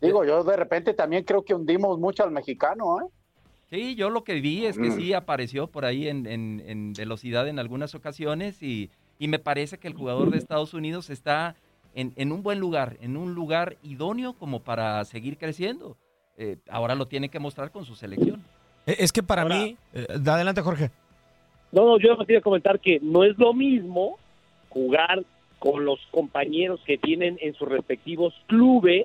Digo, 0.01 0.25
yo 0.25 0.43
de 0.43 0.57
repente 0.57 0.95
también 0.95 1.25
creo 1.25 1.45
que 1.45 1.55
hundimos 1.55 1.99
mucho 1.99 2.25
al 2.25 2.31
mexicano, 2.31 2.97
¿eh? 3.01 3.05
Sí, 3.69 3.95
yo 3.95 4.11
lo 4.11 4.25
que 4.25 4.41
vi 4.41 4.67
es 4.67 4.77
que 4.77 4.89
Mm. 4.91 4.97
sí 4.97 5.13
apareció 5.13 5.69
por 5.69 5.85
ahí 5.85 6.09
en, 6.09 6.27
en- 6.27 6.61
en 6.67 6.93
velocidad 6.95 7.47
en 7.47 7.59
algunas 7.61 7.95
ocasiones 7.95 8.63
y, 8.63 8.91
y 9.19 9.29
me 9.29 9.39
parece 9.39 9.79
que 9.79 9.87
el 9.87 9.95
jugador 9.95 10.31
de 10.31 10.39
Estados 10.39 10.75
Unidos 10.75 11.09
está 11.11 11.55
en, 11.95 12.13
en 12.17 12.33
un 12.33 12.43
buen 12.43 12.59
lugar, 12.59 12.97
en 13.01 13.17
un 13.17 13.35
lugar 13.35 13.77
idóneo 13.83 14.33
como 14.33 14.65
para 14.65 15.05
seguir 15.05 15.39
creciendo. 15.39 15.99
Eh, 16.43 16.57
ahora 16.71 16.95
lo 16.95 17.05
tiene 17.05 17.29
que 17.29 17.39
mostrar 17.39 17.71
con 17.71 17.85
su 17.85 17.95
selección. 17.95 18.43
Eh, 18.87 18.97
Es 18.99 19.13
que 19.13 19.23
para 19.23 19.45
mí... 19.45 19.77
eh, 19.93 20.07
adelante, 20.27 20.63
Jorge. 20.63 20.91
No, 21.71 21.85
no, 21.85 21.99
yo 21.99 22.17
me 22.17 22.25
quería 22.25 22.41
comentar 22.41 22.81
que 22.81 22.99
no 23.03 23.25
es 23.25 23.37
lo 23.37 23.53
mismo 23.53 24.19
jugar 24.71 25.23
con 25.59 25.85
los 25.85 26.01
compañeros 26.11 26.81
que 26.87 26.97
tienen 26.97 27.37
en 27.43 27.53
sus 27.53 27.69
respectivos 27.69 28.33
clubes, 28.47 29.05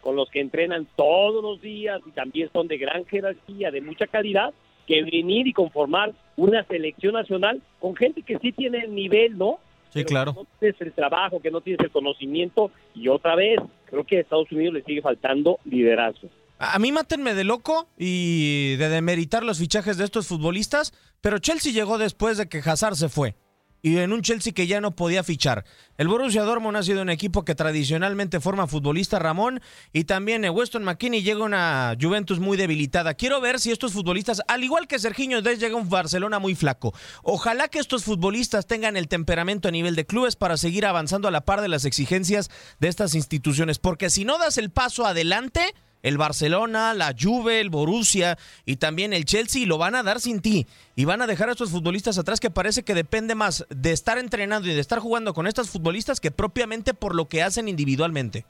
con 0.00 0.14
los 0.14 0.30
que 0.30 0.38
entrenan 0.38 0.86
todos 0.94 1.42
los 1.42 1.60
días 1.60 2.00
y 2.06 2.12
también 2.12 2.50
son 2.52 2.68
de 2.68 2.78
gran 2.78 3.04
jerarquía, 3.06 3.72
de 3.72 3.80
mucha 3.80 4.06
calidad, 4.06 4.54
que 4.86 5.02
venir 5.02 5.48
y 5.48 5.52
conformar 5.52 6.12
una 6.36 6.62
selección 6.66 7.14
nacional 7.14 7.60
con 7.80 7.96
gente 7.96 8.22
que 8.22 8.38
sí 8.38 8.52
tiene 8.52 8.84
el 8.84 8.94
nivel, 8.94 9.36
¿no? 9.36 9.58
Sí, 9.90 10.04
claro. 10.04 10.34
no 10.36 10.46
tienes 10.60 10.80
el 10.80 10.92
trabajo, 10.92 11.40
que 11.40 11.50
no 11.50 11.60
tienes 11.60 11.80
el 11.80 11.90
conocimiento 11.90 12.70
y 12.94 13.08
otra 13.08 13.34
vez 13.34 13.58
creo 13.86 14.04
que 14.04 14.18
a 14.18 14.20
Estados 14.20 14.52
Unidos 14.52 14.74
le 14.74 14.82
sigue 14.84 15.02
faltando 15.02 15.58
liderazgo. 15.64 16.28
A 16.58 16.78
mí 16.78 16.90
mátenme 16.90 17.34
de 17.34 17.44
loco 17.44 17.90
y 17.98 18.76
de 18.76 18.88
demeritar 18.88 19.44
los 19.44 19.58
fichajes 19.58 19.98
de 19.98 20.04
estos 20.04 20.26
futbolistas, 20.26 20.94
pero 21.20 21.38
Chelsea 21.38 21.72
llegó 21.72 21.98
después 21.98 22.38
de 22.38 22.48
que 22.48 22.62
Hazard 22.64 22.96
se 22.96 23.10
fue. 23.10 23.36
Y 23.82 23.98
en 23.98 24.12
un 24.12 24.22
Chelsea 24.22 24.54
que 24.54 24.66
ya 24.66 24.80
no 24.80 24.96
podía 24.96 25.22
fichar. 25.22 25.64
El 25.98 26.08
Borussia 26.08 26.42
Dortmund 26.42 26.78
ha 26.78 26.82
sido 26.82 27.02
un 27.02 27.10
equipo 27.10 27.44
que 27.44 27.54
tradicionalmente 27.54 28.40
forma 28.40 28.66
futbolista 28.66 29.18
Ramón 29.18 29.60
y 29.92 30.04
también 30.04 30.44
eh, 30.44 30.50
Weston 30.50 30.82
McKinney 30.82 31.22
llega 31.22 31.44
una 31.44 31.94
Juventus 32.00 32.40
muy 32.40 32.56
debilitada. 32.56 33.14
Quiero 33.14 33.40
ver 33.40 33.60
si 33.60 33.70
estos 33.70 33.92
futbolistas, 33.92 34.42
al 34.48 34.64
igual 34.64 34.88
que 34.88 34.98
Serginho 34.98 35.42
Dest, 35.42 35.60
llega 35.60 35.76
un 35.76 35.90
Barcelona 35.90 36.38
muy 36.38 36.54
flaco. 36.54 36.94
Ojalá 37.22 37.68
que 37.68 37.78
estos 37.78 38.02
futbolistas 38.02 38.66
tengan 38.66 38.96
el 38.96 39.08
temperamento 39.08 39.68
a 39.68 39.72
nivel 39.72 39.94
de 39.94 40.06
clubes 40.06 40.36
para 40.36 40.56
seguir 40.56 40.86
avanzando 40.86 41.28
a 41.28 41.30
la 41.30 41.44
par 41.44 41.60
de 41.60 41.68
las 41.68 41.84
exigencias 41.84 42.50
de 42.80 42.88
estas 42.88 43.14
instituciones, 43.14 43.78
porque 43.78 44.10
si 44.10 44.24
no 44.24 44.38
das 44.38 44.58
el 44.58 44.70
paso 44.70 45.06
adelante, 45.06 45.74
el 46.06 46.18
Barcelona, 46.18 46.94
la 46.94 47.16
Juve, 47.20 47.60
el 47.60 47.68
Borussia 47.68 48.38
y 48.64 48.76
también 48.76 49.12
el 49.12 49.24
Chelsea 49.24 49.66
lo 49.66 49.76
van 49.76 49.96
a 49.96 50.04
dar 50.04 50.20
sin 50.20 50.40
ti. 50.40 50.68
Y 50.94 51.04
van 51.04 51.20
a 51.20 51.26
dejar 51.26 51.48
a 51.48 51.52
estos 51.52 51.70
futbolistas 51.70 52.16
atrás 52.16 52.38
que 52.38 52.48
parece 52.48 52.84
que 52.84 52.94
depende 52.94 53.34
más 53.34 53.66
de 53.70 53.90
estar 53.90 54.16
entrenando 54.16 54.68
y 54.68 54.74
de 54.74 54.80
estar 54.80 55.00
jugando 55.00 55.34
con 55.34 55.48
estos 55.48 55.68
futbolistas 55.68 56.20
que 56.20 56.30
propiamente 56.30 56.94
por 56.94 57.16
lo 57.16 57.26
que 57.26 57.42
hacen 57.42 57.68
individualmente. 57.68 58.46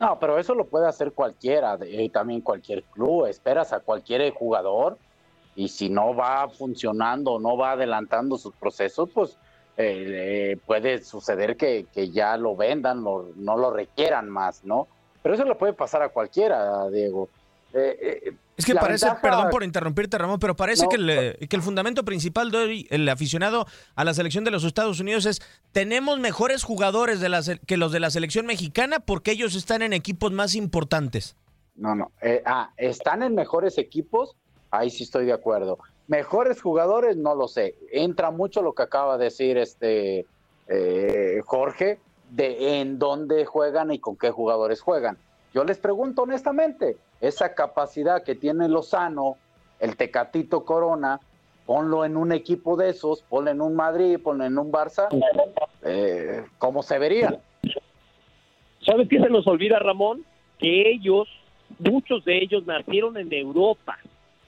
No, 0.00 0.18
pero 0.18 0.36
eso 0.36 0.56
lo 0.56 0.66
puede 0.66 0.88
hacer 0.88 1.12
cualquiera, 1.12 1.78
y 1.88 2.08
también 2.08 2.40
cualquier 2.40 2.82
club. 2.82 3.26
Esperas 3.26 3.72
a 3.72 3.78
cualquier 3.78 4.28
jugador 4.32 4.98
y 5.54 5.68
si 5.68 5.88
no 5.88 6.16
va 6.16 6.48
funcionando, 6.48 7.38
no 7.38 7.56
va 7.56 7.72
adelantando 7.72 8.38
sus 8.38 8.52
procesos, 8.56 9.08
pues 9.14 9.38
eh, 9.76 10.54
eh, 10.54 10.56
puede 10.66 11.04
suceder 11.04 11.56
que, 11.56 11.86
ya 12.12 12.36
lo 12.36 12.56
vendan, 12.56 13.04
no 13.04 13.56
lo 13.56 13.70
requieran 13.70 14.28
más, 14.28 14.64
¿no? 14.64 14.88
Pero 15.24 15.34
eso 15.36 15.44
le 15.44 15.54
puede 15.54 15.72
pasar 15.72 16.02
a 16.02 16.10
cualquiera, 16.10 16.86
Diego. 16.90 17.30
Eh, 17.72 18.20
eh, 18.26 18.32
es 18.58 18.64
que 18.66 18.74
parece, 18.74 19.06
ventaja- 19.06 19.22
perdón 19.22 19.48
por 19.50 19.64
interrumpirte, 19.64 20.18
Ramón, 20.18 20.38
pero 20.38 20.54
parece 20.54 20.82
No. 20.84 20.88
que, 20.90 20.96
el, 20.96 21.48
que 21.48 21.56
el 21.56 21.62
fundamento 21.62 22.04
principal 22.04 22.50
de 22.50 22.58
hoy, 22.58 22.86
el 22.90 23.08
aficionado 23.08 23.66
a 23.96 24.04
la 24.04 24.12
selección 24.12 24.44
de 24.44 24.50
los 24.52 24.62
Estados 24.64 25.00
Unidos 25.00 25.24
es 25.26 25.40
tenemos 25.72 26.20
mejores 26.20 26.62
jugadores 26.62 27.20
de 27.20 27.30
la 27.30 27.40
que 27.66 27.76
los 27.78 27.90
de 27.90 28.00
la 28.00 28.10
selección 28.10 28.44
mexicana 28.44 29.00
porque 29.00 29.32
ellos 29.32 29.54
están 29.56 29.80
en 29.80 29.92
equipos 29.94 30.30
más 30.30 30.54
importantes. 30.54 31.34
No, 31.74 31.94
no. 31.96 32.12
eh, 32.20 32.42
ah, 32.46 32.70
¿están 32.76 33.22
en 33.24 33.34
mejores 33.34 33.78
equipos? 33.78 34.36
Ahí 34.70 34.90
sí 34.90 35.02
estoy 35.04 35.24
de 35.24 35.32
acuerdo. 35.32 35.78
Mejores 36.06 36.60
jugadores, 36.60 37.16
no 37.16 37.34
lo 37.34 37.48
sé. 37.48 37.74
Entra 37.90 38.30
mucho 38.30 38.60
lo 38.62 38.74
que 38.74 38.82
acaba 38.84 39.16
de 39.18 39.24
decir 39.24 39.56
este 39.56 40.26
Jorge, 41.44 41.98
de 42.34 42.80
en 42.80 42.98
dónde 42.98 43.44
juegan 43.44 43.92
y 43.92 43.98
con 43.98 44.16
qué 44.16 44.30
jugadores 44.30 44.80
juegan. 44.80 45.16
Yo 45.52 45.62
les 45.62 45.78
pregunto 45.78 46.22
honestamente, 46.22 46.96
esa 47.20 47.54
capacidad 47.54 48.24
que 48.24 48.34
tiene 48.34 48.68
Lozano, 48.68 49.36
el 49.78 49.96
Tecatito 49.96 50.64
Corona, 50.64 51.20
ponlo 51.64 52.04
en 52.04 52.16
un 52.16 52.32
equipo 52.32 52.76
de 52.76 52.90
esos, 52.90 53.22
ponlo 53.22 53.50
en 53.50 53.60
un 53.60 53.76
Madrid, 53.76 54.18
ponlo 54.20 54.44
en 54.44 54.58
un 54.58 54.72
Barça, 54.72 55.08
eh, 55.82 56.44
¿cómo 56.58 56.82
se 56.82 56.98
vería? 56.98 57.38
¿Sabes 58.84 59.08
qué 59.08 59.20
se 59.20 59.30
nos 59.30 59.46
olvida, 59.46 59.78
Ramón? 59.78 60.24
Que 60.58 60.90
ellos, 60.90 61.28
muchos 61.78 62.24
de 62.24 62.38
ellos 62.38 62.66
nacieron 62.66 63.16
en 63.16 63.32
Europa. 63.32 63.98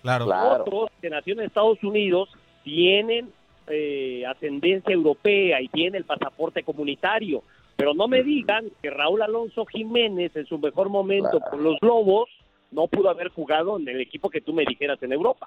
Claro. 0.02 0.26
Otros 0.60 0.90
que 1.00 1.08
nacieron 1.08 1.42
en 1.42 1.46
Estados 1.46 1.82
Unidos 1.84 2.30
tienen 2.64 3.32
eh, 3.68 4.24
ascendencia 4.26 4.92
europea 4.92 5.60
y 5.60 5.68
tienen 5.68 5.96
el 5.96 6.04
pasaporte 6.04 6.62
comunitario. 6.62 7.42
Pero 7.76 7.92
no 7.94 8.08
me 8.08 8.22
digan 8.22 8.70
que 8.82 8.90
Raúl 8.90 9.22
Alonso 9.22 9.66
Jiménez 9.66 10.34
en 10.34 10.46
su 10.46 10.58
mejor 10.58 10.88
momento 10.88 11.40
con 11.50 11.62
los 11.62 11.76
Lobos 11.82 12.28
no 12.70 12.86
pudo 12.88 13.10
haber 13.10 13.28
jugado 13.28 13.78
en 13.78 13.86
el 13.88 14.00
equipo 14.00 14.30
que 14.30 14.40
tú 14.40 14.52
me 14.52 14.64
dijeras 14.66 15.02
en 15.02 15.12
Europa. 15.12 15.46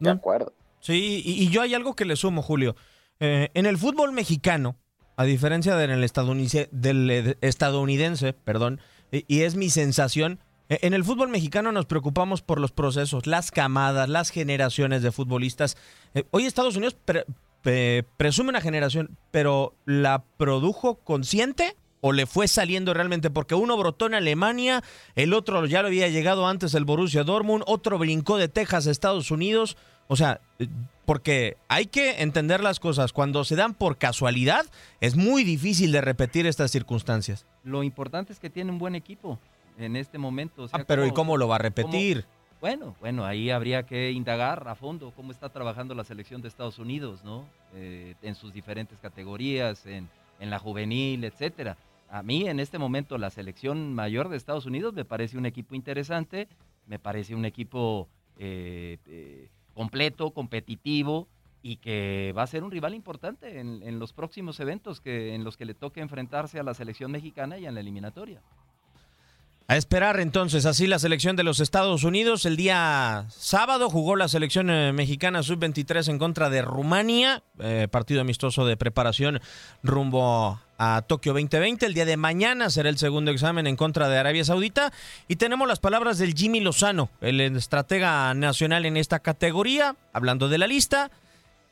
De 0.00 0.10
acuerdo. 0.10 0.52
Sí, 0.80 1.22
y, 1.24 1.44
y 1.44 1.48
yo 1.50 1.62
hay 1.62 1.74
algo 1.74 1.94
que 1.94 2.04
le 2.04 2.16
sumo, 2.16 2.42
Julio. 2.42 2.76
Eh, 3.20 3.48
en 3.54 3.66
el 3.66 3.78
fútbol 3.78 4.12
mexicano, 4.12 4.76
a 5.16 5.24
diferencia 5.24 5.76
del 5.76 5.90
el 5.90 6.04
estadounidense, 6.04 6.68
del 6.70 7.10
eh, 7.10 7.36
estadounidense, 7.40 8.32
perdón, 8.32 8.80
y, 9.10 9.24
y 9.26 9.42
es 9.42 9.56
mi 9.56 9.70
sensación, 9.70 10.38
eh, 10.68 10.78
en 10.82 10.94
el 10.94 11.02
fútbol 11.02 11.28
mexicano 11.28 11.72
nos 11.72 11.86
preocupamos 11.86 12.42
por 12.42 12.60
los 12.60 12.70
procesos, 12.70 13.26
las 13.26 13.50
camadas, 13.50 14.08
las 14.08 14.30
generaciones 14.30 15.02
de 15.02 15.10
futbolistas. 15.10 15.76
Eh, 16.14 16.24
hoy 16.30 16.44
Estados 16.44 16.76
Unidos 16.76 16.94
pre- 16.94 17.24
presume 17.62 18.50
una 18.50 18.60
generación, 18.60 19.16
pero 19.30 19.74
¿la 19.84 20.22
produjo 20.36 20.96
consciente? 20.96 21.76
¿O 22.00 22.12
le 22.12 22.26
fue 22.26 22.46
saliendo 22.46 22.94
realmente? 22.94 23.28
Porque 23.28 23.56
uno 23.56 23.76
brotó 23.76 24.06
en 24.06 24.14
Alemania, 24.14 24.84
el 25.16 25.34
otro 25.34 25.66
ya 25.66 25.82
lo 25.82 25.88
había 25.88 26.06
llegado 26.08 26.46
antes 26.46 26.74
el 26.74 26.84
Borussia 26.84 27.24
Dortmund, 27.24 27.64
otro 27.66 27.98
brincó 27.98 28.38
de 28.38 28.48
Texas 28.48 28.86
a 28.86 28.92
Estados 28.92 29.32
Unidos. 29.32 29.76
O 30.06 30.14
sea, 30.14 30.40
eh, 30.60 30.68
porque 31.06 31.56
hay 31.66 31.86
que 31.86 32.22
entender 32.22 32.62
las 32.62 32.78
cosas. 32.78 33.12
Cuando 33.12 33.44
se 33.44 33.56
dan 33.56 33.74
por 33.74 33.98
casualidad, 33.98 34.64
es 35.00 35.16
muy 35.16 35.42
difícil 35.42 35.90
de 35.90 36.00
repetir 36.00 36.46
estas 36.46 36.70
circunstancias. 36.70 37.46
Lo 37.64 37.82
importante 37.82 38.32
es 38.32 38.38
que 38.38 38.48
tiene 38.48 38.70
un 38.70 38.78
buen 38.78 38.94
equipo 38.94 39.40
en 39.76 39.96
este 39.96 40.18
momento. 40.18 40.62
o 40.62 40.68
sea, 40.68 40.78
Ah, 40.80 40.84
pero 40.86 41.04
¿y 41.04 41.10
cómo 41.10 41.36
lo 41.36 41.48
va 41.48 41.56
a 41.56 41.58
repetir? 41.58 42.22
cómo- 42.22 42.37
bueno, 42.60 42.96
bueno, 43.00 43.24
ahí 43.24 43.50
habría 43.50 43.84
que 43.84 44.10
indagar 44.10 44.66
a 44.66 44.74
fondo 44.74 45.12
cómo 45.14 45.32
está 45.32 45.48
trabajando 45.48 45.94
la 45.94 46.04
selección 46.04 46.42
de 46.42 46.48
Estados 46.48 46.78
Unidos, 46.78 47.22
¿no? 47.24 47.44
Eh, 47.74 48.14
en 48.22 48.34
sus 48.34 48.52
diferentes 48.52 48.98
categorías, 48.98 49.86
en, 49.86 50.08
en 50.40 50.50
la 50.50 50.58
juvenil, 50.58 51.24
etcétera. 51.24 51.76
A 52.10 52.22
mí, 52.22 52.48
en 52.48 52.58
este 52.58 52.78
momento, 52.78 53.18
la 53.18 53.30
selección 53.30 53.94
mayor 53.94 54.28
de 54.28 54.36
Estados 54.36 54.66
Unidos 54.66 54.94
me 54.94 55.04
parece 55.04 55.36
un 55.36 55.46
equipo 55.46 55.74
interesante, 55.74 56.48
me 56.86 56.98
parece 56.98 57.34
un 57.34 57.44
equipo 57.44 58.08
eh, 58.38 58.98
eh, 59.06 59.48
completo, 59.74 60.30
competitivo 60.30 61.28
y 61.62 61.76
que 61.76 62.32
va 62.36 62.42
a 62.44 62.46
ser 62.46 62.64
un 62.64 62.70
rival 62.70 62.94
importante 62.94 63.60
en, 63.60 63.82
en 63.82 63.98
los 63.98 64.12
próximos 64.12 64.58
eventos 64.60 65.00
que, 65.00 65.34
en 65.34 65.44
los 65.44 65.56
que 65.56 65.66
le 65.66 65.74
toque 65.74 66.00
enfrentarse 66.00 66.58
a 66.58 66.62
la 66.62 66.72
selección 66.72 67.10
mexicana 67.10 67.58
y 67.58 67.66
en 67.66 67.74
la 67.74 67.80
eliminatoria. 67.80 68.40
A 69.70 69.76
esperar 69.76 70.18
entonces, 70.18 70.64
así 70.64 70.86
la 70.86 70.98
selección 70.98 71.36
de 71.36 71.42
los 71.42 71.60
Estados 71.60 72.02
Unidos. 72.02 72.46
El 72.46 72.56
día 72.56 73.26
sábado 73.28 73.90
jugó 73.90 74.16
la 74.16 74.26
selección 74.26 74.70
eh, 74.70 74.94
mexicana 74.94 75.42
sub-23 75.42 76.08
en 76.08 76.18
contra 76.18 76.48
de 76.48 76.62
Rumania, 76.62 77.42
eh, 77.58 77.86
partido 77.90 78.22
amistoso 78.22 78.64
de 78.64 78.78
preparación 78.78 79.42
rumbo 79.82 80.58
a 80.78 81.02
Tokio 81.06 81.34
2020. 81.34 81.84
El 81.84 81.92
día 81.92 82.06
de 82.06 82.16
mañana 82.16 82.70
será 82.70 82.88
el 82.88 82.96
segundo 82.96 83.30
examen 83.30 83.66
en 83.66 83.76
contra 83.76 84.08
de 84.08 84.16
Arabia 84.16 84.42
Saudita. 84.42 84.90
Y 85.28 85.36
tenemos 85.36 85.68
las 85.68 85.80
palabras 85.80 86.16
del 86.16 86.32
Jimmy 86.32 86.60
Lozano, 86.60 87.10
el 87.20 87.38
estratega 87.38 88.32
nacional 88.32 88.86
en 88.86 88.96
esta 88.96 89.18
categoría, 89.18 89.96
hablando 90.14 90.48
de 90.48 90.56
la 90.56 90.66
lista. 90.66 91.10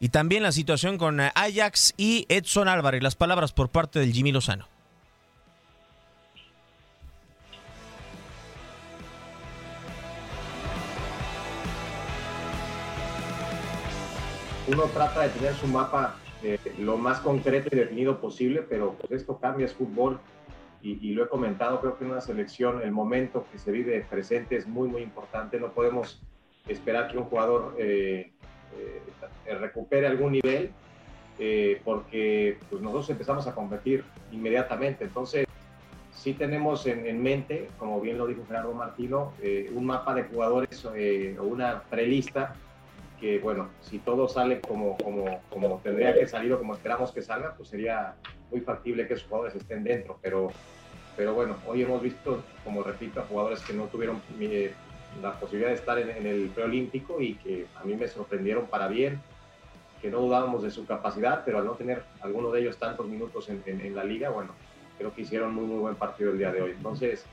Y 0.00 0.10
también 0.10 0.42
la 0.42 0.52
situación 0.52 0.98
con 0.98 1.18
Ajax 1.18 1.94
y 1.96 2.26
Edson 2.28 2.68
Álvarez. 2.68 3.02
Las 3.02 3.16
palabras 3.16 3.54
por 3.54 3.70
parte 3.70 4.00
del 4.00 4.12
Jimmy 4.12 4.32
Lozano. 4.32 4.75
Uno 14.68 14.84
trata 14.84 15.22
de 15.22 15.28
tener 15.28 15.54
su 15.54 15.66
mapa 15.66 16.16
eh, 16.42 16.58
lo 16.78 16.96
más 16.96 17.20
concreto 17.20 17.68
y 17.72 17.76
definido 17.78 18.20
posible, 18.20 18.62
pero 18.62 18.94
pues 18.94 19.20
esto 19.20 19.38
cambia, 19.38 19.66
es 19.66 19.74
fútbol. 19.74 20.18
Y, 20.82 21.14
lo 21.14 21.24
he 21.24 21.28
comentado, 21.28 21.80
creo 21.80 21.98
que 21.98 22.04
en 22.04 22.12
una 22.12 22.20
selección 22.20 22.80
el 22.80 22.92
momento 22.92 23.44
que 23.50 23.58
se 23.58 23.72
vive 23.72 24.06
presente 24.08 24.56
es 24.56 24.68
muy, 24.68 24.88
muy 24.88 25.02
importante. 25.02 25.58
No 25.58 25.72
podemos 25.72 26.22
esperar 26.68 27.10
que 27.10 27.18
un 27.18 27.24
jugador 27.24 27.74
eh, 27.76 28.30
eh, 28.76 29.54
recupere 29.56 30.06
algún 30.06 30.32
nivel, 30.32 30.70
porque 31.84 32.58
pues 32.70 32.80
nosotros 32.80 33.10
empezamos 33.10 33.48
a 33.48 33.54
competir 33.56 34.04
inmediatamente. 34.30 35.02
Entonces, 35.02 35.44
sí 36.12 36.34
tenemos 36.34 36.86
en, 36.86 37.04
en 37.04 37.20
mente, 37.20 37.68
como 37.80 38.00
bien 38.00 38.16
lo 38.16 38.28
dijo 38.28 38.44
Gerardo 38.46 38.72
Martino, 38.72 39.32
un 39.74 39.86
mapa 39.86 40.14
de 40.14 40.22
jugadores 40.22 40.84
o 40.84 40.92
una 41.42 41.82
prelista 41.90 42.54
que 43.20 43.38
bueno, 43.38 43.70
si 43.80 43.98
todo 43.98 44.28
sale 44.28 44.60
como, 44.60 44.96
como, 44.98 45.40
como 45.50 45.80
tendría 45.82 46.14
que 46.14 46.26
salir 46.26 46.52
o 46.52 46.58
como 46.58 46.74
esperamos 46.74 47.12
que 47.12 47.22
salga, 47.22 47.54
pues 47.54 47.68
sería 47.68 48.14
muy 48.50 48.60
factible 48.60 49.06
que 49.06 49.14
esos 49.14 49.26
jugadores 49.26 49.54
estén 49.54 49.84
dentro, 49.84 50.18
pero, 50.20 50.48
pero 51.16 51.34
bueno, 51.34 51.56
hoy 51.66 51.82
hemos 51.82 52.02
visto, 52.02 52.42
como 52.64 52.82
repito, 52.82 53.20
a 53.20 53.24
jugadores 53.24 53.60
que 53.60 53.72
no 53.72 53.84
tuvieron 53.84 54.20
eh, 54.40 54.72
la 55.22 55.32
posibilidad 55.32 55.70
de 55.70 55.76
estar 55.76 55.98
en, 55.98 56.10
en, 56.10 56.26
el 56.26 56.48
preolímpico 56.50 57.20
y 57.20 57.34
que 57.34 57.66
a 57.76 57.84
mí 57.84 57.96
me 57.96 58.06
sorprendieron 58.06 58.66
para 58.66 58.88
bien, 58.88 59.20
que 60.02 60.10
no 60.10 60.20
dudábamos 60.20 60.62
de 60.62 60.70
su 60.70 60.86
capacidad, 60.86 61.42
pero 61.44 61.58
al 61.58 61.64
no 61.64 61.72
tener 61.72 62.02
alguno 62.20 62.50
de 62.50 62.60
ellos 62.60 62.76
tantos 62.76 63.06
minutos 63.06 63.48
en, 63.48 63.62
en, 63.66 63.80
en 63.80 63.94
la 63.94 64.04
liga, 64.04 64.28
bueno, 64.28 64.52
creo 64.98 65.14
que 65.14 65.22
hicieron 65.22 65.54
muy, 65.54 65.64
muy 65.64 65.78
buen 65.78 65.94
partido 65.94 66.32
el 66.32 66.38
día 66.38 66.52
de 66.52 66.62
hoy. 66.62 66.70
Entonces, 66.72 67.24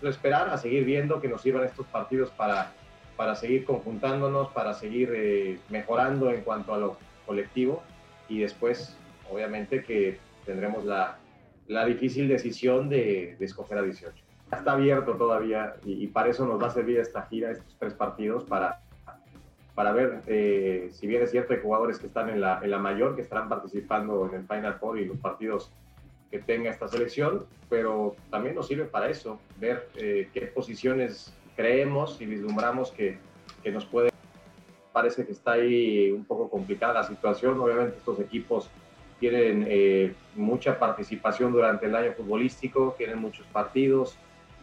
pues, 0.00 0.16
esperar 0.16 0.48
a 0.48 0.58
seguir 0.58 0.84
viendo 0.84 1.20
que 1.20 1.28
nos 1.28 1.42
sirvan 1.42 1.64
estos 1.64 1.86
partidos 1.86 2.30
para 2.30 2.72
para 3.16 3.34
seguir 3.34 3.64
conjuntándonos, 3.64 4.48
para 4.52 4.74
seguir 4.74 5.12
eh, 5.14 5.58
mejorando 5.68 6.30
en 6.30 6.42
cuanto 6.42 6.74
a 6.74 6.78
lo 6.78 6.96
colectivo 7.26 7.82
y 8.28 8.40
después, 8.40 8.96
obviamente, 9.30 9.82
que 9.82 10.18
tendremos 10.44 10.84
la, 10.84 11.18
la 11.68 11.84
difícil 11.84 12.28
decisión 12.28 12.88
de, 12.88 13.36
de, 13.38 13.44
escoger 13.44 13.78
a 13.78 13.82
18. 13.82 14.14
Está 14.52 14.72
abierto 14.72 15.14
todavía 15.14 15.76
y, 15.84 16.06
para 16.08 16.30
eso 16.30 16.46
nos 16.46 16.62
va 16.62 16.66
a 16.66 16.70
servir 16.70 16.98
esta 16.98 17.22
gira, 17.22 17.50
estos 17.50 17.76
tres 17.78 17.94
partidos, 17.94 18.44
para, 18.44 18.80
para 19.74 19.92
ver 19.92 20.20
eh, 20.26 20.90
si 20.92 21.06
bien 21.06 21.22
es 21.22 21.30
cierto 21.30 21.54
hay 21.54 21.60
jugadores 21.60 21.98
que 21.98 22.06
están 22.06 22.28
en 22.28 22.40
la, 22.40 22.60
en 22.62 22.70
la 22.70 22.78
mayor, 22.78 23.14
que 23.14 23.22
estarán 23.22 23.48
participando 23.48 24.28
en 24.28 24.40
el 24.40 24.46
Final 24.46 24.74
Four 24.74 24.98
y 24.98 25.06
los 25.06 25.16
partidos 25.18 25.72
que 26.30 26.38
tenga 26.38 26.70
esta 26.70 26.88
selección, 26.88 27.46
pero 27.68 28.16
también 28.30 28.54
nos 28.54 28.66
sirve 28.66 28.84
para 28.84 29.08
eso, 29.08 29.38
ver 29.58 29.88
eh, 29.96 30.28
qué 30.32 30.42
posiciones 30.46 31.34
creemos 31.62 32.20
y 32.20 32.26
vislumbramos 32.26 32.90
que, 32.90 33.18
que, 33.62 33.70
nos 33.70 33.84
puede. 33.84 34.10
Parece 34.92 35.24
que 35.24 35.30
está 35.30 35.52
ahí 35.52 36.10
un 36.10 36.24
poco 36.24 36.50
complicada 36.50 36.94
la 36.94 37.04
situación. 37.04 37.58
Obviamente, 37.60 37.98
estos 37.98 38.18
equipos 38.18 38.68
tienen 39.20 39.64
eh, 39.68 40.12
mucha 40.34 40.76
participación 40.76 41.52
durante 41.52 41.86
el 41.86 41.94
año 41.94 42.12
futbolístico, 42.14 42.96
tienen 42.98 43.18
muchos 43.18 43.46
partidos. 43.46 44.16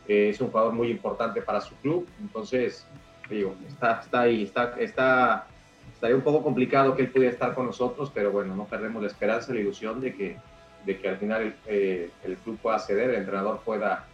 Eh, 0.10 0.30
es 0.30 0.42
un 0.42 0.50
jugador 0.50 0.74
muy 0.74 0.92
importante 0.92 1.42
para 1.42 1.62
su 1.62 1.74
club. 1.76 2.06
Entonces, 2.20 2.86
digo, 3.30 3.56
está, 3.66 4.02
está 4.02 4.22
ahí. 4.22 4.44
Está, 4.44 4.76
está, 4.78 5.48
estaría 5.94 6.18
un 6.18 6.22
poco 6.22 6.44
complicado 6.44 6.98
que 6.98 7.04
él 7.04 7.12
pudiera 7.12 7.32
estar 7.32 7.56
con 7.56 7.66
nosotros, 7.66 8.12
pero 8.14 8.30
bueno, 8.30 8.58
no 8.58 8.66
perdemos 8.66 9.02
la 9.02 9.08
esperanza, 9.08 9.54
la 9.54 9.62
ilusión 9.62 10.02
de 10.02 10.14
que, 10.14 10.36
de 10.86 11.00
que 11.00 11.08
al 11.08 11.18
final 11.18 11.42
el, 11.44 11.56
eh, 11.66 12.10
el 12.26 12.36
club 12.36 12.60
pueda 12.62 12.78
ceder, 12.78 13.12
el 13.12 13.16
entrenador 13.16 13.62
pueda 13.64 14.06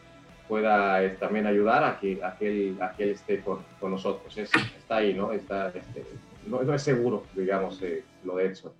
pueda 0.47 1.15
también 1.17 1.47
ayudar 1.47 1.83
a 1.83 1.99
que, 1.99 2.23
a 2.23 2.35
que, 2.37 2.47
él, 2.47 2.77
a 2.81 2.91
que 2.91 3.03
él 3.03 3.09
esté 3.11 3.41
con, 3.41 3.59
con 3.79 3.91
nosotros. 3.91 4.37
Es, 4.37 4.51
está 4.77 4.97
ahí, 4.97 5.13
¿no? 5.13 5.31
Está, 5.31 5.69
este, 5.69 6.03
no, 6.47 6.61
no, 6.63 6.73
es 6.73 6.81
seguro, 6.81 7.23
digamos, 7.33 7.81
eh, 7.81 8.03
lo 8.23 8.35
de 8.35 8.47
Edson. 8.47 8.71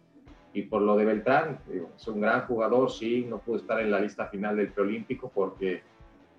Y 0.54 0.64
por 0.64 0.82
lo 0.82 0.96
de 0.96 1.06
Beltrán, 1.06 1.60
es 1.98 2.08
un 2.08 2.22
gran 2.22 2.48
jugador, 2.48 2.90
sí, 2.90 3.26
no 3.30 3.40
pudo 3.40 3.58
estar 3.58 3.80
en 3.82 3.92
la 3.92 4.00
lista 4.00 4.28
final 4.28 4.56
del 4.56 4.70
preolímpico 4.70 5.30
porque 5.34 5.82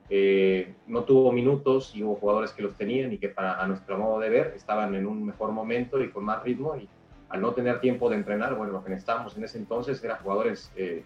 eh, 0.08 0.74
no 0.86 1.04
tuvo 1.04 1.32
minutos 1.32 1.94
y 1.94 2.02
hubo 2.02 2.14
jugadores 2.14 2.52
que 2.52 2.62
los 2.62 2.76
tenían 2.76 3.12
y 3.12 3.18
que 3.18 3.28
para 3.28 3.60
a 3.60 3.66
nuestro 3.66 3.98
modo 3.98 4.20
de 4.20 4.30
ver 4.30 4.52
estaban 4.56 4.94
en 4.94 5.06
un 5.06 5.26
mejor 5.26 5.50
momento 5.50 6.00
y 6.00 6.10
con 6.10 6.24
más 6.24 6.42
ritmo 6.44 6.76
y 6.76 6.88
al 7.28 7.40
no 7.40 7.52
tener 7.52 7.80
tiempo 7.80 8.08
de 8.08 8.16
entrenar, 8.16 8.54
bueno, 8.54 8.72
lo 8.72 8.84
que 8.84 8.90
necesitábamos 8.90 9.36
en 9.36 9.44
ese 9.44 9.58
entonces 9.58 10.02
era 10.02 10.16
jugadores 10.16 10.70
eh, 10.76 11.02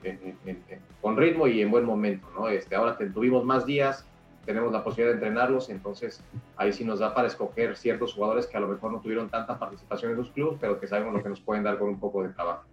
con 1.01 1.17
ritmo 1.17 1.47
y 1.47 1.63
en 1.63 1.71
buen 1.71 1.85
momento, 1.85 2.29
¿no? 2.39 2.49
Este, 2.49 2.77
ahora 2.77 2.99
tuvimos 3.15 3.45
más 3.45 3.65
días, 3.65 4.07
tenemos 4.45 4.73
la 4.73 4.83
posibilidad 4.83 5.11
de 5.11 5.27
entrenarlos, 5.27 5.71
entonces 5.71 6.23
ahí 6.57 6.73
sí 6.73 6.85
nos 6.85 6.99
da 6.99 7.15
para 7.15 7.29
escoger 7.29 7.77
ciertos 7.77 8.15
jugadores 8.15 8.47
que 8.47 8.57
a 8.57 8.61
lo 8.61 8.69
mejor 8.69 8.93
no 8.93 9.01
tuvieron 9.01 9.29
tanta 9.29 9.59
participación 9.59 10.13
en 10.13 10.17
sus 10.17 10.31
clubes, 10.31 10.59
pero 10.61 10.81
que 10.81 10.87
sabemos 10.87 11.15
lo 11.15 11.23
que 11.23 11.29
nos 11.29 11.41
pueden 11.41 11.65
dar 11.65 11.79
con 11.79 11.89
un 11.89 12.01
poco 12.01 12.23
de 12.23 12.31
trabajo. 12.31 12.65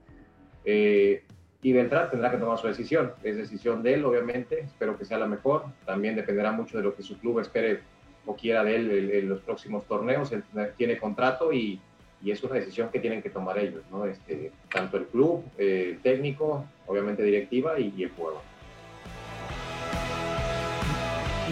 Eh, 0.66 1.24
y 1.62 1.78
entrar 1.78 2.10
tendrá 2.10 2.32
que 2.32 2.38
tomar 2.38 2.58
su 2.58 2.68
decisión. 2.68 3.12
Es 3.24 3.36
decisión 3.36 3.84
de 3.84 3.96
él, 3.96 4.06
obviamente. 4.06 4.62
Espero 4.62 4.98
que 4.98 5.04
sea 5.04 5.18
la 5.18 5.28
mejor. 5.28 5.66
También 5.86 6.16
dependerá 6.16 6.52
mucho 6.52 6.78
de 6.78 6.84
lo 6.84 6.96
que 6.96 7.04
su 7.04 7.18
club 7.20 7.40
espere 7.40 7.82
o 8.26 8.36
quiera 8.36 8.64
de 8.64 8.76
él 8.76 9.12
en, 9.12 9.28
los 9.28 9.42
próximos 9.42 9.86
torneos. 9.86 10.32
Él 10.32 10.44
tiene 10.78 10.98
contrato 10.98 11.52
y, 11.52 11.82
y, 12.22 12.32
es 12.32 12.44
una 12.44 12.56
decisión 12.56 12.90
que 12.90 13.00
tienen 13.00 13.22
que 13.22 13.30
tomar 13.30 13.58
ellos, 13.58 13.84
¿no? 13.92 14.06
Este, 14.06 14.52
tanto 14.72 14.98
el 14.98 15.08
club, 15.08 15.44
eh, 15.58 16.00
técnico, 16.04 16.66
obviamente 16.86 17.24
directiva 17.24 17.78
y, 17.80 18.04
el 18.04 18.12
juego. 18.12 18.42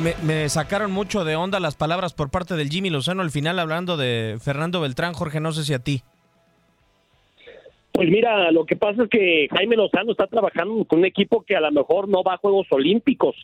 Me, 0.01 0.13
me, 0.23 0.49
sacaron 0.49 0.91
mucho 0.91 1.23
de 1.23 1.35
onda 1.35 1.59
las 1.59 1.75
palabras 1.75 2.13
por 2.13 2.29
parte 2.29 2.55
del 2.55 2.69
Jimmy 2.69 2.89
Lozano 2.89 3.21
al 3.21 3.31
final 3.31 3.59
hablando 3.59 3.97
de 3.97 4.37
Fernando 4.41 4.81
Beltrán. 4.81 5.13
Jorge, 5.13 5.39
no 5.39 5.51
sé 5.51 5.63
si 5.63 5.73
a 5.73 5.79
ti. 5.79 6.01
Pues 7.93 8.09
mira, 8.09 8.51
lo 8.51 8.65
que 8.65 8.75
pasa 8.75 9.03
es 9.03 9.09
que 9.09 9.47
Jaime 9.51 9.77
Lozano 9.77 10.11
está 10.11 10.27
trabajando 10.27 10.83
con 10.83 10.99
un 10.99 11.05
equipo 11.05 11.43
que 11.43 11.55
a 11.55 11.61
lo 11.61 11.71
mejor 11.71 12.09
no 12.09 12.23
va 12.23 12.33
a 12.33 12.37
Juegos 12.37 12.67
Olímpicos, 12.71 13.35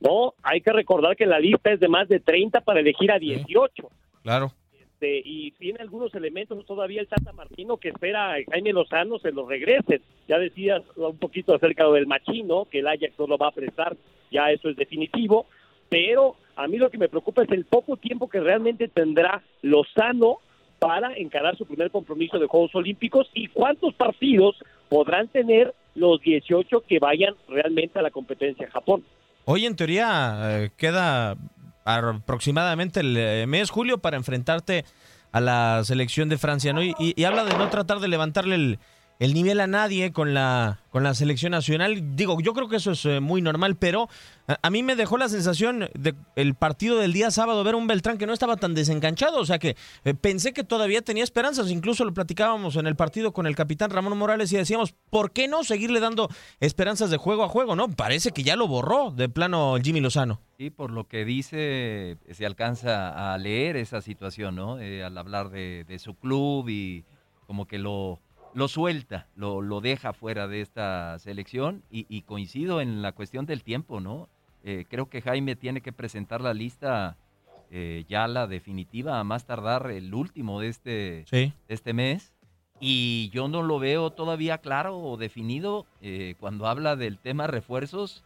¿no? 0.00 0.32
Hay 0.42 0.62
que 0.62 0.72
recordar 0.72 1.14
que 1.14 1.26
la 1.26 1.38
lista 1.38 1.72
es 1.72 1.80
de 1.80 1.88
más 1.88 2.08
de 2.08 2.18
30 2.18 2.62
para 2.62 2.80
elegir 2.80 3.12
a 3.12 3.18
18. 3.18 3.90
Claro. 4.22 4.52
Este, 4.98 5.20
y 5.22 5.50
tiene 5.52 5.80
algunos 5.80 6.14
elementos 6.14 6.64
todavía 6.64 7.02
el 7.02 7.06
Tata 7.06 7.32
Martino 7.32 7.76
que 7.76 7.90
espera 7.90 8.32
a 8.32 8.38
Jaime 8.50 8.72
Lozano 8.72 9.18
se 9.18 9.30
los 9.30 9.46
regrese. 9.46 10.00
Ya 10.26 10.38
decías 10.38 10.82
un 10.96 11.18
poquito 11.18 11.54
acerca 11.54 11.86
del 11.88 12.06
machino, 12.06 12.64
que 12.64 12.78
el 12.78 12.88
Ajax 12.88 13.12
no 13.18 13.26
lo 13.26 13.36
va 13.36 13.48
a 13.48 13.52
prestar, 13.52 13.94
ya 14.30 14.50
eso 14.50 14.70
es 14.70 14.76
definitivo, 14.76 15.46
pero 15.88 16.36
a 16.56 16.66
mí 16.66 16.76
lo 16.76 16.90
que 16.90 16.98
me 16.98 17.08
preocupa 17.08 17.42
es 17.42 17.50
el 17.50 17.64
poco 17.64 17.96
tiempo 17.96 18.28
que 18.28 18.40
realmente 18.40 18.88
tendrá 18.88 19.42
Lozano 19.62 20.38
para 20.78 21.16
encarar 21.16 21.56
su 21.56 21.66
primer 21.66 21.90
compromiso 21.90 22.38
de 22.38 22.46
Juegos 22.46 22.74
Olímpicos 22.74 23.28
y 23.34 23.48
cuántos 23.48 23.94
partidos 23.94 24.56
podrán 24.88 25.28
tener 25.28 25.74
los 25.94 26.20
18 26.20 26.82
que 26.88 26.98
vayan 26.98 27.34
realmente 27.48 27.98
a 27.98 28.02
la 28.02 28.10
competencia 28.10 28.66
en 28.66 28.72
Japón. 28.72 29.04
Hoy 29.44 29.66
en 29.66 29.76
teoría 29.76 30.62
eh, 30.62 30.70
queda 30.76 31.36
aproximadamente 31.84 33.00
el 33.00 33.16
eh, 33.16 33.46
mes 33.46 33.70
julio 33.70 33.98
para 33.98 34.16
enfrentarte 34.16 34.84
a 35.32 35.40
la 35.40 35.82
selección 35.84 36.28
de 36.28 36.38
Francia, 36.38 36.72
¿no? 36.72 36.82
y 36.82 37.24
habla 37.24 37.44
de 37.44 37.56
no 37.56 37.68
tratar 37.68 38.00
de 38.00 38.08
levantarle 38.08 38.54
el, 38.54 38.78
el 39.18 39.34
nivel 39.34 39.58
a 39.60 39.66
nadie 39.66 40.12
con 40.12 40.32
la, 40.32 40.80
con 40.90 41.02
la 41.02 41.14
selección 41.14 41.50
nacional. 41.50 42.16
Digo, 42.16 42.40
yo 42.40 42.54
creo 42.54 42.68
que 42.68 42.76
eso 42.76 42.92
es 42.92 43.04
eh, 43.04 43.20
muy 43.20 43.42
normal, 43.42 43.76
pero 43.76 44.08
a, 44.46 44.70
mí 44.70 44.82
me 44.82 44.94
dejó 44.94 45.18
la 45.18 45.28
sensación 45.28 45.90
de 45.94 46.14
el 46.36 46.54
partido 46.54 46.98
del 46.98 47.12
día 47.12 47.30
sábado 47.30 47.64
ver 47.64 47.74
un 47.74 47.88
Beltrán 47.88 48.16
que 48.16 48.26
no 48.26 48.32
estaba 48.32 48.56
tan 48.56 48.74
desenganchado, 48.74 49.40
o 49.40 49.46
sea 49.46 49.58
que 49.58 49.76
eh, 50.04 50.14
pensé 50.14 50.52
que 50.52 50.62
todavía 50.62 51.02
tenía 51.02 51.24
esperanzas, 51.24 51.70
incluso 51.70 52.04
lo 52.04 52.14
platicábamos 52.14 52.76
en 52.76 52.86
el 52.86 52.94
partido 52.94 53.32
con 53.32 53.46
el 53.46 53.56
capitán 53.56 53.90
Ramón 53.90 54.16
Morales 54.16 54.52
y 54.52 54.56
decíamos, 54.56 54.94
¿por 55.10 55.32
qué 55.32 55.48
no 55.48 55.64
seguirle 55.64 55.98
dando 55.98 56.28
esperanzas 56.60 57.10
de 57.10 57.16
juego 57.16 57.42
a 57.42 57.48
juego? 57.48 57.74
No, 57.74 57.88
parece 57.90 58.30
que 58.30 58.44
ya 58.44 58.54
lo 58.54 58.68
borró 58.68 59.10
de 59.10 59.28
plano 59.28 59.76
Jimmy 59.82 60.00
Lozano. 60.00 60.40
Sí, 60.58 60.70
por 60.70 60.90
lo 60.90 61.08
que 61.08 61.24
dice, 61.24 62.18
se 62.30 62.46
alcanza 62.46 63.32
a 63.32 63.38
leer 63.38 63.76
esa 63.76 64.00
situación, 64.00 64.56
¿no? 64.56 64.80
Eh, 64.80 65.02
al 65.04 65.18
hablar 65.18 65.50
de, 65.50 65.84
de 65.86 65.98
su 65.98 66.14
club 66.14 66.68
y 66.68 67.04
como 67.46 67.66
que 67.66 67.78
lo 67.78 68.20
lo 68.54 68.68
suelta, 68.68 69.26
lo, 69.36 69.60
lo 69.60 69.80
deja 69.80 70.12
fuera 70.12 70.48
de 70.48 70.60
esta 70.60 71.18
selección 71.18 71.82
y, 71.90 72.22
coincido 72.22 72.80
en 72.80 73.02
la 73.02 73.12
cuestión 73.12 73.46
del 73.46 73.62
tiempo, 73.62 74.00
¿no? 74.00 74.28
Eh, 74.64 74.84
creo 74.88 75.08
que 75.08 75.22
Jaime 75.22 75.56
tiene 75.56 75.80
que 75.80 75.92
presentar 75.92 76.40
la 76.40 76.54
lista 76.54 77.16
eh, 77.70 78.04
ya 78.08 78.26
la 78.26 78.46
definitiva, 78.46 79.20
a 79.20 79.24
más 79.24 79.44
tardar 79.44 79.90
el 79.90 80.12
último 80.14 80.60
de 80.60 80.68
este, 80.68 81.24
este 81.68 81.92
mes. 81.92 82.32
Y 82.80 83.30
yo 83.32 83.48
no 83.48 83.62
lo 83.62 83.78
veo 83.78 84.10
todavía 84.10 84.58
claro 84.58 84.98
o 84.98 85.16
definido 85.16 85.86
eh, 86.00 86.34
cuando 86.38 86.66
habla 86.66 86.96
del 86.96 87.18
tema 87.18 87.46
refuerzos. 87.46 88.24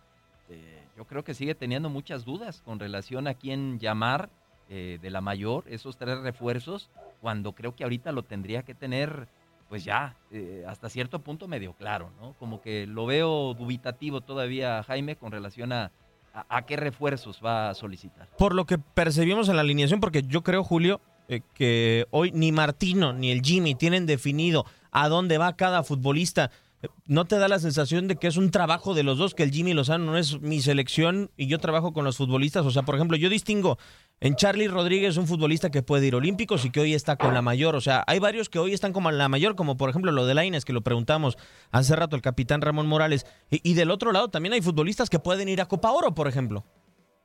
yo 0.96 1.06
creo 1.06 1.24
que 1.24 1.32
sigue 1.32 1.54
teniendo 1.54 1.88
muchas 1.88 2.24
dudas 2.24 2.60
con 2.60 2.78
relación 2.78 3.26
a 3.26 3.34
quién 3.34 3.78
llamar 3.78 4.28
de 4.68 5.10
la 5.10 5.20
mayor, 5.20 5.64
esos 5.68 5.98
tres 5.98 6.18
refuerzos, 6.20 6.88
cuando 7.20 7.52
creo 7.52 7.74
que 7.76 7.84
ahorita 7.84 8.10
lo 8.10 8.22
tendría 8.22 8.62
que 8.62 8.74
tener 8.74 9.28
pues 9.72 9.84
ya, 9.84 10.16
eh, 10.30 10.66
hasta 10.68 10.90
cierto 10.90 11.20
punto 11.20 11.48
medio 11.48 11.72
claro, 11.72 12.12
¿no? 12.20 12.34
Como 12.34 12.60
que 12.60 12.86
lo 12.86 13.06
veo 13.06 13.54
dubitativo 13.54 14.20
todavía, 14.20 14.82
Jaime, 14.82 15.16
con 15.16 15.32
relación 15.32 15.72
a, 15.72 15.90
a, 16.34 16.66
qué 16.66 16.76
refuerzos 16.76 17.40
va 17.42 17.70
a 17.70 17.74
solicitar. 17.74 18.28
Por 18.36 18.54
lo 18.54 18.66
que 18.66 18.76
percibimos 18.76 19.48
en 19.48 19.56
la 19.56 19.62
alineación, 19.62 19.98
porque 19.98 20.24
yo 20.24 20.42
creo, 20.42 20.62
Julio, 20.62 21.00
eh, 21.26 21.40
que 21.54 22.04
hoy 22.10 22.32
ni 22.32 22.52
Martino 22.52 23.14
ni 23.14 23.30
el 23.30 23.40
Jimmy 23.40 23.74
tienen 23.74 24.04
definido 24.04 24.66
a 24.90 25.08
dónde 25.08 25.38
va 25.38 25.56
cada 25.56 25.82
futbolista. 25.82 26.50
¿No 27.06 27.26
te 27.26 27.38
da 27.38 27.48
la 27.48 27.58
sensación 27.58 28.08
de 28.08 28.16
que 28.16 28.26
es 28.26 28.36
un 28.36 28.50
trabajo 28.50 28.94
de 28.94 29.02
los 29.02 29.18
dos, 29.18 29.34
que 29.34 29.44
el 29.44 29.52
Jimmy 29.52 29.72
Lozano 29.72 30.04
no 30.04 30.16
es 30.16 30.40
mi 30.40 30.60
selección 30.60 31.30
y 31.36 31.46
yo 31.46 31.58
trabajo 31.58 31.92
con 31.92 32.04
los 32.04 32.16
futbolistas? 32.16 32.66
O 32.66 32.70
sea, 32.70 32.82
por 32.82 32.96
ejemplo, 32.96 33.16
yo 33.16 33.28
distingo 33.28 33.78
en 34.20 34.34
Charlie 34.34 34.68
Rodríguez, 34.68 35.16
un 35.16 35.26
futbolista 35.26 35.70
que 35.70 35.82
puede 35.82 36.06
ir 36.06 36.14
olímpicos 36.14 36.64
y 36.64 36.70
que 36.70 36.80
hoy 36.80 36.94
está 36.94 37.16
con 37.16 37.34
la 37.34 37.42
mayor. 37.42 37.76
O 37.76 37.80
sea, 37.80 38.02
hay 38.06 38.18
varios 38.18 38.48
que 38.48 38.58
hoy 38.58 38.72
están 38.72 38.92
como 38.92 39.10
la 39.10 39.28
mayor, 39.28 39.54
como 39.54 39.76
por 39.76 39.90
ejemplo 39.90 40.10
lo 40.10 40.26
de 40.26 40.34
Laines, 40.34 40.64
que 40.64 40.72
lo 40.72 40.82
preguntamos 40.82 41.38
hace 41.70 41.94
rato 41.94 42.16
el 42.16 42.22
capitán 42.22 42.60
Ramón 42.60 42.86
Morales. 42.86 43.26
Y, 43.50 43.74
del 43.74 43.90
otro 43.90 44.12
lado 44.12 44.28
también 44.28 44.52
hay 44.52 44.62
futbolistas 44.62 45.10
que 45.10 45.18
pueden 45.18 45.48
ir 45.48 45.60
a 45.60 45.66
Copa 45.66 45.92
Oro, 45.92 46.14
por 46.14 46.26
ejemplo. 46.26 46.64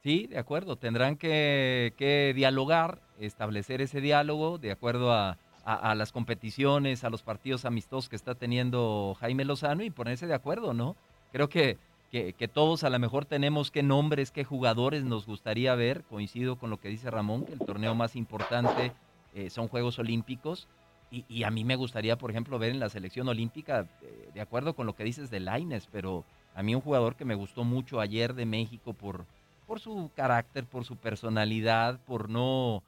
Sí, 0.03 0.27
de 0.27 0.37
acuerdo. 0.37 0.75
Tendrán 0.77 1.17
que, 1.17 1.93
que 1.97 2.33
dialogar, 2.35 3.01
establecer 3.19 3.81
ese 3.81 4.01
diálogo 4.01 4.59
de 4.59 4.71
acuerdo 4.71 5.13
a 5.13 5.39
a, 5.67 5.95
las 5.95 6.13
competiciones, 6.13 7.03
a 7.03 7.09
los 7.09 7.23
partidos 7.23 7.65
amistosos 7.65 8.07
que 8.07 8.15
está 8.15 8.35
teniendo 8.35 9.17
Jaime 9.19 9.43
Lozano 9.43 9.83
y 9.83 9.89
ponerse 9.89 10.25
de 10.25 10.33
acuerdo, 10.33 10.73
¿no? 10.73 10.95
Creo 11.33 11.49
que, 11.49 11.77
que, 12.09 12.47
todos 12.47 12.85
a 12.85 12.89
lo 12.89 12.97
mejor 12.99 13.25
tenemos 13.25 13.69
qué 13.69 13.83
nombres, 13.83 14.31
qué 14.31 14.45
jugadores 14.45 15.03
nos 15.03 15.25
gustaría 15.25 15.75
ver. 15.75 16.03
Coincido 16.03 16.55
con 16.55 16.69
lo 16.69 16.77
que 16.77 16.87
dice 16.87 17.11
Ramón, 17.11 17.45
que 17.45 17.51
el 17.51 17.59
torneo 17.59 17.95
más 17.95 18.15
importante 18.15 18.93
eh, 19.35 19.49
son 19.49 19.67
Juegos 19.67 19.99
Olímpicos. 19.99 20.69
Y, 21.11 21.43
a 21.43 21.51
mí 21.51 21.65
me 21.65 21.75
gustaría, 21.75 22.17
por 22.17 22.31
ejemplo, 22.31 22.59
ver 22.59 22.71
en 22.71 22.79
la 22.79 22.89
selección 22.89 23.27
olímpica, 23.27 23.87
eh, 24.01 24.29
de 24.33 24.41
acuerdo 24.41 24.73
con 24.73 24.85
lo 24.85 24.95
que 24.95 25.05
dices 25.05 25.29
de 25.29 25.41
Laines, 25.41 25.87
pero 25.91 26.23
a 26.55 26.63
mí 26.63 26.75
un 26.75 26.81
jugador 26.81 27.15
que 27.15 27.23
me 27.25 27.35
gustó 27.35 27.65
mucho 27.65 27.99
ayer 27.99 28.33
de 28.33 28.45
México 28.45 28.93
por, 28.93 29.25
por 29.65 29.79
su 29.79 30.11
carácter, 30.15 30.65
por 30.65 30.83
su 30.83 30.95
personalidad, 30.97 31.99
por 32.05 32.29
no 32.29 32.83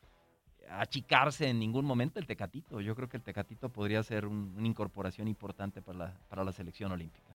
achicarse 0.70 1.50
en 1.50 1.60
ningún 1.60 1.86
momento 1.86 2.20
el 2.20 2.28
Tecatito. 2.28 2.82
Yo 2.82 2.96
creo 2.96 3.10
que 3.10 3.18
el 3.18 3.24
Tecatito 3.24 3.70
podría 3.70 4.04
ser 4.04 4.26
una 4.26 4.68
incorporación 4.68 5.28
importante 5.28 5.82
para 5.82 5.98
la, 5.98 6.20
para 6.30 6.44
la 6.44 6.52
selección 6.52 6.92
olímpica 6.92 7.39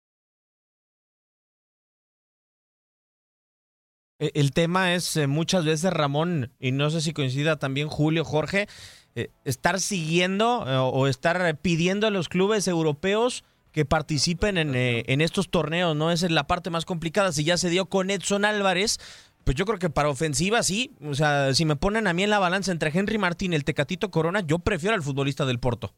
El 4.33 4.51
tema 4.51 4.93
es 4.93 5.17
eh, 5.17 5.27
muchas 5.27 5.65
veces, 5.65 5.91
Ramón, 5.91 6.51
y 6.59 6.71
no 6.71 6.89
sé 6.89 7.01
si 7.01 7.11
coincida 7.13 7.57
también 7.57 7.87
Julio, 7.87 8.23
Jorge, 8.23 8.67
eh, 9.15 9.29
estar 9.45 9.79
siguiendo 9.79 10.63
eh, 10.67 10.75
o 10.77 11.07
estar 11.07 11.57
pidiendo 11.57 12.07
a 12.07 12.11
los 12.11 12.29
clubes 12.29 12.67
europeos 12.67 13.43
que 13.71 13.83
participen 13.83 14.57
en, 14.57 14.75
eh, 14.75 15.03
en 15.07 15.21
estos 15.21 15.49
torneos, 15.49 15.95
¿no? 15.95 16.11
Esa 16.11 16.27
es 16.27 16.31
la 16.31 16.45
parte 16.45 16.69
más 16.69 16.85
complicada. 16.85 17.31
Si 17.31 17.43
ya 17.43 17.57
se 17.57 17.69
dio 17.69 17.87
con 17.87 18.09
Edson 18.11 18.45
Álvarez, 18.45 18.99
pues 19.43 19.55
yo 19.55 19.65
creo 19.65 19.79
que 19.79 19.89
para 19.89 20.09
ofensiva 20.09 20.61
sí. 20.61 20.91
O 21.03 21.13
sea, 21.13 21.53
si 21.53 21.65
me 21.65 21.75
ponen 21.75 22.05
a 22.07 22.13
mí 22.13 22.23
en 22.23 22.29
la 22.29 22.39
balanza 22.39 22.71
entre 22.71 22.91
Henry 22.93 23.17
Martín 23.17 23.53
y 23.53 23.55
el 23.55 23.63
Tecatito 23.63 24.11
Corona, 24.11 24.41
yo 24.45 24.59
prefiero 24.59 24.95
al 24.95 25.01
futbolista 25.01 25.45
del 25.45 25.59
Porto. 25.59 25.93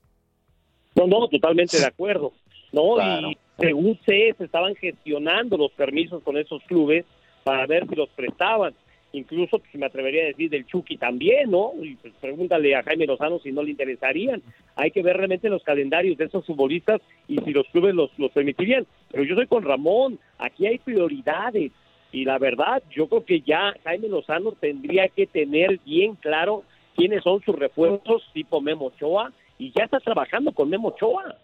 No, 0.96 1.08
no, 1.08 1.28
totalmente 1.28 1.78
de 1.80 1.86
acuerdo. 1.86 2.32
No, 2.72 2.96
Claro. 2.96 3.32
y 3.32 3.38
según 3.60 4.00
sé, 4.06 4.34
se 4.38 4.46
estaban 4.46 4.76
gestionando 4.76 5.58
los 5.58 5.72
permisos 5.72 6.24
con 6.24 6.38
esos 6.38 6.62
clubes 6.64 7.06
para 7.44 7.66
ver 7.66 7.88
si 7.88 7.96
los 7.96 8.10
prestaban. 8.10 8.74
Incluso, 9.12 9.60
pues, 9.60 9.76
me 9.76 9.86
atrevería 9.86 10.24
a 10.24 10.28
decir 10.28 10.50
del 10.50 10.66
Chucky 10.66 10.98
también, 10.98 11.52
¿no? 11.52 11.74
Y 11.82 11.96
pues 11.98 12.14
pregúntale 12.20 12.76
a 12.76 12.82
Jaime 12.82 13.06
Lozano 13.06 13.38
si 13.40 13.52
no 13.52 13.62
le 13.62 13.70
interesarían. 13.70 14.42
Hay 14.76 14.90
que 14.90 15.04
ver 15.04 15.18
realmente 15.18 15.50
los 15.50 15.64
calendarios 15.64 16.18
de 16.18 16.26
esos 16.26 16.44
futbolistas 16.46 17.00
y 17.28 17.38
si 17.38 17.52
los 17.52 17.68
clubes 17.68 17.94
los, 17.94 18.10
los 18.18 18.32
permitirían. 18.32 18.88
Pero 19.12 19.24
yo 19.24 19.36
soy 19.36 19.46
con 19.46 19.64
Ramón, 19.64 20.20
aquí 20.40 20.66
hay 20.66 20.80
prioridades. 20.80 21.72
Y 22.12 22.26
la 22.26 22.40
verdad, 22.40 22.82
yo 22.90 23.08
creo 23.08 23.24
que 23.24 23.42
ya 23.42 23.76
Jaime 23.84 24.08
Lozano 24.08 24.54
tendría 24.54 25.08
que 25.10 25.28
tener 25.28 25.80
bien 25.86 26.16
claro 26.16 26.64
quiénes 26.96 27.24
son 27.24 27.40
sus 27.42 27.56
refuerzos 27.56 28.24
tipo 28.34 28.62
Memo 28.62 28.88
Ochoa 28.88 29.32
y 29.60 29.72
ya 29.78 29.84
está 29.84 30.00
trabajando 30.00 30.52
con 30.54 30.70
Memo 30.70 30.88
Ochoa. 30.90 31.38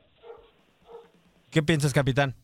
¿Qué 1.52 1.62
piensas, 1.62 1.94
capitán? 1.94 2.36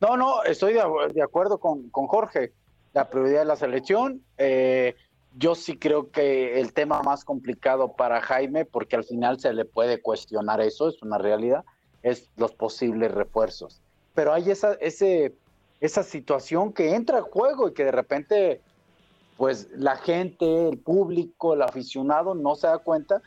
No, 0.00 0.16
no, 0.16 0.44
estoy 0.44 0.74
de, 0.74 0.82
de 1.12 1.22
acuerdo 1.22 1.58
con, 1.58 1.90
con 1.90 2.06
Jorge. 2.06 2.52
La 2.92 3.08
prioridad 3.08 3.40
de 3.40 3.44
la 3.46 3.56
selección. 3.56 4.22
eh, 4.38 4.94
yo 5.38 5.54
sí 5.54 5.78
creo 5.78 6.10
que 6.10 6.60
el 6.60 6.72
tema 6.72 7.02
más 7.02 7.24
complicado 7.24 7.92
para 7.92 8.20
Jaime, 8.20 8.64
porque 8.64 8.96
al 8.96 9.04
final 9.04 9.38
se 9.38 9.52
le 9.52 9.64
puede 9.64 10.02
cuestionar 10.02 10.60
eso, 10.60 10.88
es 10.88 11.00
una 11.02 11.18
realidad, 11.18 11.64
es 12.02 12.28
los 12.36 12.52
posibles 12.52 13.12
refuerzos. 13.12 13.80
Pero 14.14 14.32
hay 14.32 14.50
esa, 14.50 14.74
ese, 14.74 15.34
esa 15.80 16.02
situación 16.02 16.72
que 16.72 16.94
entra 16.94 17.18
al 17.18 17.24
juego 17.24 17.68
y 17.68 17.74
que 17.74 17.84
de 17.84 17.92
repente, 17.92 18.60
pues 19.36 19.68
la 19.72 19.96
gente, 19.96 20.68
el 20.68 20.78
público, 20.78 21.54
el 21.54 21.62
aficionado 21.62 22.34
no 22.34 22.56
se 22.56 22.66
da 22.66 22.78
cuenta 22.78 23.22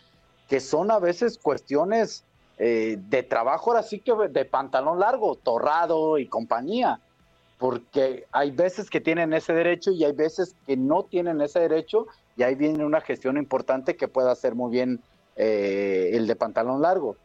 que 0.49 0.59
son 0.59 0.91
a 0.91 0.99
veces 0.99 1.38
cuestiones 1.38 2.26
eh, 2.57 2.97
de 2.99 3.24
trabajo, 3.24 3.72
ahora 3.72 3.84
sí 3.84 3.99
que 3.99 4.14
de 4.30 4.45
pantalón 4.45 4.99
largo, 4.99 5.36
torrado 5.36 6.18
y 6.18 6.28
compañía, 6.28 6.99
porque 7.64 8.28
hay 8.34 8.51
veces 8.51 8.89
que 8.89 8.99
tienen 8.99 9.32
ese 9.32 9.53
derecho 9.53 9.91
y 9.91 10.03
hay 10.03 10.11
veces 10.11 10.53
que 10.68 10.76
no 10.76 11.03
tienen 11.03 11.39
ese 11.39 11.61
derecho 11.61 12.07
y 12.36 12.43
ahí 12.43 12.55
viene 12.55 12.84
una 12.84 12.99
gestión 12.99 13.38
importante 13.38 13.95
que 13.95 14.09
puede 14.09 14.30
hacer 14.30 14.53
muy 14.53 14.70
bien 14.70 14.99
eh, 15.38 16.09
el 16.11 16.28
de 16.28 16.36
pantalón 16.36 16.82
largo. 16.82 17.16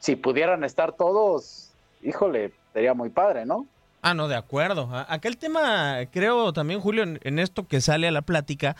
Si 0.00 0.16
pudieran 0.16 0.64
estar 0.64 0.92
todos, 0.92 1.70
híjole, 2.02 2.52
sería 2.74 2.92
muy 2.92 3.08
padre, 3.08 3.46
¿no? 3.46 3.66
Ah, 4.02 4.12
no, 4.12 4.28
de 4.28 4.36
acuerdo. 4.36 4.90
Aquel 5.08 5.38
tema, 5.38 5.96
creo 6.12 6.52
también, 6.52 6.80
Julio, 6.80 7.02
en, 7.02 7.38
esto 7.38 7.66
que 7.66 7.80
sale 7.80 8.06
a 8.06 8.12
la 8.12 8.20
plática, 8.20 8.76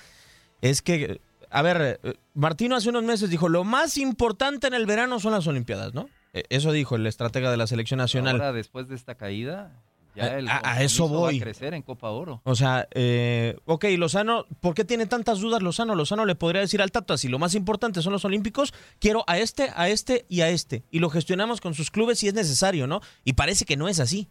es 0.61 0.83
que, 0.83 1.23
a 1.49 1.63
ver, 1.63 1.99
eh, 2.03 2.13
Martino 2.35 2.77
hace 2.77 2.91
unos 2.91 3.05
meses 3.05 3.31
dijo, 3.31 3.49
lo 3.49 3.65
más 3.65 3.97
importante 3.97 4.67
en 4.67 4.75
el 4.75 4.85
verano 4.85 5.19
son 5.19 5.33
las 5.33 5.47
Olimpiadas, 5.47 5.95
¿no? 5.95 6.11
Eh, 6.35 6.43
Eso 6.51 6.73
dijo 6.73 6.97
el 6.97 7.07
estratega 7.07 7.51
de 7.51 7.57
la 7.57 7.67
selección 7.67 7.97
nacional. 7.97 8.35
Ahora, 8.35 8.53
después 8.53 8.87
de 8.89 8.97
esta 8.97 9.15
caída, 9.15 9.73
ya 10.15 10.39
el 10.39 10.49
a- 10.49 10.61
a 10.63 10.83
eso 10.83 11.03
compromiso 11.05 11.13
va 11.13 11.19
voy. 11.31 11.41
crecer 11.41 11.75
en 11.75 11.83
Copa 11.83 12.11
Oro. 12.11 12.41
O 12.45 12.55
sea, 12.55 12.87
eh, 12.93 13.57
ok, 13.65 13.85
Lozano, 13.99 14.45
¿por 14.61 14.75
qué 14.75 14.85
tiene 14.85 15.07
tantas 15.07 15.41
dudas 15.41 15.63
Lozano? 15.63 15.95
Lozano 15.95 16.25
le 16.25 16.35
podría 16.35 16.61
decir 16.61 16.81
al 16.83 16.91
Tata, 16.93 17.17
si 17.19 17.29
lo 17.29 17.39
más 17.39 17.55
importante 17.55 18.03
son 18.03 18.13
los 18.13 18.25
Olímpicos, 18.25 18.73
quiero 19.01 19.25
a 19.27 19.39
este, 19.39 19.71
a 19.75 19.89
este 19.89 20.25
y 20.29 20.41
a 20.43 20.49
este. 20.49 20.83
Y 20.91 20.99
lo 21.01 21.11
gestionamos 21.11 21.61
con 21.61 21.75
sus 21.75 21.91
clubes 21.91 22.19
si 22.19 22.29
es 22.29 22.35
necesario, 22.35 22.87
¿no? 22.87 23.01
Y 23.25 23.33
parece 23.35 23.65
que 23.65 23.77
no 23.77 23.89
es 23.89 24.01
así. 24.01 24.29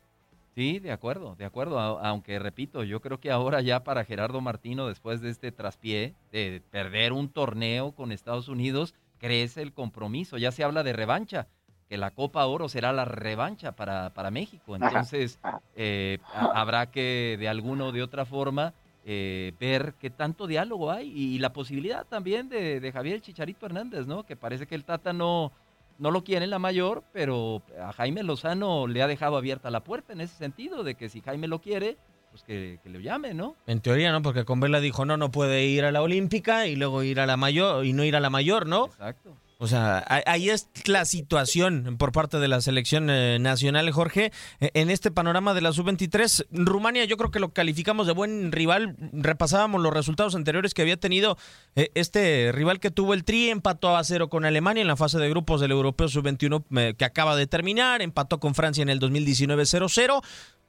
Sí, 0.55 0.77
de 0.79 0.91
acuerdo, 0.91 1.35
de 1.35 1.45
acuerdo. 1.45 1.79
a- 1.79 2.07
Aunque 2.09 2.37
repito, 2.37 2.83
yo 2.83 3.01
creo 3.01 3.19
que 3.19 3.31
ahora 3.31 3.61
ya 3.61 3.83
para 3.83 4.05
Gerardo 4.05 4.39
Martino, 4.39 4.87
después 4.87 5.19
de 5.21 5.31
este 5.31 5.51
traspié, 5.51 6.13
de 6.31 6.61
perder 6.69 7.11
un 7.11 7.27
torneo 7.29 7.91
con 7.93 8.11
Estados 8.11 8.47
Unidos, 8.49 8.93
crece 9.17 9.61
el 9.63 9.73
compromiso. 9.73 10.37
Ya 10.37 10.51
se 10.51 10.63
habla 10.63 10.83
de 10.83 10.93
revancha, 10.93 11.47
que 11.89 11.97
la 11.97 12.11
Copa 12.11 12.45
Oro 12.45 12.69
será 12.69 12.91
la 12.93 13.05
revancha 13.05 13.73
para, 13.73 14.11
para 14.11 14.31
México. 14.31 14.75
Entonces, 14.75 15.39
eh, 15.75 16.19
ha- 16.33 16.59
habrá 16.61 16.89
que 16.91 17.37
de 17.39 17.47
alguna 17.47 17.85
o 17.85 17.91
de 17.91 18.01
otra 18.03 18.25
forma 18.25 18.73
eh, 19.05 19.53
ver 19.59 19.95
qué 19.99 20.09
tanto 20.09 20.47
diálogo 20.47 20.91
hay 20.91 21.11
y, 21.11 21.37
la 21.39 21.51
posibilidad 21.51 22.05
también 22.05 22.47
de, 22.49 22.79
de 22.79 22.91
Javier 22.91 23.21
Chicharito 23.21 23.65
Hernández, 23.65 24.07
¿no? 24.07 24.23
Que 24.25 24.35
parece 24.35 24.65
que 24.65 24.75
el 24.75 24.85
Tata 24.85 25.11
no, 25.11 25.51
no 25.99 26.09
lo 26.09 26.23
quiere 26.23 26.45
en 26.45 26.51
la 26.51 26.59
mayor, 26.59 27.03
pero 27.11 27.61
a 27.81 27.91
Jaime 27.93 28.23
Lozano 28.23 28.87
le 28.87 29.01
ha 29.03 29.07
dejado 29.07 29.35
abierta 29.35 29.69
la 29.69 29.83
puerta 29.83 30.13
en 30.13 30.21
ese 30.21 30.35
sentido, 30.35 30.83
de 30.83 30.95
que 30.95 31.09
si 31.09 31.19
Jaime 31.21 31.47
lo 31.49 31.59
quiere, 31.59 31.97
pues 32.31 32.43
que, 32.43 32.79
que 32.81 32.89
lo 32.89 32.99
llame, 33.01 33.33
¿no? 33.33 33.55
En 33.67 33.81
teoría, 33.81 34.11
¿no? 34.13 34.21
Porque 34.21 34.45
con 34.45 34.59
Vela 34.61 34.79
dijo, 34.79 35.03
no, 35.05 35.17
no 35.17 35.31
puede 35.31 35.65
ir 35.65 35.83
a 35.83 35.91
la 35.91 36.01
Olímpica 36.01 36.67
y 36.67 36.77
luego 36.77 37.03
ir 37.03 37.19
a 37.19 37.25
la 37.25 37.35
mayor 37.37 37.85
y 37.85 37.91
no 37.93 38.05
ir 38.05 38.15
a 38.15 38.19
la 38.21 38.29
mayor, 38.29 38.67
¿no? 38.67 38.85
Exacto. 38.85 39.35
O 39.63 39.67
sea, 39.67 40.03
ahí- 40.25 40.49
es 40.49 40.67
la 40.87 41.05
situación 41.05 41.95
por 41.97 42.11
parte 42.11 42.37
de 42.37 42.49
la 42.49 42.59
selección 42.59 43.09
eh, 43.09 43.37
nacional, 43.39 43.89
Jorge. 43.91 44.33
Eh, 44.59 44.71
En 44.73 44.89
este 44.89 45.09
panorama 45.09 45.53
de 45.53 45.61
la 45.61 45.71
sub-23, 45.71 46.47
Rumania 46.51 47.05
yo 47.05 47.15
creo 47.15 47.31
que 47.31 47.39
lo 47.39 47.53
calificamos 47.53 48.05
de 48.05 48.11
buen 48.11 48.51
rival. 48.51 48.97
Repasábamos 49.13 49.81
los 49.81 49.93
resultados 49.93 50.35
anteriores 50.35 50.73
que 50.73 50.81
había 50.81 50.97
tenido 50.97 51.37
eh, 51.77 51.91
este 51.95 52.51
rival 52.51 52.81
que 52.81 52.91
tuvo 52.91 53.13
el 53.13 53.23
Tri, 53.23 53.51
empató 53.51 53.95
a 53.95 54.03
cero 54.03 54.27
con 54.29 54.43
Alemania 54.43 54.81
en 54.81 54.87
la 54.89 54.97
fase 54.97 55.17
de 55.17 55.29
grupos 55.29 55.61
del 55.61 55.71
Europeo 55.71 56.09
sub-21 56.09 56.65
eh, 56.77 56.95
que 56.97 57.05
acaba 57.05 57.37
de 57.37 57.47
terminar, 57.47 58.01
empató 58.01 58.41
con 58.41 58.55
Francia 58.55 58.81
en 58.81 58.89
el 58.89 58.99
2019 58.99 59.63
0-0, 59.63 60.21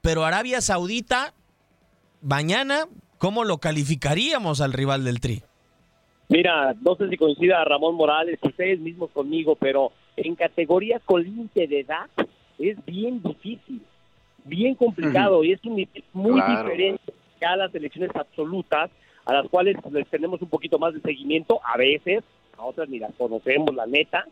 pero 0.03 0.25
Arabia 0.25 0.61
Saudita, 0.61 1.35
mañana, 2.23 2.87
¿cómo 3.19 3.43
lo 3.43 3.59
calificaríamos 3.59 4.61
al 4.61 4.73
rival 4.73 5.03
del 5.03 5.19
Tri? 5.19 5.43
Mira, 6.35 6.75
no 6.85 6.97
sé 6.97 7.09
si 7.09 7.17
coincida 7.17 7.65
Ramón 7.65 7.95
Morales, 7.95 8.41
ustedes 8.43 8.81
mismos 8.81 9.09
conmigo, 9.13 9.55
pero 9.55 9.93
en 10.17 10.35
categorías 10.35 11.01
con 11.05 11.23
límite 11.23 11.69
de 11.69 11.79
edad 11.81 12.07
es 12.59 12.85
bien 12.85 13.23
difícil, 13.23 13.81
bien 14.45 14.75
complicado 14.75 15.45
y 15.45 15.53
es 15.53 15.65
un 15.65 15.77
nivel 15.77 16.03
muy 16.13 16.41
Claro. 16.41 16.65
diferente 16.71 17.13
a 17.47 17.55
las 17.55 17.73
elecciones 17.73 18.11
absolutas, 18.17 18.91
a 19.27 19.33
las 19.33 19.49
cuales 19.49 19.77
les 19.93 20.09
tenemos 20.09 20.43
un 20.43 20.49
poquito 20.49 20.77
más 20.77 20.93
de 20.93 21.01
seguimiento 21.03 21.61
a 21.65 21.77
veces, 21.77 22.25
a 22.59 22.65
otras 22.65 22.89
ni 22.89 22.99
las 22.99 23.15
conocemos, 23.15 23.73
la 23.73 23.87
neta, 23.87 24.25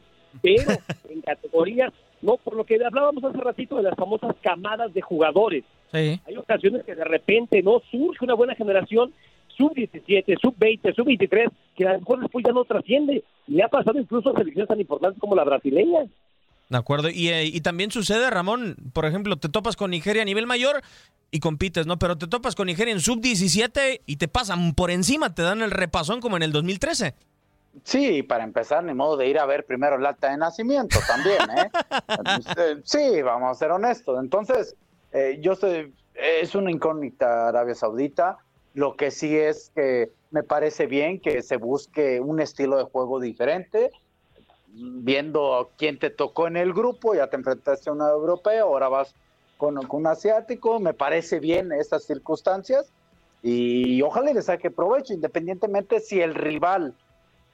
pero 0.43 0.73
en 1.09 1.21
categorías, 1.21 1.93
no, 2.21 2.37
por 2.37 2.57
lo 2.57 2.65
que 2.65 2.85
hablábamos 2.85 3.23
hace 3.23 3.39
ratito 3.39 3.77
de 3.77 3.85
las 3.85 3.95
famosas 3.95 4.35
camadas 4.41 4.93
de 4.93 5.03
jugadores, 5.03 5.63
Sí. 5.93 6.19
hay 6.27 6.37
ocasiones 6.37 6.83
que 6.85 6.97
de 6.97 7.05
repente 7.05 7.63
no 7.63 7.81
surge 7.93 8.25
una 8.25 8.35
buena 8.35 8.57
generación 8.57 9.13
sub-17, 9.57 10.37
sub-20, 10.41 10.95
sub-23, 10.97 11.49
que 11.77 11.87
a 11.87 11.95
lo 11.95 12.01
mejor 12.01 12.21
después 12.21 12.45
ya 12.47 12.53
no 12.53 12.65
trasciende. 12.65 13.25
Y 13.47 13.61
ha 13.61 13.69
pasado 13.69 13.99
incluso 13.99 14.31
a 14.31 14.39
selecciones 14.39 14.69
tan 14.69 14.81
importantes 14.81 15.21
como 15.21 15.35
la 15.35 15.45
brasileña. 15.45 16.07
De 16.69 16.79
acuerdo. 16.79 17.11
Y, 17.11 17.29
eh, 17.29 17.45
y 17.45 17.61
también 17.61 17.91
sucede, 17.91 18.31
Ramón, 18.31 18.77
por 18.93 19.05
ejemplo, 19.05 19.37
te 19.37 19.49
topas 19.49 19.77
con 19.77 19.91
Nigeria 19.91 20.23
a 20.23 20.25
nivel 20.25 20.47
mayor 20.47 20.83
y 21.31 21.41
compites, 21.41 21.87
¿no? 21.87 21.99
Pero 21.99 22.17
te 22.17 22.27
topas 22.27 22.55
con 22.55 22.67
Nigeria 22.67 22.93
en 22.93 23.01
sub-17 23.01 24.03
y 24.07 24.17
te 24.17 24.29
pasan 24.29 24.75
por 24.75 24.91
encima, 24.91 25.35
te 25.35 25.43
dan 25.43 25.63
el 25.63 25.71
repasón 25.71 26.21
como 26.21 26.37
en 26.37 26.43
el 26.43 26.53
2013. 26.53 27.15
Sí, 27.85 28.23
para 28.23 28.45
empezar, 28.45 28.85
ni 28.85 28.93
modo 28.93 29.17
de 29.17 29.29
ir 29.29 29.39
a 29.39 29.47
ver 29.47 29.65
primero 29.65 29.97
el 29.97 30.05
acta 30.05 30.31
de 30.31 30.37
nacimiento 30.37 30.99
también, 31.07 31.41
¿eh? 31.57 31.71
Eh, 32.59 32.81
sí, 32.85 33.23
vamos 33.23 33.51
a 33.51 33.55
ser 33.59 33.71
honestos. 33.71 34.19
Entonces, 34.23 34.77
eh, 35.13 35.39
yo 35.41 35.55
sé, 35.55 35.91
es 36.15 36.55
una 36.55 36.71
incógnita 36.71 37.49
Arabia 37.49 37.75
Saudita. 37.75 38.37
Lo 38.75 38.97
que 38.97 39.11
sí 39.11 39.37
es 39.37 39.71
que 39.75 40.11
me 40.33 40.43
parece 40.43 40.87
bien 40.87 41.21
que 41.21 41.43
se 41.43 41.57
busque 41.59 42.21
un 42.21 42.41
estilo 42.41 42.79
de 42.79 42.85
juego 42.85 43.21
diferente, 43.21 43.91
viendo 44.67 45.71
quién 45.77 45.99
te 45.99 46.09
tocó 46.09 46.47
en 46.47 46.57
el 46.57 46.73
grupo, 46.73 47.15
ya 47.15 47.29
te 47.29 47.37
enfrentaste 47.37 47.91
a 47.91 47.93
un 47.93 48.01
europeo, 48.01 48.67
ahora 48.67 48.89
vas 48.89 49.15
con, 49.59 49.79
un 49.89 50.07
asiático, 50.07 50.81
me 50.81 50.95
parece 50.95 51.39
bien 51.39 51.71
estas 51.71 52.05
circunstancias. 52.05 52.91
Y 53.43 54.01
ojalá 54.03 54.33
le 54.33 54.41
saque 54.41 54.71
provecho, 54.71 55.13
independientemente 55.13 56.01
si 56.01 56.21
el 56.21 56.35
rival 56.35 56.95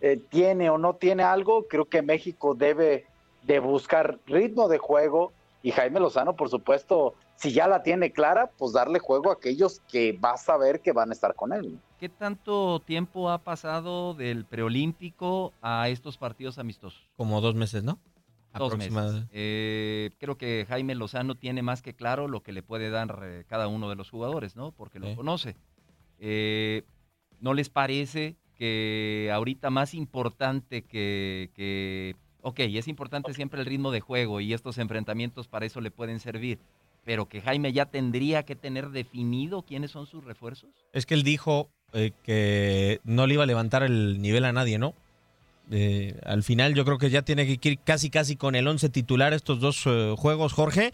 eh, 0.01 0.21
tiene 0.29 0.71
o 0.71 0.79
no 0.79 0.95
tiene 0.95 1.25
algo, 1.25 1.67
creo 1.67 1.87
que 1.87 2.03
México 2.03 2.55
debe 2.55 3.07
de 3.43 3.59
buscar 3.59 4.19
ritmo 4.27 4.69
de 4.69 4.79
juego. 4.79 5.33
Y 5.63 5.73
Jaime 5.73 5.99
Lozano, 5.99 6.37
por 6.37 6.49
supuesto, 6.49 7.15
si 7.39 7.53
ya 7.53 7.69
la 7.69 7.85
tiene 7.85 8.11
clara, 8.11 8.51
pues 8.59 8.73
darle 8.73 8.99
juego 8.99 9.31
a 9.31 9.35
aquellos 9.35 9.81
que 9.89 10.13
va 10.13 10.33
a 10.33 10.37
saber 10.37 10.81
que 10.81 10.93
van 10.93 11.11
a 11.11 11.13
estar 11.13 11.37
con 11.37 11.53
él. 11.53 11.79
¿Qué 12.01 12.09
tanto 12.09 12.81
tiempo 12.81 13.31
ha 13.31 13.39
pasado 13.39 14.15
del 14.15 14.45
preolímpico 14.45 15.53
a 15.63 15.89
estos 15.89 16.19
partidos 16.19 16.59
amistosos? 16.59 17.09
Como 17.17 17.41
dos 17.41 17.55
meses, 17.55 17.85
¿no? 17.85 18.01
Dos 18.57 18.77
meses. 18.77 19.25
Eh, 19.31 20.11
creo 20.19 20.37
que 20.37 20.67
Jaime 20.69 20.97
Lozano 20.97 21.37
tiene 21.37 21.63
más 21.63 21.81
que 21.81 21.95
claro 21.95 22.27
lo 22.27 22.43
que 22.43 22.51
le 22.51 22.65
puede 22.65 22.91
dar 22.91 23.21
eh, 23.23 23.45
cada 23.47 23.69
uno 23.69 23.89
de 23.89 23.95
los 23.95 24.11
jugadores, 24.11 24.57
¿no? 24.57 24.73
Porque 24.73 24.99
lo 24.99 25.15
conoce. 25.15 25.55
¿No 27.41 27.55
les 27.55 27.69
parece 27.69 28.37
que 28.57 29.31
ahorita 29.33 29.71
más 29.71 29.95
importante 29.95 30.83
que, 30.83 31.51
que, 31.55 32.17
ok, 32.43 32.59
es 32.59 32.89
importante 32.89 33.33
siempre 33.33 33.61
el 33.61 33.67
ritmo 33.67 33.93
de 33.93 34.01
juego 34.01 34.41
y 34.41 34.53
estos 34.53 34.79
enfrentamientos 34.79 35.47
para 35.47 35.67
eso 35.67 35.81
le 35.81 35.93
pueden 35.93 36.19
servir, 36.19 36.59
pero 37.09 37.27
que 37.27 37.41
Jaime 37.41 37.73
ya 37.73 37.87
tendría 37.87 38.43
que 38.43 38.55
tener 38.55 38.91
definido 38.91 39.63
quiénes 39.63 39.93
son 39.93 40.07
sus 40.07 40.23
refuerzos. 40.23 40.69
Es 40.93 41.07
que 41.07 41.15
él 41.15 41.23
dijo 41.23 41.71
eh, 41.95 42.13
que 42.23 43.01
no 43.03 43.27
le 43.27 43.33
iba 43.33 43.45
a 43.45 43.47
levantar 43.47 43.83
el 43.83 44.21
nivel 44.21 44.45
a 44.45 44.53
nadie, 44.53 44.77
¿no? 44.77 44.93
Eh, 45.71 46.21
al 46.27 46.43
final 46.43 46.75
yo 46.75 46.85
creo 46.85 46.99
que 46.99 47.09
ya 47.09 47.23
tiene 47.23 47.47
que 47.47 47.69
ir 47.71 47.79
casi 47.79 48.11
casi 48.11 48.37
con 48.37 48.55
el 48.55 48.69
11 48.69 48.91
titular 48.91 49.33
estos 49.33 49.59
dos 49.59 49.85
eh, 49.87 50.15
juegos, 50.19 50.53
Jorge. 50.53 50.93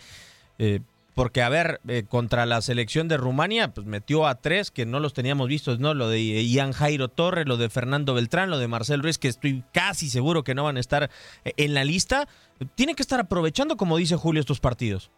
Porque, 1.14 1.42
a 1.42 1.48
ver, 1.48 1.80
contra 2.08 2.46
la 2.46 2.60
selección 2.60 3.08
de 3.08 3.16
Rumania, 3.16 3.74
pues 3.74 3.84
metió 3.84 4.28
a 4.28 4.36
tres 4.36 4.70
que 4.70 4.86
no 4.86 5.00
los 5.00 5.14
teníamos 5.14 5.48
vistos, 5.48 5.80
¿no? 5.80 5.94
Lo 5.94 6.08
de 6.08 6.44
Ian 6.44 6.72
Jairo 6.72 7.08
Torre, 7.08 7.44
lo 7.44 7.56
de 7.56 7.70
Fernando 7.70 8.14
Beltrán, 8.14 8.50
lo 8.50 8.58
de 8.58 8.68
Marcel 8.68 9.02
Ruiz, 9.02 9.18
que 9.18 9.28
estoy 9.28 9.64
casi 9.72 10.10
seguro 10.10 10.44
que 10.44 10.54
no 10.54 10.62
van 10.62 10.76
a 10.76 10.80
estar 10.80 11.10
en 11.44 11.74
la 11.74 11.82
lista. 11.82 12.28
Tiene 12.76 12.94
que 12.94 13.02
estar 13.02 13.18
aprovechando, 13.18 13.76
como 13.76 13.96
dice 13.96 14.14
Julio, 14.14 14.40
estos 14.40 14.60
partidos. 14.60 15.10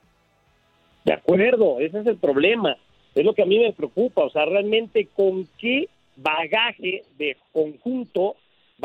De 1.06 1.12
acuerdo, 1.12 1.78
ese 1.78 2.00
es 2.00 2.06
el 2.06 2.16
problema. 2.16 2.76
Es 3.14 3.24
lo 3.24 3.32
que 3.32 3.42
a 3.42 3.46
mí 3.46 3.60
me 3.60 3.72
preocupa. 3.72 4.24
O 4.24 4.30
sea, 4.30 4.44
realmente, 4.44 5.06
¿con 5.14 5.46
qué 5.56 5.88
bagaje 6.16 7.04
de 7.16 7.36
conjunto 7.52 8.34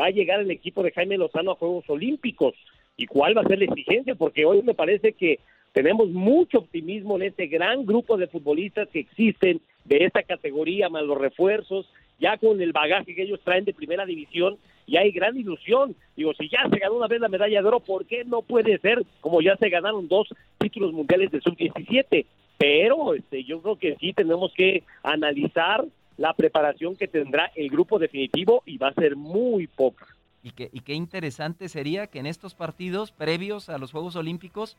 va 0.00 0.06
a 0.06 0.10
llegar 0.10 0.38
el 0.38 0.52
equipo 0.52 0.84
de 0.84 0.92
Jaime 0.92 1.18
Lozano 1.18 1.50
a 1.50 1.56
Juegos 1.56 1.84
Olímpicos? 1.88 2.54
¿Y 2.96 3.06
cuál 3.06 3.36
va 3.36 3.40
a 3.40 3.48
ser 3.48 3.58
la 3.58 3.64
exigencia? 3.64 4.14
Porque 4.14 4.44
hoy 4.44 4.62
me 4.62 4.72
parece 4.72 5.14
que 5.14 5.40
tenemos 5.72 6.10
mucho 6.10 6.58
optimismo 6.58 7.16
en 7.16 7.22
este 7.22 7.48
gran 7.48 7.84
grupo 7.84 8.16
de 8.16 8.28
futbolistas 8.28 8.88
que 8.90 9.00
existen 9.00 9.60
de 9.84 10.04
esta 10.04 10.22
categoría, 10.22 10.88
más 10.88 11.02
los 11.02 11.18
refuerzos, 11.18 11.90
ya 12.22 12.38
con 12.38 12.60
el 12.62 12.72
bagaje 12.72 13.14
que 13.14 13.24
ellos 13.24 13.40
traen 13.44 13.64
de 13.64 13.74
primera 13.74 14.06
división, 14.06 14.56
y 14.86 14.96
hay 14.96 15.10
gran 15.12 15.36
ilusión. 15.36 15.94
Digo, 16.16 16.32
si 16.34 16.48
ya 16.48 16.68
se 16.70 16.78
ganó 16.78 16.94
una 16.96 17.08
vez 17.08 17.20
la 17.20 17.28
medalla 17.28 17.60
de 17.60 17.68
oro, 17.68 17.80
¿por 17.80 18.06
qué 18.06 18.24
no 18.24 18.42
puede 18.42 18.78
ser 18.78 19.04
como 19.20 19.40
ya 19.40 19.56
se 19.56 19.68
ganaron 19.68 20.08
dos 20.08 20.28
títulos 20.58 20.92
mundiales 20.92 21.30
de 21.30 21.40
sub-17? 21.40 22.26
Pero 22.58 23.14
este, 23.14 23.44
yo 23.44 23.60
creo 23.60 23.76
que 23.76 23.96
sí 23.96 24.12
tenemos 24.12 24.52
que 24.54 24.84
analizar 25.02 25.84
la 26.16 26.34
preparación 26.34 26.96
que 26.96 27.08
tendrá 27.08 27.50
el 27.56 27.68
grupo 27.68 27.98
definitivo 27.98 28.62
y 28.66 28.78
va 28.78 28.88
a 28.88 28.94
ser 28.94 29.16
muy 29.16 29.66
poca. 29.66 30.06
Y, 30.44 30.50
qué 30.50 30.94
interesante 30.94 31.68
sería 31.68 32.08
que 32.08 32.18
en 32.18 32.26
estos 32.26 32.54
partidos 32.54 33.12
previos 33.12 33.68
a 33.68 33.78
los 33.78 33.92
Juegos 33.92 34.16
Olímpicos 34.16 34.76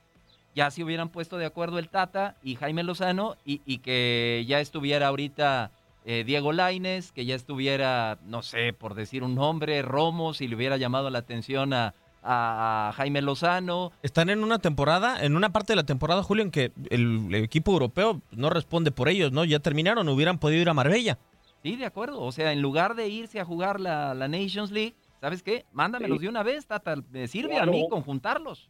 ya 0.55 0.69
se 0.71 0.83
hubieran 0.83 1.09
puesto 1.09 1.37
de 1.37 1.45
acuerdo 1.45 1.79
el 1.79 1.89
Tata 1.89 2.35
y 2.43 2.55
Jaime 2.55 2.83
Lozano 2.83 3.37
y, 3.45 3.77
que 3.79 4.43
ya 4.47 4.59
estuviera 4.59 5.07
ahorita 5.07 5.71
eh, 6.05 6.23
Diego 6.25 6.51
Laines, 6.51 7.11
que 7.11 7.25
ya 7.25 7.35
estuviera, 7.35 8.17
no 8.25 8.41
sé, 8.43 8.73
por 8.73 8.93
decir 8.93 9.23
un 9.23 9.35
nombre, 9.35 9.81
Romo, 9.81 10.33
si 10.33 10.47
le 10.47 10.55
hubiera 10.55 10.77
llamado 10.77 11.09
la 11.09 11.19
atención 11.19 11.73
a, 11.73 11.93
Jaime 12.95 13.21
Lozano. 13.21 13.91
Están 14.01 14.29
en 14.29 14.45
una 14.45 14.57
temporada, 14.59 15.25
en 15.25 15.35
una 15.35 15.51
parte 15.51 15.73
de 15.73 15.75
la 15.75 15.83
temporada, 15.83 16.23
Julio, 16.23 16.41
en 16.45 16.51
que 16.51 16.71
el, 16.89 17.35
equipo 17.35 17.73
europeo 17.73 18.21
no 18.31 18.49
responde 18.49 18.91
por 18.91 19.09
ellos, 19.09 19.33
¿no? 19.33 19.43
Ya 19.43 19.59
terminaron, 19.59 20.07
hubieran 20.07 20.37
podido 20.37 20.61
ir 20.61 20.69
a 20.69 20.73
Marbella. 20.73 21.17
Sí, 21.63 21.75
de 21.75 21.85
acuerdo. 21.85 22.21
O 22.21 22.31
sea, 22.31 22.53
en 22.53 22.61
lugar 22.61 22.95
de 22.95 23.09
irse 23.09 23.41
a 23.41 23.45
jugar 23.45 23.81
la, 23.81 24.13
Nations 24.29 24.71
League, 24.71 24.95
¿sabes 25.19 25.43
qué? 25.43 25.65
Mándamelos 25.73 26.21
de 26.21 26.29
una 26.29 26.43
vez, 26.43 26.65
Tata. 26.65 26.95
Me 27.11 27.27
sirve 27.27 27.57
a 27.57 27.65
mí 27.65 27.85
conjuntarlos. 27.89 28.69